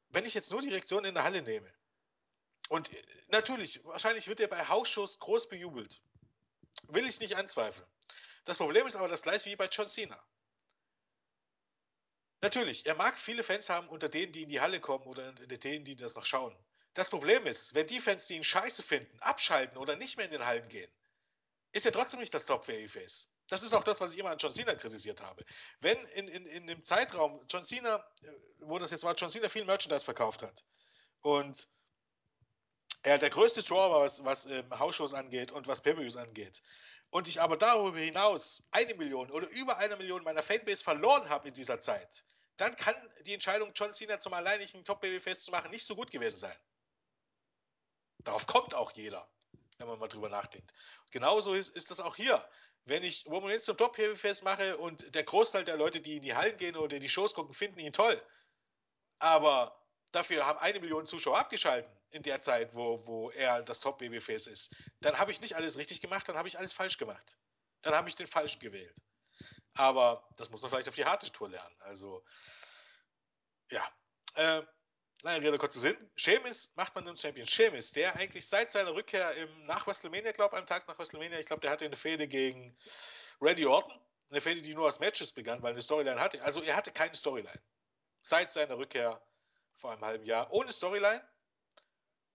[0.09, 1.71] wenn ich jetzt nur die Reaktion in der Halle nehme,
[2.71, 2.89] und
[3.27, 6.01] natürlich, wahrscheinlich wird er bei Hausshows groß bejubelt.
[6.83, 7.85] Will ich nicht anzweifeln.
[8.45, 10.17] Das Problem ist aber das gleiche wie bei John Cena.
[12.39, 15.45] Natürlich, er mag viele Fans haben unter denen, die in die Halle kommen oder unter
[15.45, 16.57] denen, die das noch schauen.
[16.93, 20.31] Das Problem ist, wenn die Fans, die ihn scheiße finden, abschalten oder nicht mehr in
[20.31, 20.91] den Hallen gehen,
[21.73, 23.29] ist er trotzdem nicht das Top-Face.
[23.51, 25.43] Das ist auch das, was ich immer an John Cena kritisiert habe.
[25.81, 28.27] Wenn in, in, in dem Zeitraum John Cena, äh,
[28.59, 30.63] wo das jetzt war, John Cena viel Merchandise verkauft hat
[31.19, 31.67] und
[33.03, 36.63] er der größte Draw war, was, was ähm, Hausshows angeht und was Pay-Per-Views angeht,
[37.09, 41.49] und ich aber darüber hinaus eine Million oder über eine Million meiner Fanbase verloren habe
[41.49, 42.23] in dieser Zeit,
[42.55, 42.95] dann kann
[43.25, 46.57] die Entscheidung, John Cena zum alleinigen Top-Babyface zu machen, nicht so gut gewesen sein.
[48.19, 49.29] Darauf kommt auch jeder,
[49.77, 50.73] wenn man mal drüber nachdenkt.
[51.11, 52.47] Genauso ist, ist das auch hier.
[52.85, 56.35] Wenn ich Roman Reigns zum Top-Babyface mache und der Großteil der Leute, die in die
[56.35, 58.21] Hallen gehen oder die Shows gucken, finden ihn toll,
[59.19, 59.79] aber
[60.11, 64.75] dafür haben eine Million Zuschauer abgeschalten in der Zeit, wo, wo er das Top-Babyface ist,
[64.99, 67.37] dann habe ich nicht alles richtig gemacht, dann habe ich alles falsch gemacht.
[67.81, 69.01] Dann habe ich den falschen gewählt.
[69.73, 71.75] Aber das muss man vielleicht auf die harte Tour lernen.
[71.79, 72.23] Also,
[73.69, 73.83] ja.
[74.35, 74.61] Äh,
[75.23, 75.97] lange Rede, kurzer Sinn.
[76.15, 77.47] Sheamus macht man den Champion.
[77.47, 81.39] Sheamus, der eigentlich seit seiner Rückkehr im, nach WrestleMania, glaube ich, am Tag nach WrestleMania,
[81.39, 82.75] ich glaube, der hatte eine Fehde gegen
[83.39, 83.93] Randy Orton.
[84.29, 86.41] Eine Fehde, die nur aus Matches begann, weil eine Storyline hatte.
[86.41, 87.59] Also, er hatte keine Storyline.
[88.23, 89.21] Seit seiner Rückkehr
[89.73, 90.51] vor einem halben Jahr.
[90.53, 91.21] Ohne Storyline,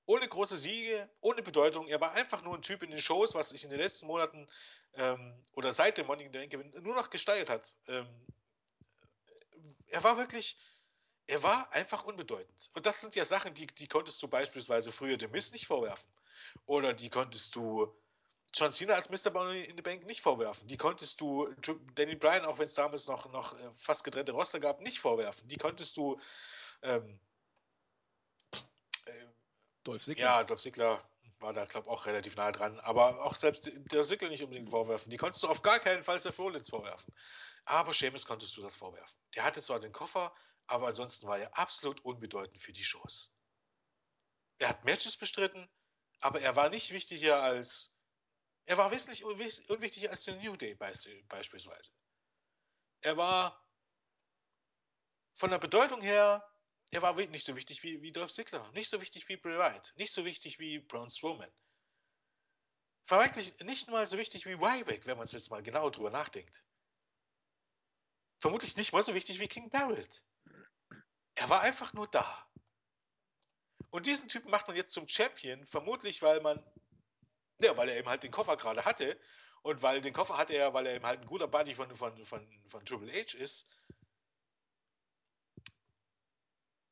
[0.07, 1.89] ohne große Siege, ohne Bedeutung.
[1.89, 4.47] Er war einfach nur ein Typ in den Shows, was sich in den letzten Monaten
[4.95, 7.77] ähm, oder seit dem the Bank Gewinn nur noch gesteigert hat.
[7.89, 8.07] Ähm,
[9.89, 10.57] er war wirklich,
[11.27, 12.71] er war einfach unbedeutend.
[12.75, 16.09] Und das sind ja Sachen, die, die konntest du beispielsweise früher dem Mist nicht vorwerfen.
[16.67, 17.93] Oder die konntest du
[18.55, 19.31] John Cena als Mr.
[19.33, 20.69] Money in the Bank nicht vorwerfen.
[20.69, 21.53] Die konntest du
[21.95, 25.47] Danny Bryan, auch wenn es damals noch, noch äh, fast getrennte Roster gab, nicht vorwerfen.
[25.49, 26.19] Die konntest du
[26.83, 27.19] ähm,
[29.87, 30.25] Dolph Ziggler.
[30.25, 31.03] Ja, Dolph Ziggler
[31.39, 32.81] war da, glaube ich, auch relativ nah dran.
[32.81, 35.11] Aber auch selbst der Ziggler nicht unbedingt vorwerfen.
[35.11, 37.13] Die konntest du auf gar keinen Fall Seth Rollins vorwerfen.
[37.65, 39.17] Aber Seamus konntest du das vorwerfen.
[39.35, 40.33] Der hatte zwar den Koffer,
[40.67, 43.35] aber ansonsten war er absolut unbedeutend für die Shows.
[44.59, 45.69] Er hat Matches bestritten,
[46.21, 47.95] aber er war nicht wichtiger als.
[48.65, 51.93] Er war wesentlich unwichtiger als der New Day beispielsweise.
[53.01, 53.63] Er war
[55.35, 56.43] von der Bedeutung her
[56.91, 59.93] er war nicht so wichtig wie, wie Dolph Ziggler, nicht so wichtig wie Bray Wyatt,
[59.97, 61.51] nicht so wichtig wie Braun Strowman.
[63.09, 66.11] War wirklich nicht mal so wichtig wie Ryback, wenn man es jetzt mal genau drüber
[66.11, 66.65] nachdenkt.
[68.39, 70.23] Vermutlich nicht mal so wichtig wie King Barrett.
[71.37, 72.47] Er war einfach nur da.
[73.91, 76.63] Und diesen Typen macht man jetzt zum Champion, vermutlich weil man,
[77.61, 79.19] ja, weil er eben halt den Koffer gerade hatte
[79.63, 82.25] und weil den Koffer hatte er, weil er eben halt ein guter Buddy von, von,
[82.25, 83.67] von, von Triple H ist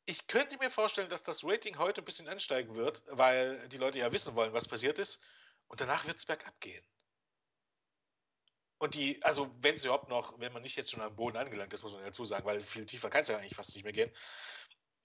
[0.07, 3.99] ich könnte mir vorstellen, dass das Rating heute ein bisschen ansteigen wird, weil die Leute
[3.99, 5.23] ja wissen wollen, was passiert ist.
[5.69, 6.85] Und danach wird es bergab gehen.
[8.79, 11.73] Und die, also wenn es überhaupt noch, wenn man nicht jetzt schon am Boden angelangt
[11.73, 13.93] ist, muss man dazu sagen, weil viel tiefer kann es ja eigentlich fast nicht mehr
[13.93, 14.11] gehen.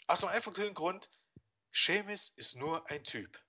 [0.07, 1.09] Aus dem einfachen Grund,
[1.71, 3.39] Seamus ist nur ein Typ.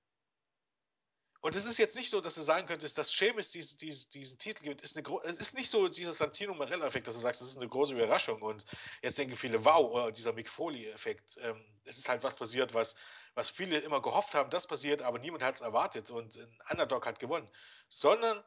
[1.43, 4.39] Und es ist jetzt nicht so, dass du sagen könntest, dass Seamus diesen, diesen, diesen
[4.39, 4.83] Titel gibt.
[4.83, 7.69] Ist eine, es ist nicht so dieser Santino Marella-Effekt, dass du sagst, es ist eine
[7.69, 8.67] große Überraschung und
[9.01, 11.39] jetzt denken viele, wow, oder dieser Mick Foley-Effekt.
[11.41, 12.95] Ähm, es ist halt was passiert, was,
[13.35, 17.07] was viele immer gehofft haben, das passiert, aber niemand hat es erwartet und ein Underdog
[17.07, 17.49] hat gewonnen.
[17.89, 18.45] Sondern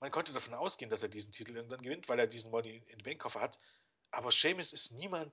[0.00, 2.98] man konnte davon ausgehen, dass er diesen Titel irgendwann gewinnt, weil er diesen Money in
[2.98, 3.58] den Bankkoffer hat.
[4.10, 5.32] Aber Seamus ist niemand,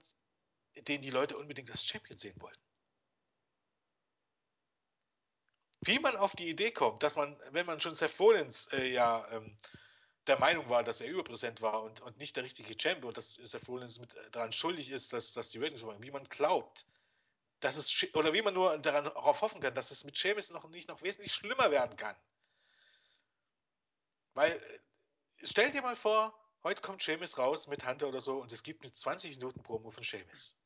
[0.76, 2.62] den die Leute unbedingt als Champion sehen wollten
[5.82, 9.28] wie man auf die Idee kommt, dass man, wenn man schon Seth Rollins äh, ja
[9.32, 9.58] ähm,
[10.28, 13.34] der Meinung war, dass er überpräsent war und, und nicht der richtige Champion und dass
[13.34, 16.86] Seth Rollins mit äh, daran schuldig ist, dass, dass die Ratings machen, wie man glaubt,
[17.60, 20.70] dass es, oder wie man nur daran, darauf hoffen kann, dass es mit Sheamus noch
[20.70, 22.16] nicht noch wesentlich schlimmer werden kann.
[24.34, 24.62] Weil
[25.44, 28.84] stell dir mal vor, heute kommt Seamus raus mit Hunter oder so und es gibt
[28.84, 30.58] eine 20 Minuten Promo von Seamus.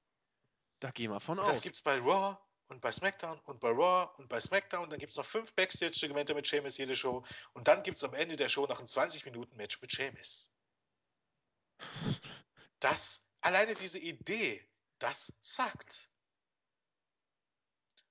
[0.80, 1.50] Da gehen wir von Und aus.
[1.50, 2.38] das gibt's bei Raw
[2.68, 4.90] und bei SmackDown und bei Raw und bei SmackDown.
[4.90, 7.24] Dann gibt's noch fünf Backstage-Segmente mit Seamus jede Show.
[7.54, 10.52] Und dann gibt's am Ende der Show noch ein 20-Minuten-Match mit Seamus.
[12.80, 14.68] Das, alleine diese Idee,
[15.00, 16.10] das sagt.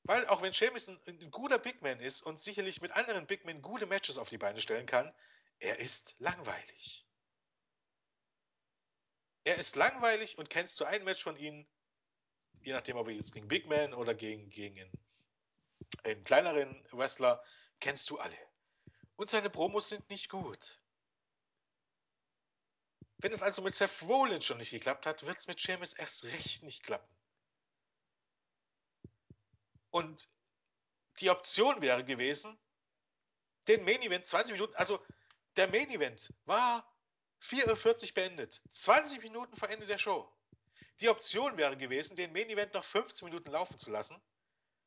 [0.05, 3.44] Weil auch wenn Seamus ein, ein guter Big Man ist und sicherlich mit anderen Big
[3.44, 5.12] Men gute Matches auf die Beine stellen kann,
[5.60, 7.06] er ist langweilig.
[9.44, 11.66] Er ist langweilig und kennst du ein Match von ihm,
[12.62, 14.93] je nachdem, ob jetzt gegen Big Man oder gegen, gegen einen,
[16.05, 17.43] einen kleineren Wrestler,
[17.81, 18.39] kennst du alle.
[19.16, 20.81] Und seine Promos sind nicht gut.
[23.18, 26.24] Wenn es also mit Seth Rollins schon nicht geklappt hat, wird es mit Seamus erst
[26.24, 27.14] recht nicht klappen.
[29.90, 30.28] Und
[31.20, 32.59] die Option wäre gewesen,
[33.68, 35.02] den Main Event 20 Minuten, also
[35.56, 36.89] der Main Event war
[37.40, 40.28] 44 beendet, 20 Minuten vor Ende der Show.
[41.01, 44.20] Die Option wäre gewesen, den Main Event noch 15 Minuten laufen zu lassen,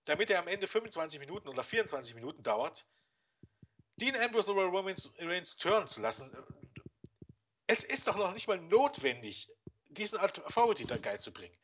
[0.06, 2.86] damit er am Ende 25 Minuten oder 24 Minuten dauert,
[3.98, 6.32] Dean Ambrose oder Roman Reigns turnen zu lassen.
[7.66, 9.50] Es ist doch noch nicht mal notwendig,
[9.90, 11.56] diesen Authority da geil zu bringen.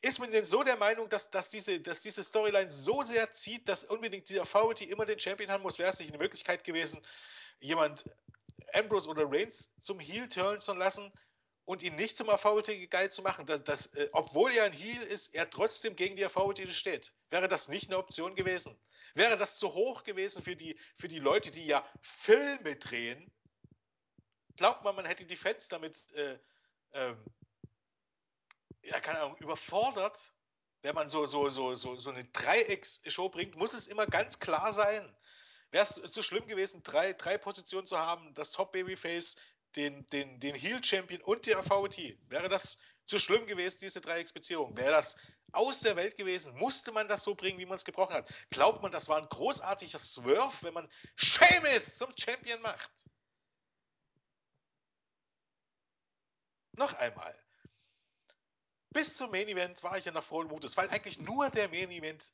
[0.00, 3.68] Ist man denn so der Meinung, dass, dass diese, dass diese Storyline so sehr zieht,
[3.68, 5.78] dass unbedingt dieser Authority immer den Champion haben muss?
[5.78, 7.00] Wäre es nicht eine Möglichkeit gewesen,
[7.60, 8.04] jemand
[8.74, 11.12] Ambrose oder Reigns zum Heel zu lassen
[11.64, 15.02] und ihn nicht zum Authority geil zu machen, dass, dass äh, obwohl er ein Heel
[15.02, 17.14] ist, er trotzdem gegen die Authority steht.
[17.30, 18.78] Wäre das nicht eine Option gewesen?
[19.14, 23.30] Wäre das zu hoch gewesen für die, für die Leute, die ja Filme drehen?
[24.56, 26.38] Glaubt man, man hätte die Fans damit, äh,
[26.92, 27.24] ähm,
[28.82, 30.34] ja, keine Ahnung, überfordert?
[30.82, 34.72] Wenn man so, so, so, so, so eine Dreiecks-Show bringt, muss es immer ganz klar
[34.72, 35.14] sein.
[35.72, 39.36] Wäre es zu schlimm gewesen, drei, drei Positionen zu haben, das Top-Babyface,
[39.74, 42.18] den, den, den Heel-Champion und die AVT.
[42.28, 44.76] Wäre das zu schlimm gewesen, diese Dreiecksbeziehung?
[44.76, 45.16] Wäre das
[45.52, 46.54] aus der Welt gewesen?
[46.56, 48.30] Musste man das so bringen, wie man es gebrochen hat?
[48.50, 52.92] Glaubt man, das war ein großartiger Swerve, wenn man Seamus zum Champion macht?
[56.72, 57.38] Noch einmal.
[58.90, 61.90] Bis zum Main Event war ich ja noch frohen Mutes, weil eigentlich nur der Main
[61.90, 62.30] Event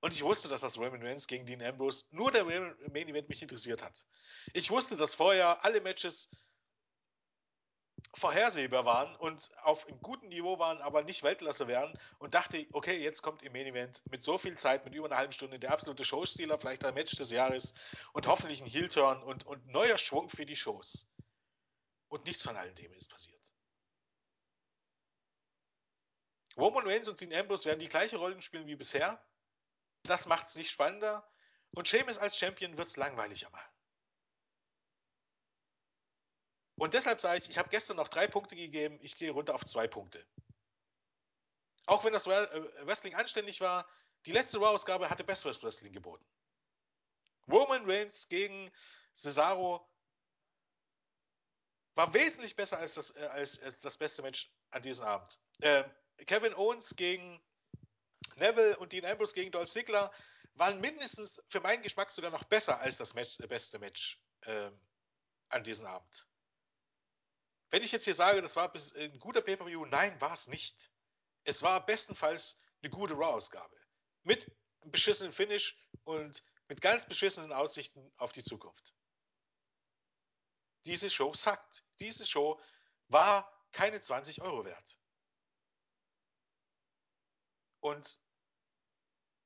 [0.00, 3.42] und ich wusste, dass das Roman Reigns gegen Dean Ambrose nur der Main Event mich
[3.42, 4.06] interessiert hat.
[4.54, 6.28] Ich wusste, dass vorher alle Matches
[8.14, 12.96] vorhersehbar waren und auf einem guten Niveau waren, aber nicht Weltklasse wären und dachte, okay,
[12.96, 15.70] jetzt kommt im Main Event mit so viel Zeit, mit über einer halben Stunde, der
[15.70, 17.74] absolute Showstealer, vielleicht ein Match des Jahres
[18.12, 21.06] und hoffentlich ein Heel-Turn und, und neuer Schwung für die Shows.
[22.08, 23.40] Und nichts von all dem ist passiert.
[26.56, 29.22] Roman Reigns und Dean Ambrose werden die gleiche Rollen spielen wie bisher.
[30.04, 31.28] Das macht es nicht spannender.
[31.72, 33.72] Und Sheamus als Champion wird es langweiliger machen.
[36.76, 39.64] Und deshalb sage ich, ich habe gestern noch drei Punkte gegeben, ich gehe runter auf
[39.66, 40.26] zwei Punkte.
[41.86, 43.86] Auch wenn das Wrestling anständig war,
[44.26, 46.24] die letzte Raw-Ausgabe hatte besseres Wrestling geboten.
[47.48, 48.70] Roman Reigns gegen
[49.14, 49.86] Cesaro
[51.94, 55.38] war wesentlich besser als das, äh, als, als, das beste Match an diesem Abend.
[55.60, 55.84] Äh,
[56.26, 57.42] Kevin Owens gegen
[58.40, 60.12] Neville und Dean Ambrose gegen Dolph Ziggler
[60.54, 64.70] waren mindestens für meinen Geschmack sogar noch besser als das Match, beste Match äh,
[65.48, 66.26] an diesem Abend.
[67.70, 70.90] Wenn ich jetzt hier sage, das war ein guter Pay-Per-View, nein, war es nicht.
[71.44, 73.76] Es war bestenfalls eine gute Raw-Ausgabe.
[74.24, 74.50] Mit
[74.80, 78.92] einem beschissenen Finish und mit ganz beschissenen Aussichten auf die Zukunft.
[80.86, 81.84] Diese Show sackt.
[82.00, 82.60] Diese Show
[83.08, 84.98] war keine 20 Euro wert.
[87.80, 88.20] Und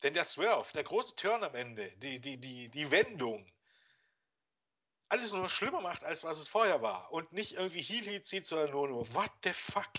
[0.04, 3.50] denn der Swerve, der große Turn am Ende, die, die, die, die Wendung,
[5.08, 7.10] alles nur schlimmer macht, als was es vorher war.
[7.10, 9.90] Und nicht irgendwie Heal Heat zieht, sondern nur nur, what the fuck?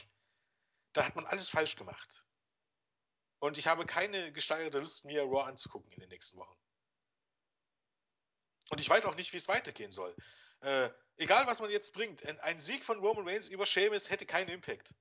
[0.93, 2.23] Da hat man alles falsch gemacht.
[3.39, 6.57] Und ich habe keine gesteigerte Lust, mir Raw anzugucken in den nächsten Wochen.
[8.69, 10.15] Und ich weiß auch nicht, wie es weitergehen soll.
[10.61, 14.49] Äh, egal, was man jetzt bringt, ein Sieg von Roman Reigns über Sheamus hätte keinen
[14.49, 14.93] Impact.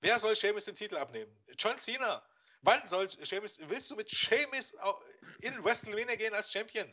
[0.00, 1.36] Wer soll Sheamus den Titel abnehmen?
[1.58, 2.24] John Cena.
[2.64, 4.74] Wann soll Sheamus, willst du mit Sheamus
[5.42, 6.92] in WrestleMania gehen als Champion?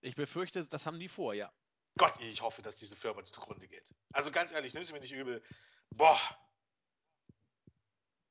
[0.00, 1.52] Ich befürchte, das haben die vor, ja.
[1.98, 3.94] Gott, ich hoffe, dass diese Firma zugrunde geht.
[4.12, 5.42] Also ganz ehrlich, nimm sie mir nicht übel.
[5.90, 6.20] Boah.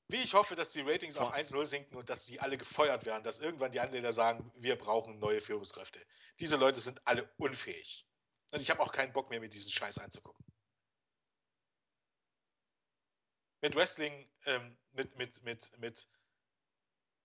[0.07, 3.24] Wie ich hoffe, dass die Ratings auf 1-0 sinken und dass die alle gefeuert werden,
[3.24, 6.06] dass irgendwann die Anleger sagen, wir brauchen neue Führungskräfte.
[6.40, 8.06] Diese Leute sind alle unfähig.
[8.52, 10.45] Und ich habe auch keinen Bock mehr, mir diesen Scheiß anzugucken.
[13.62, 16.07] Mit Wrestling, ähm, mit, mit, mit, mit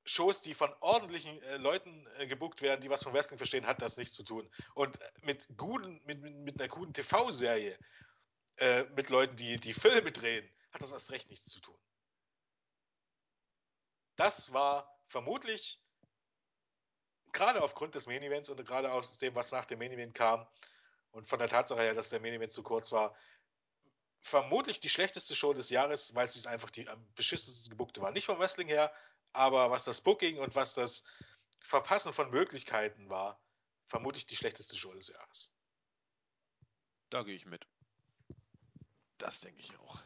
[0.04, 3.82] Shows, die von ordentlichen äh, Leuten äh, gebuckt werden, die was von Wrestling verstehen, hat
[3.82, 4.50] das nichts zu tun.
[4.74, 7.78] Und mit guten, mit, mit, mit einer guten TV-Serie,
[8.56, 11.78] äh, mit Leuten, die die Filme drehen, hat das erst recht nichts zu tun.
[14.16, 15.80] Das war vermutlich
[17.32, 20.46] gerade aufgrund des Main Events und gerade aus dem, was nach dem Main Event kam
[21.12, 23.14] und von der Tatsache her, dass der Main Event zu kurz war,
[24.20, 28.12] vermutlich die schlechteste Show des Jahres, weil es einfach die am beschissensten gebuckte war.
[28.12, 28.92] Nicht vom Wrestling her,
[29.32, 31.04] aber was das Booking und was das
[31.60, 33.40] Verpassen von Möglichkeiten war,
[33.88, 35.52] vermutlich die schlechteste Show des Jahres.
[37.10, 37.66] Da gehe ich mit.
[39.18, 40.02] Das denke ich auch.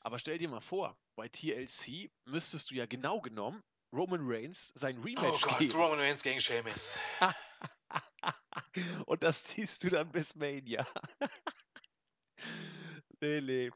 [0.00, 3.62] Aber stell dir mal vor, bei TLC müsstest du ja genau genommen
[3.92, 5.72] Roman Reigns sein Rematch oh Gott, geben.
[5.72, 6.96] Roman Reigns gegen Sheamus.
[9.06, 10.86] Und das ziehst du dann bis Mania.
[13.20, 13.70] nee, nee.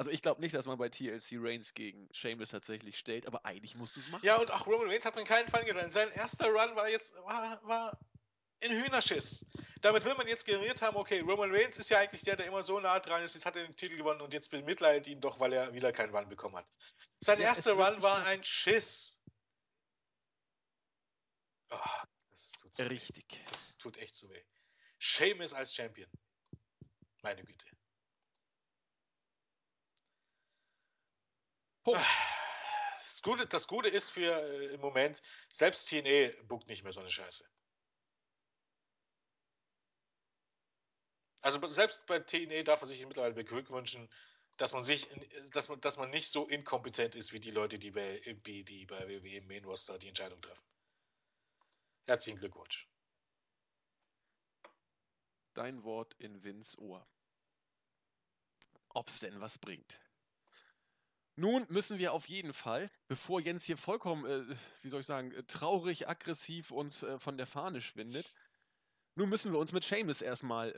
[0.00, 3.74] Also ich glaube nicht, dass man bei TLC Reigns gegen Sheamus tatsächlich stellt, aber eigentlich
[3.74, 4.24] musst du es machen.
[4.24, 5.90] Ja, und auch Roman Reigns hat man keinen Fall getan.
[5.90, 7.98] Sein erster Run war jetzt war, war
[8.60, 9.44] in Hühnerschiss.
[9.82, 12.62] Damit will man jetzt generiert haben, okay, Roman Reigns ist ja eigentlich der, der immer
[12.62, 15.38] so nah dran ist, jetzt hat er den Titel gewonnen und jetzt bemitleidet ihn doch,
[15.38, 16.72] weil er wieder keinen Run bekommen hat.
[17.18, 19.20] Sein Ja, erster Run war ein Schiss.
[21.68, 21.78] Oh,
[22.30, 22.88] das tut so weh.
[22.88, 23.44] Richtig.
[23.50, 24.42] Das tut echt so weh.
[24.98, 26.08] Sheamus als Champion.
[27.20, 27.66] Meine Güte.
[31.82, 32.00] Punkt.
[32.92, 35.20] Das Gute, das Gute ist für äh, im Moment,
[35.52, 37.44] selbst TNA buckt nicht mehr so eine Scheiße.
[41.42, 44.08] Also selbst bei TNA darf man sich mittlerweile beglückwünschen,
[44.56, 47.78] dass man sich, in- dass man, dass man nicht so inkompetent ist wie die Leute,
[47.78, 50.64] die bei, die, die bei WWE im Main Roster die Entscheidung treffen.
[52.04, 52.86] Herzlichen Glückwunsch.
[55.54, 57.08] Dein Wort in Vins Ohr.
[58.88, 59.98] Ob's denn was bringt.
[61.40, 65.32] Nun müssen wir auf jeden Fall, bevor Jens hier vollkommen, äh, wie soll ich sagen,
[65.32, 68.34] äh, traurig, aggressiv uns äh, von der Fahne schwindet,
[69.14, 70.70] nun müssen wir uns mit Seamus erstmal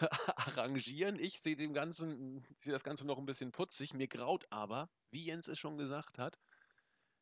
[0.36, 1.18] arrangieren.
[1.18, 3.92] Ich sehe dem Ganzen, sehe das Ganze noch ein bisschen putzig.
[3.92, 6.38] Mir graut aber, wie Jens es schon gesagt hat,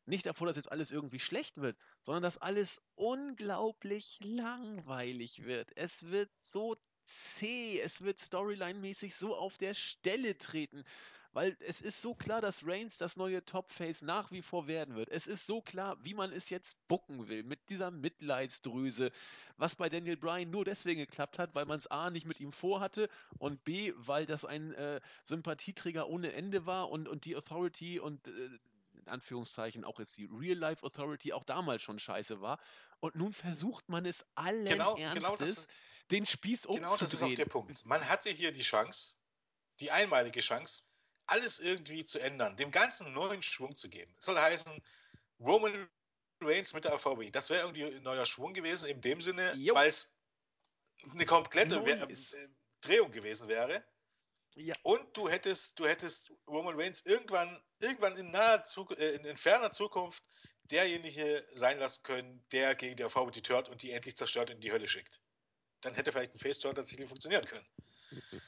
[0.05, 5.69] nicht davor, dass jetzt alles irgendwie schlecht wird, sondern dass alles unglaublich langweilig wird.
[5.75, 6.77] Es wird so
[7.07, 10.85] zäh, es wird storyline-mäßig so auf der Stelle treten.
[11.35, 15.09] Weil es ist so klar, dass Reigns das neue Top-Face nach wie vor werden wird.
[15.09, 19.11] Es ist so klar, wie man es jetzt bucken will, mit dieser Mitleidsdrüse,
[19.57, 22.53] was bei Daniel Bryan nur deswegen geklappt hat, weil man es A nicht mit ihm
[22.53, 27.99] vorhatte und B, weil das ein äh, Sympathieträger ohne Ende war und, und die Authority
[27.99, 28.31] und äh,
[28.93, 32.59] in Anführungszeichen auch jetzt die Real-Life Authority auch damals schon scheiße war.
[33.01, 35.71] Und nun versucht man es allen Genau, Ernstes, genau ist,
[36.11, 37.35] den Spieß genau das ist auch umzudrehen.
[37.35, 37.85] der Punkt.
[37.85, 39.17] Man hatte hier die Chance,
[39.81, 40.83] die einmalige Chance,
[41.27, 44.13] alles irgendwie zu ändern, dem Ganzen einen neuen Schwung zu geben.
[44.17, 44.81] Es soll heißen,
[45.39, 45.89] Roman
[46.41, 47.31] Reigns mit der AVB.
[47.31, 50.13] Das wäre irgendwie ein neuer Schwung gewesen, in dem Sinne, weil es
[51.11, 52.33] eine komplette Neu We- ist.
[52.33, 52.47] äh,
[52.81, 53.83] Drehung gewesen wäre.
[54.55, 58.63] Ja, Und du hättest, du hättest Roman Reigns irgendwann, irgendwann in naher
[58.97, 60.23] äh, in, in ferner Zukunft
[60.63, 64.55] derjenige sein lassen können, der gegen die AVB die hört und die endlich zerstört und
[64.55, 65.19] in die Hölle schickt.
[65.81, 67.67] Dann hätte vielleicht ein Face-Turn tatsächlich funktionieren können.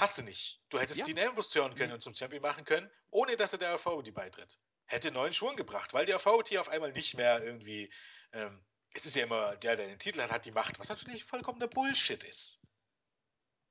[0.00, 0.62] Hast du nicht.
[0.70, 1.04] Du hättest Ja.
[1.04, 1.94] Dean Ambrose turnen können Ja.
[1.96, 4.58] und zum Champion machen können, ohne dass er der Authority beitritt.
[4.86, 7.92] Hätte neuen Schwung gebracht, weil die Authority auf einmal nicht mehr irgendwie.
[8.32, 8.64] Ähm,
[8.94, 11.68] es ist ja immer der, der den Titel hat, hat die Macht, was natürlich vollkommener
[11.68, 12.62] Bullshit ist.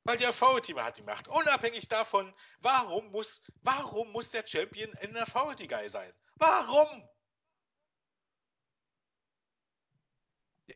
[0.04, 1.28] Weil die Authority hat die Macht.
[1.28, 6.14] Unabhängig davon, warum muss, warum muss der Champion ein Authority Guy sein?
[6.36, 7.10] Warum?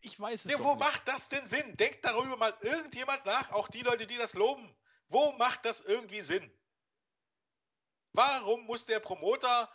[0.02, 0.80] ich weiß es Ja, wo nicht.
[0.80, 1.78] macht das denn Sinn?
[1.78, 4.76] Denkt darüber mal irgendjemand nach, auch die Leute, die das loben.
[5.14, 6.52] Wo macht das irgendwie Sinn?
[8.14, 9.72] Warum muss der Promoter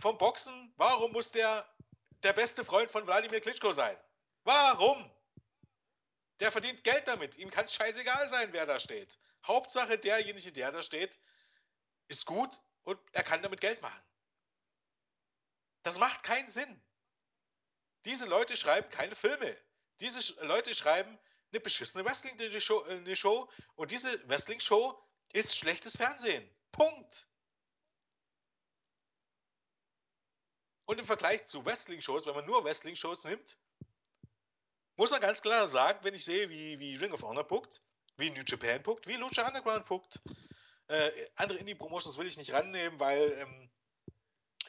[0.00, 1.68] vom Boxen, warum muss der
[2.22, 3.98] der beste Freund von Wladimir Klitschko sein?
[4.44, 5.10] Warum?
[6.40, 7.36] Der verdient Geld damit.
[7.36, 9.18] Ihm kann scheißegal sein, wer da steht.
[9.46, 11.20] Hauptsache, derjenige, der da steht,
[12.08, 14.02] ist gut und er kann damit Geld machen.
[15.82, 16.82] Das macht keinen Sinn.
[18.06, 19.54] Diese Leute schreiben keine Filme.
[20.00, 21.18] Diese Leute schreiben
[21.52, 24.98] eine beschissene Wrestling-Show äh, eine Show und diese Wrestling-Show
[25.32, 26.48] ist schlechtes Fernsehen.
[26.72, 27.28] Punkt.
[30.86, 33.56] Und im Vergleich zu Wrestling-Shows, wenn man nur Wrestling-Shows nimmt,
[34.96, 37.82] muss man ganz klar sagen, wenn ich sehe, wie, wie Ring of Honor puckt,
[38.16, 40.20] wie New Japan puckt, wie Lucha Underground puckt,
[40.88, 43.70] äh, andere Indie-Promotions will ich nicht rannehmen, weil ähm,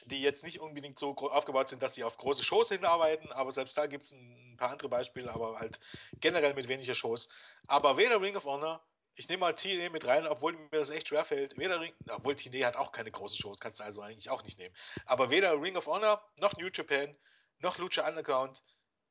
[0.06, 3.76] die jetzt nicht unbedingt so aufgebaut sind, dass sie auf große Shows hinarbeiten, aber selbst
[3.76, 5.78] da gibt es ein paar andere Beispiele, aber halt
[6.20, 7.28] generell mit weniger Shows.
[7.66, 8.82] Aber weder Ring of Honor
[9.16, 11.56] ich nehme mal TNA mit rein, obwohl mir das echt schwerfällt.
[11.56, 14.58] Weder Ring, obwohl TNA hat auch keine großen Shows, kannst du also eigentlich auch nicht
[14.58, 14.74] nehmen.
[15.06, 17.16] Aber weder Ring of Honor, noch New Japan,
[17.60, 18.62] noch Lucha Underground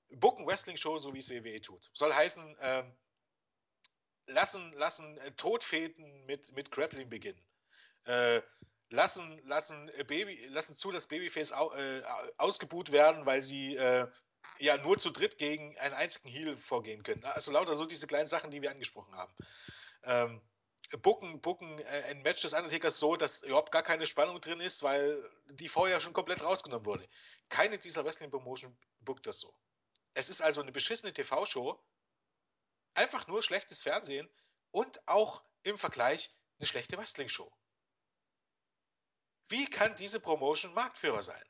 [0.09, 1.89] booken Wrestling-Show, so wie es WWE tut.
[1.93, 2.95] Soll heißen, ähm,
[4.27, 7.41] lassen, lassen äh, Todfäden mit, mit Grappling beginnen.
[8.05, 8.41] Äh,
[8.93, 12.03] lassen, lassen, äh, Baby, lassen zu, dass Babyface au, äh,
[12.37, 14.07] ausgebuht werden, weil sie äh,
[14.59, 17.23] ja nur zu dritt gegen einen einzigen Heal vorgehen können.
[17.25, 19.33] Also lauter so diese kleinen Sachen, die wir angesprochen haben.
[20.03, 20.41] Ähm,
[21.01, 24.83] bucken, bucken äh, ein Match des Undertakers so, dass überhaupt gar keine Spannung drin ist,
[24.83, 27.09] weil die vorher schon komplett rausgenommen wurde.
[27.49, 29.55] Keine dieser Wrestling-Promotion bookt das so.
[30.13, 31.83] Es ist also eine beschissene TV-Show,
[32.93, 34.29] einfach nur schlechtes Fernsehen
[34.69, 37.51] und auch im Vergleich eine schlechte Wrestling-Show.
[39.49, 41.43] Wie kann diese Promotion Marktführer sein?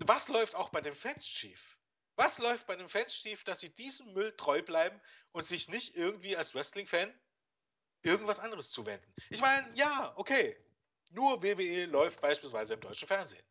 [0.00, 1.78] Was läuft auch bei dem Fans Chief?
[2.16, 5.00] Was läuft bei dem Fans Chief, dass sie diesem Müll treu bleiben
[5.32, 7.12] und sich nicht irgendwie als Wrestling-Fan
[8.02, 9.12] irgendwas anderes zuwenden?
[9.30, 10.56] Ich meine, ja, okay.
[11.10, 13.44] Nur WWE läuft beispielsweise im deutschen Fernsehen.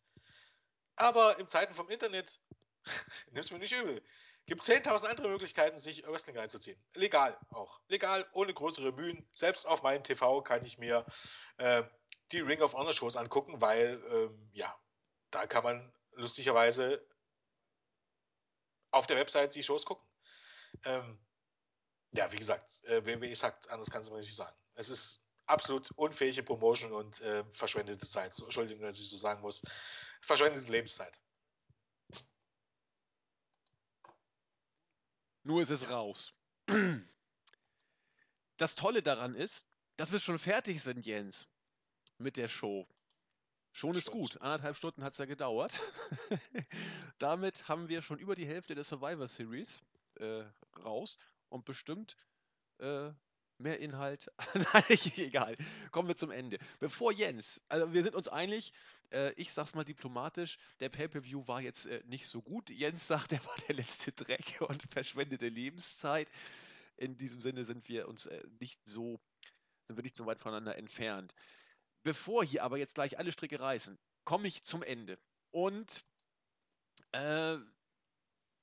[0.95, 2.39] Aber in Zeiten vom Internet,
[3.31, 4.03] nimm's mir nicht übel,
[4.47, 6.81] gibt 10.000 andere Möglichkeiten, sich Wrestling reinzuziehen.
[6.93, 7.79] Legal auch.
[7.87, 9.29] Legal, ohne größere Mühen.
[9.33, 11.05] Selbst auf meinem TV kann ich mir
[11.57, 11.83] äh,
[12.31, 14.75] die Ring of Honor Shows angucken, weil, ähm, ja,
[15.31, 17.05] da kann man lustigerweise
[18.91, 20.07] auf der Website die Shows gucken.
[20.85, 21.19] Ähm,
[22.11, 24.55] ja, wie gesagt, äh, WWE sagt, anders kann es mir nicht sagen.
[24.75, 28.33] Es ist absolut unfähige Promotion und äh, verschwendete Zeit.
[28.33, 29.61] So, Entschuldigung, dass ich so sagen muss.
[30.21, 31.19] Verschwendete Lebenszeit.
[35.43, 36.33] Nur ist es raus.
[38.57, 39.67] Das Tolle daran ist,
[39.97, 41.47] dass wir schon fertig sind, Jens,
[42.17, 42.87] mit der Show.
[43.71, 44.41] Schon ist gut.
[44.41, 45.79] Anderthalb Stunden hat es ja gedauert.
[47.19, 49.81] Damit haben wir schon über die Hälfte der Survivor Series
[50.15, 50.43] äh,
[50.83, 51.19] raus
[51.49, 52.17] und bestimmt
[52.79, 53.11] äh,
[53.59, 54.31] mehr Inhalt.
[54.73, 54.83] Nein,
[55.17, 55.57] egal.
[55.91, 56.57] Kommen wir zum Ende.
[56.79, 58.73] Bevor Jens, also wir sind uns einig,
[59.11, 62.69] äh, ich sag's mal diplomatisch, der Pay-Per-View war jetzt äh, nicht so gut.
[62.69, 66.29] Jens sagt, er war der letzte Dreck und verschwendete Lebenszeit.
[66.97, 69.19] In diesem Sinne sind wir uns äh, nicht so,
[69.85, 71.33] sind wir nicht so weit voneinander entfernt.
[72.03, 75.17] Bevor hier aber jetzt gleich alle Stricke reißen, komme ich zum Ende.
[75.51, 76.05] Und
[77.11, 77.57] äh,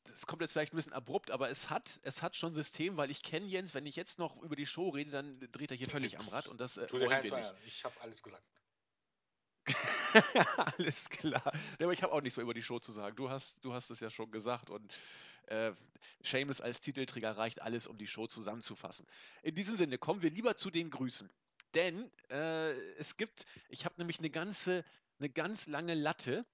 [0.05, 3.11] das kommt jetzt vielleicht ein bisschen abrupt, aber es hat, es hat schon System, weil
[3.11, 5.89] ich kenne Jens, wenn ich jetzt noch über die Show rede, dann dreht er hier
[5.89, 7.55] völlig am Rad und das äh, wollen wir nicht.
[7.66, 8.44] Ich habe alles gesagt.
[10.78, 11.52] alles klar.
[11.81, 13.16] aber ich habe auch nichts mehr über die Show zu sagen.
[13.16, 14.93] Du hast, du hast es ja schon gesagt und
[15.47, 15.73] äh,
[16.23, 19.06] Seamus als Titelträger reicht alles, um die Show zusammenzufassen.
[19.43, 21.31] In diesem Sinne kommen wir lieber zu den Grüßen.
[21.75, 24.85] Denn äh, es gibt, ich habe nämlich eine ganze,
[25.19, 26.47] eine ganz lange Latte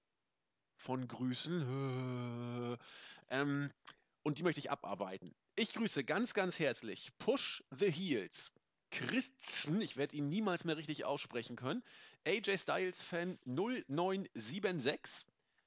[0.75, 2.77] von Grüßen.
[3.33, 3.71] Ähm,
[4.23, 5.33] und die möchte ich abarbeiten.
[5.55, 8.51] Ich grüße ganz, ganz herzlich Push the Heels.
[8.91, 11.81] Christen, ich werde ihn niemals mehr richtig aussprechen können.
[12.27, 15.25] AJ Styles Fan 0976.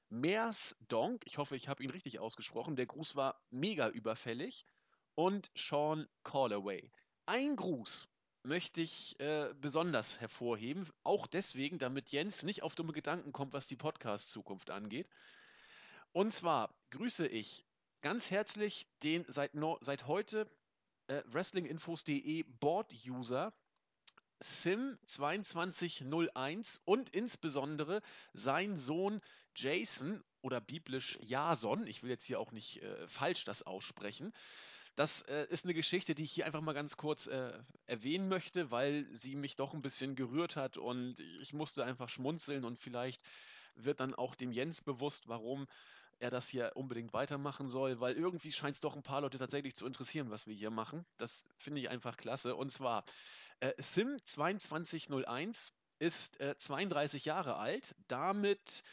[0.09, 2.75] Meers Donk, ich hoffe, ich habe ihn richtig ausgesprochen.
[2.75, 4.67] Der Gruß war mega überfällig.
[5.15, 6.91] Und Sean Callaway.
[7.25, 8.07] Ein Gruß
[8.45, 10.87] möchte ich äh, besonders hervorheben.
[11.03, 15.07] Auch deswegen, damit Jens nicht auf dumme Gedanken kommt, was die Podcast-Zukunft angeht.
[16.11, 17.65] Und zwar grüße ich
[18.01, 20.49] ganz herzlich den seit, no, seit heute
[21.07, 23.53] äh, wrestlinginfos.de Board-User
[24.41, 28.01] Sim2201 und insbesondere
[28.33, 29.21] sein Sohn
[29.55, 34.33] Jason oder biblisch Jason, ich will jetzt hier auch nicht äh, falsch das aussprechen,
[34.95, 37.53] das äh, ist eine Geschichte, die ich hier einfach mal ganz kurz äh,
[37.85, 42.63] erwähnen möchte, weil sie mich doch ein bisschen gerührt hat und ich musste einfach schmunzeln
[42.63, 43.21] und vielleicht
[43.75, 45.67] wird dann auch dem Jens bewusst, warum
[46.19, 49.75] er das hier unbedingt weitermachen soll, weil irgendwie scheint es doch ein paar Leute tatsächlich
[49.75, 51.05] zu interessieren, was wir hier machen.
[51.17, 52.55] Das finde ich einfach klasse.
[52.55, 53.03] Und zwar,
[53.59, 58.83] äh, Sim 2201 ist äh, 32 Jahre alt, damit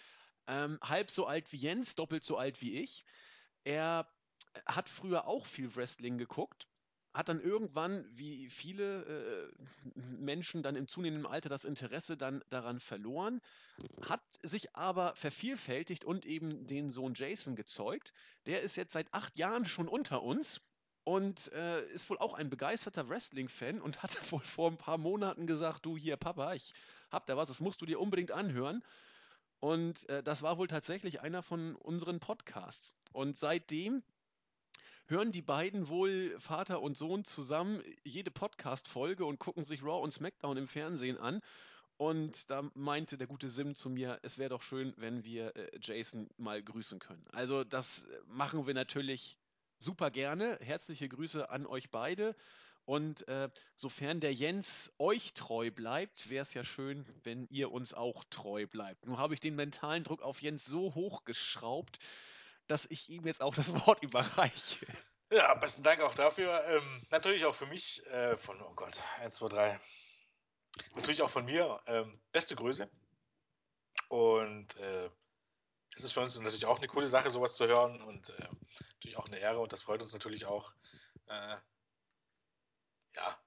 [0.48, 3.04] ähm, halb so alt wie Jens, doppelt so alt wie ich.
[3.64, 4.08] Er
[4.66, 6.66] hat früher auch viel Wrestling geguckt,
[7.14, 9.52] hat dann irgendwann, wie viele äh,
[9.94, 13.40] Menschen dann im zunehmenden Alter, das Interesse dann daran verloren,
[14.00, 18.12] hat sich aber vervielfältigt und eben den Sohn Jason gezeugt.
[18.46, 20.62] Der ist jetzt seit acht Jahren schon unter uns
[21.04, 25.46] und äh, ist wohl auch ein begeisterter Wrestling-Fan und hat wohl vor ein paar Monaten
[25.46, 26.72] gesagt, du hier Papa, ich
[27.10, 28.82] hab da was, das musst du dir unbedingt anhören.
[29.60, 32.96] Und äh, das war wohl tatsächlich einer von unseren Podcasts.
[33.12, 34.02] Und seitdem
[35.06, 40.12] hören die beiden wohl Vater und Sohn zusammen jede Podcast-Folge und gucken sich Raw und
[40.12, 41.40] SmackDown im Fernsehen an.
[41.96, 45.70] Und da meinte der gute Sim zu mir, es wäre doch schön, wenn wir äh,
[45.80, 47.24] Jason mal grüßen können.
[47.32, 49.38] Also das machen wir natürlich
[49.78, 50.58] super gerne.
[50.60, 52.34] Herzliche Grüße an euch beide.
[52.84, 57.94] Und äh, sofern der Jens euch treu bleibt, wäre es ja schön, wenn ihr uns
[57.94, 59.06] auch treu bleibt.
[59.06, 62.00] Nun habe ich den mentalen Druck auf Jens so hochgeschraubt,
[62.68, 64.86] dass ich ihm jetzt auch das Wort überreiche.
[65.30, 66.62] Ja, besten Dank auch dafür.
[66.66, 69.80] Ähm, natürlich auch für mich äh, von, oh Gott, 1, 2, 3.
[70.94, 71.80] Natürlich auch von mir.
[71.86, 72.90] Ähm, beste Grüße.
[74.08, 75.08] Und äh,
[75.96, 78.48] es ist für uns natürlich auch eine coole Sache, sowas zu hören und äh,
[78.94, 80.72] natürlich auch eine Ehre und das freut uns natürlich auch.
[81.28, 81.56] Äh,
[83.16, 83.38] ja,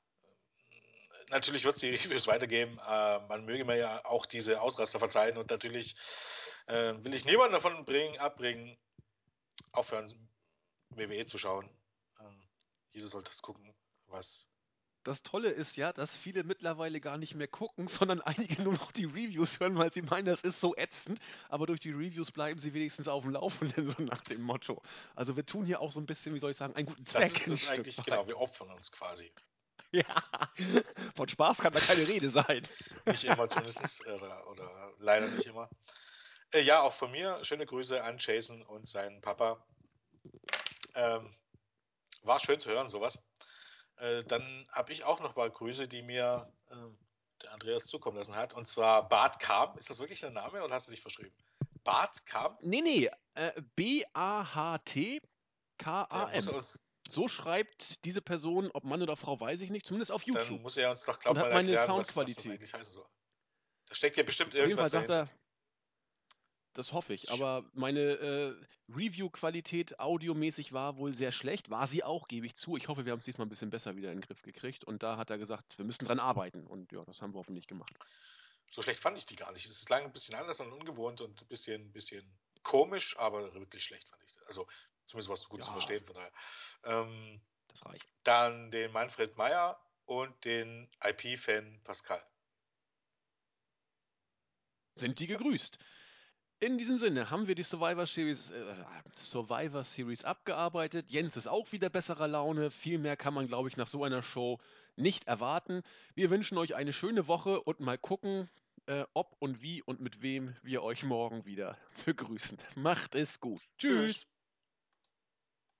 [1.30, 2.80] natürlich wird es weitergeben.
[2.80, 5.96] Äh, man möge mir ja auch diese Ausraster verzeihen und natürlich
[6.68, 8.78] äh, will ich niemanden davon bringen, abbringen,
[9.78, 10.12] aufhören,
[10.90, 11.70] WWE zu schauen.
[12.20, 12.42] Ähm,
[12.92, 13.74] jeder sollte das gucken,
[14.08, 14.50] was
[15.04, 18.92] Das Tolle ist ja, dass viele mittlerweile gar nicht mehr gucken, sondern einige nur noch
[18.92, 21.20] die Reviews hören, weil sie meinen, das ist so ätzend.
[21.50, 24.82] Aber durch die Reviews bleiben sie wenigstens auf dem Laufenden, so nach dem Motto.
[25.16, 27.24] Also wir tun hier auch so ein bisschen, wie soll ich sagen, einen guten Zweck.
[27.24, 28.06] Das ist es eigentlich, weit.
[28.06, 29.32] genau, wir opfern uns quasi.
[29.92, 30.26] Ja,
[31.16, 32.68] von Spaß kann da keine Rede sein.
[33.06, 35.70] Nicht immer zumindest, oder, oder leider nicht immer.
[36.56, 39.62] Äh, ja, auch von mir schöne Grüße an Jason und seinen Papa.
[40.96, 41.36] Ähm,
[42.22, 43.22] war schön zu hören, sowas.
[43.98, 46.76] Äh, dann habe ich auch noch mal Grüße, die mir äh,
[47.44, 48.54] der Andreas zukommen lassen hat.
[48.54, 49.78] Und zwar Bart Kam.
[49.78, 51.36] Ist das wirklich der Name oder hast du dich verschrieben?
[51.84, 52.58] Bart Kam?
[52.62, 56.56] Nee, nee, äh, B-A-H-T Der muss K-A-M.
[56.56, 60.36] uns, So schreibt diese Person, ob Mann oder Frau, weiß ich nicht, zumindest auf dann
[60.36, 60.62] YouTube.
[60.62, 63.06] muss er uns doch, Und glaub hat mal erklären, was, was das eigentlich heißen soll.
[63.88, 65.32] Da steckt ja bestimmt Auf jeden Fall irgendwas sagt dahinter.
[66.76, 68.56] Das hoffe ich, aber meine äh,
[68.94, 71.70] Review-Qualität audiomäßig war wohl sehr schlecht.
[71.70, 72.76] War sie auch, gebe ich zu.
[72.78, 74.84] Ich hoffe, wir haben es diesmal ein bisschen besser wieder in den Griff gekriegt.
[74.84, 76.68] Und da hat er gesagt, wir müssen dran arbeiten.
[76.68, 77.94] Und ja, das haben wir hoffentlich gemacht.
[78.70, 79.66] So schlecht fand ich die gar nicht.
[79.66, 83.84] Es ist lang ein bisschen anders und ungewohnt und ein bisschen, bisschen komisch, aber wirklich
[83.84, 84.44] schlecht fand ich das.
[84.44, 84.68] Also
[85.06, 85.74] zumindest war es gut zu Ja.
[85.74, 86.32] verstehen, von daher.
[86.84, 88.08] Ähm, Das reicht.
[88.24, 92.22] dann den Manfred Meyer und den IP-Fan Pascal.
[94.96, 95.78] Sind die gegrüßt.
[96.66, 98.74] In diesem Sinne haben wir die Survivor Series, äh,
[99.16, 101.06] Survivor Series abgearbeitet.
[101.12, 102.72] Jens ist auch wieder besserer Laune.
[102.72, 104.58] Viel mehr kann man, glaube ich, nach so einer Show
[104.96, 105.84] nicht erwarten.
[106.16, 108.50] Wir wünschen euch eine schöne Woche und mal gucken,
[108.88, 112.58] äh, ob und wie und mit wem wir euch morgen wieder begrüßen.
[112.74, 113.62] Macht es gut.
[113.78, 114.22] Tschüss.
[114.22, 114.28] Tschüss.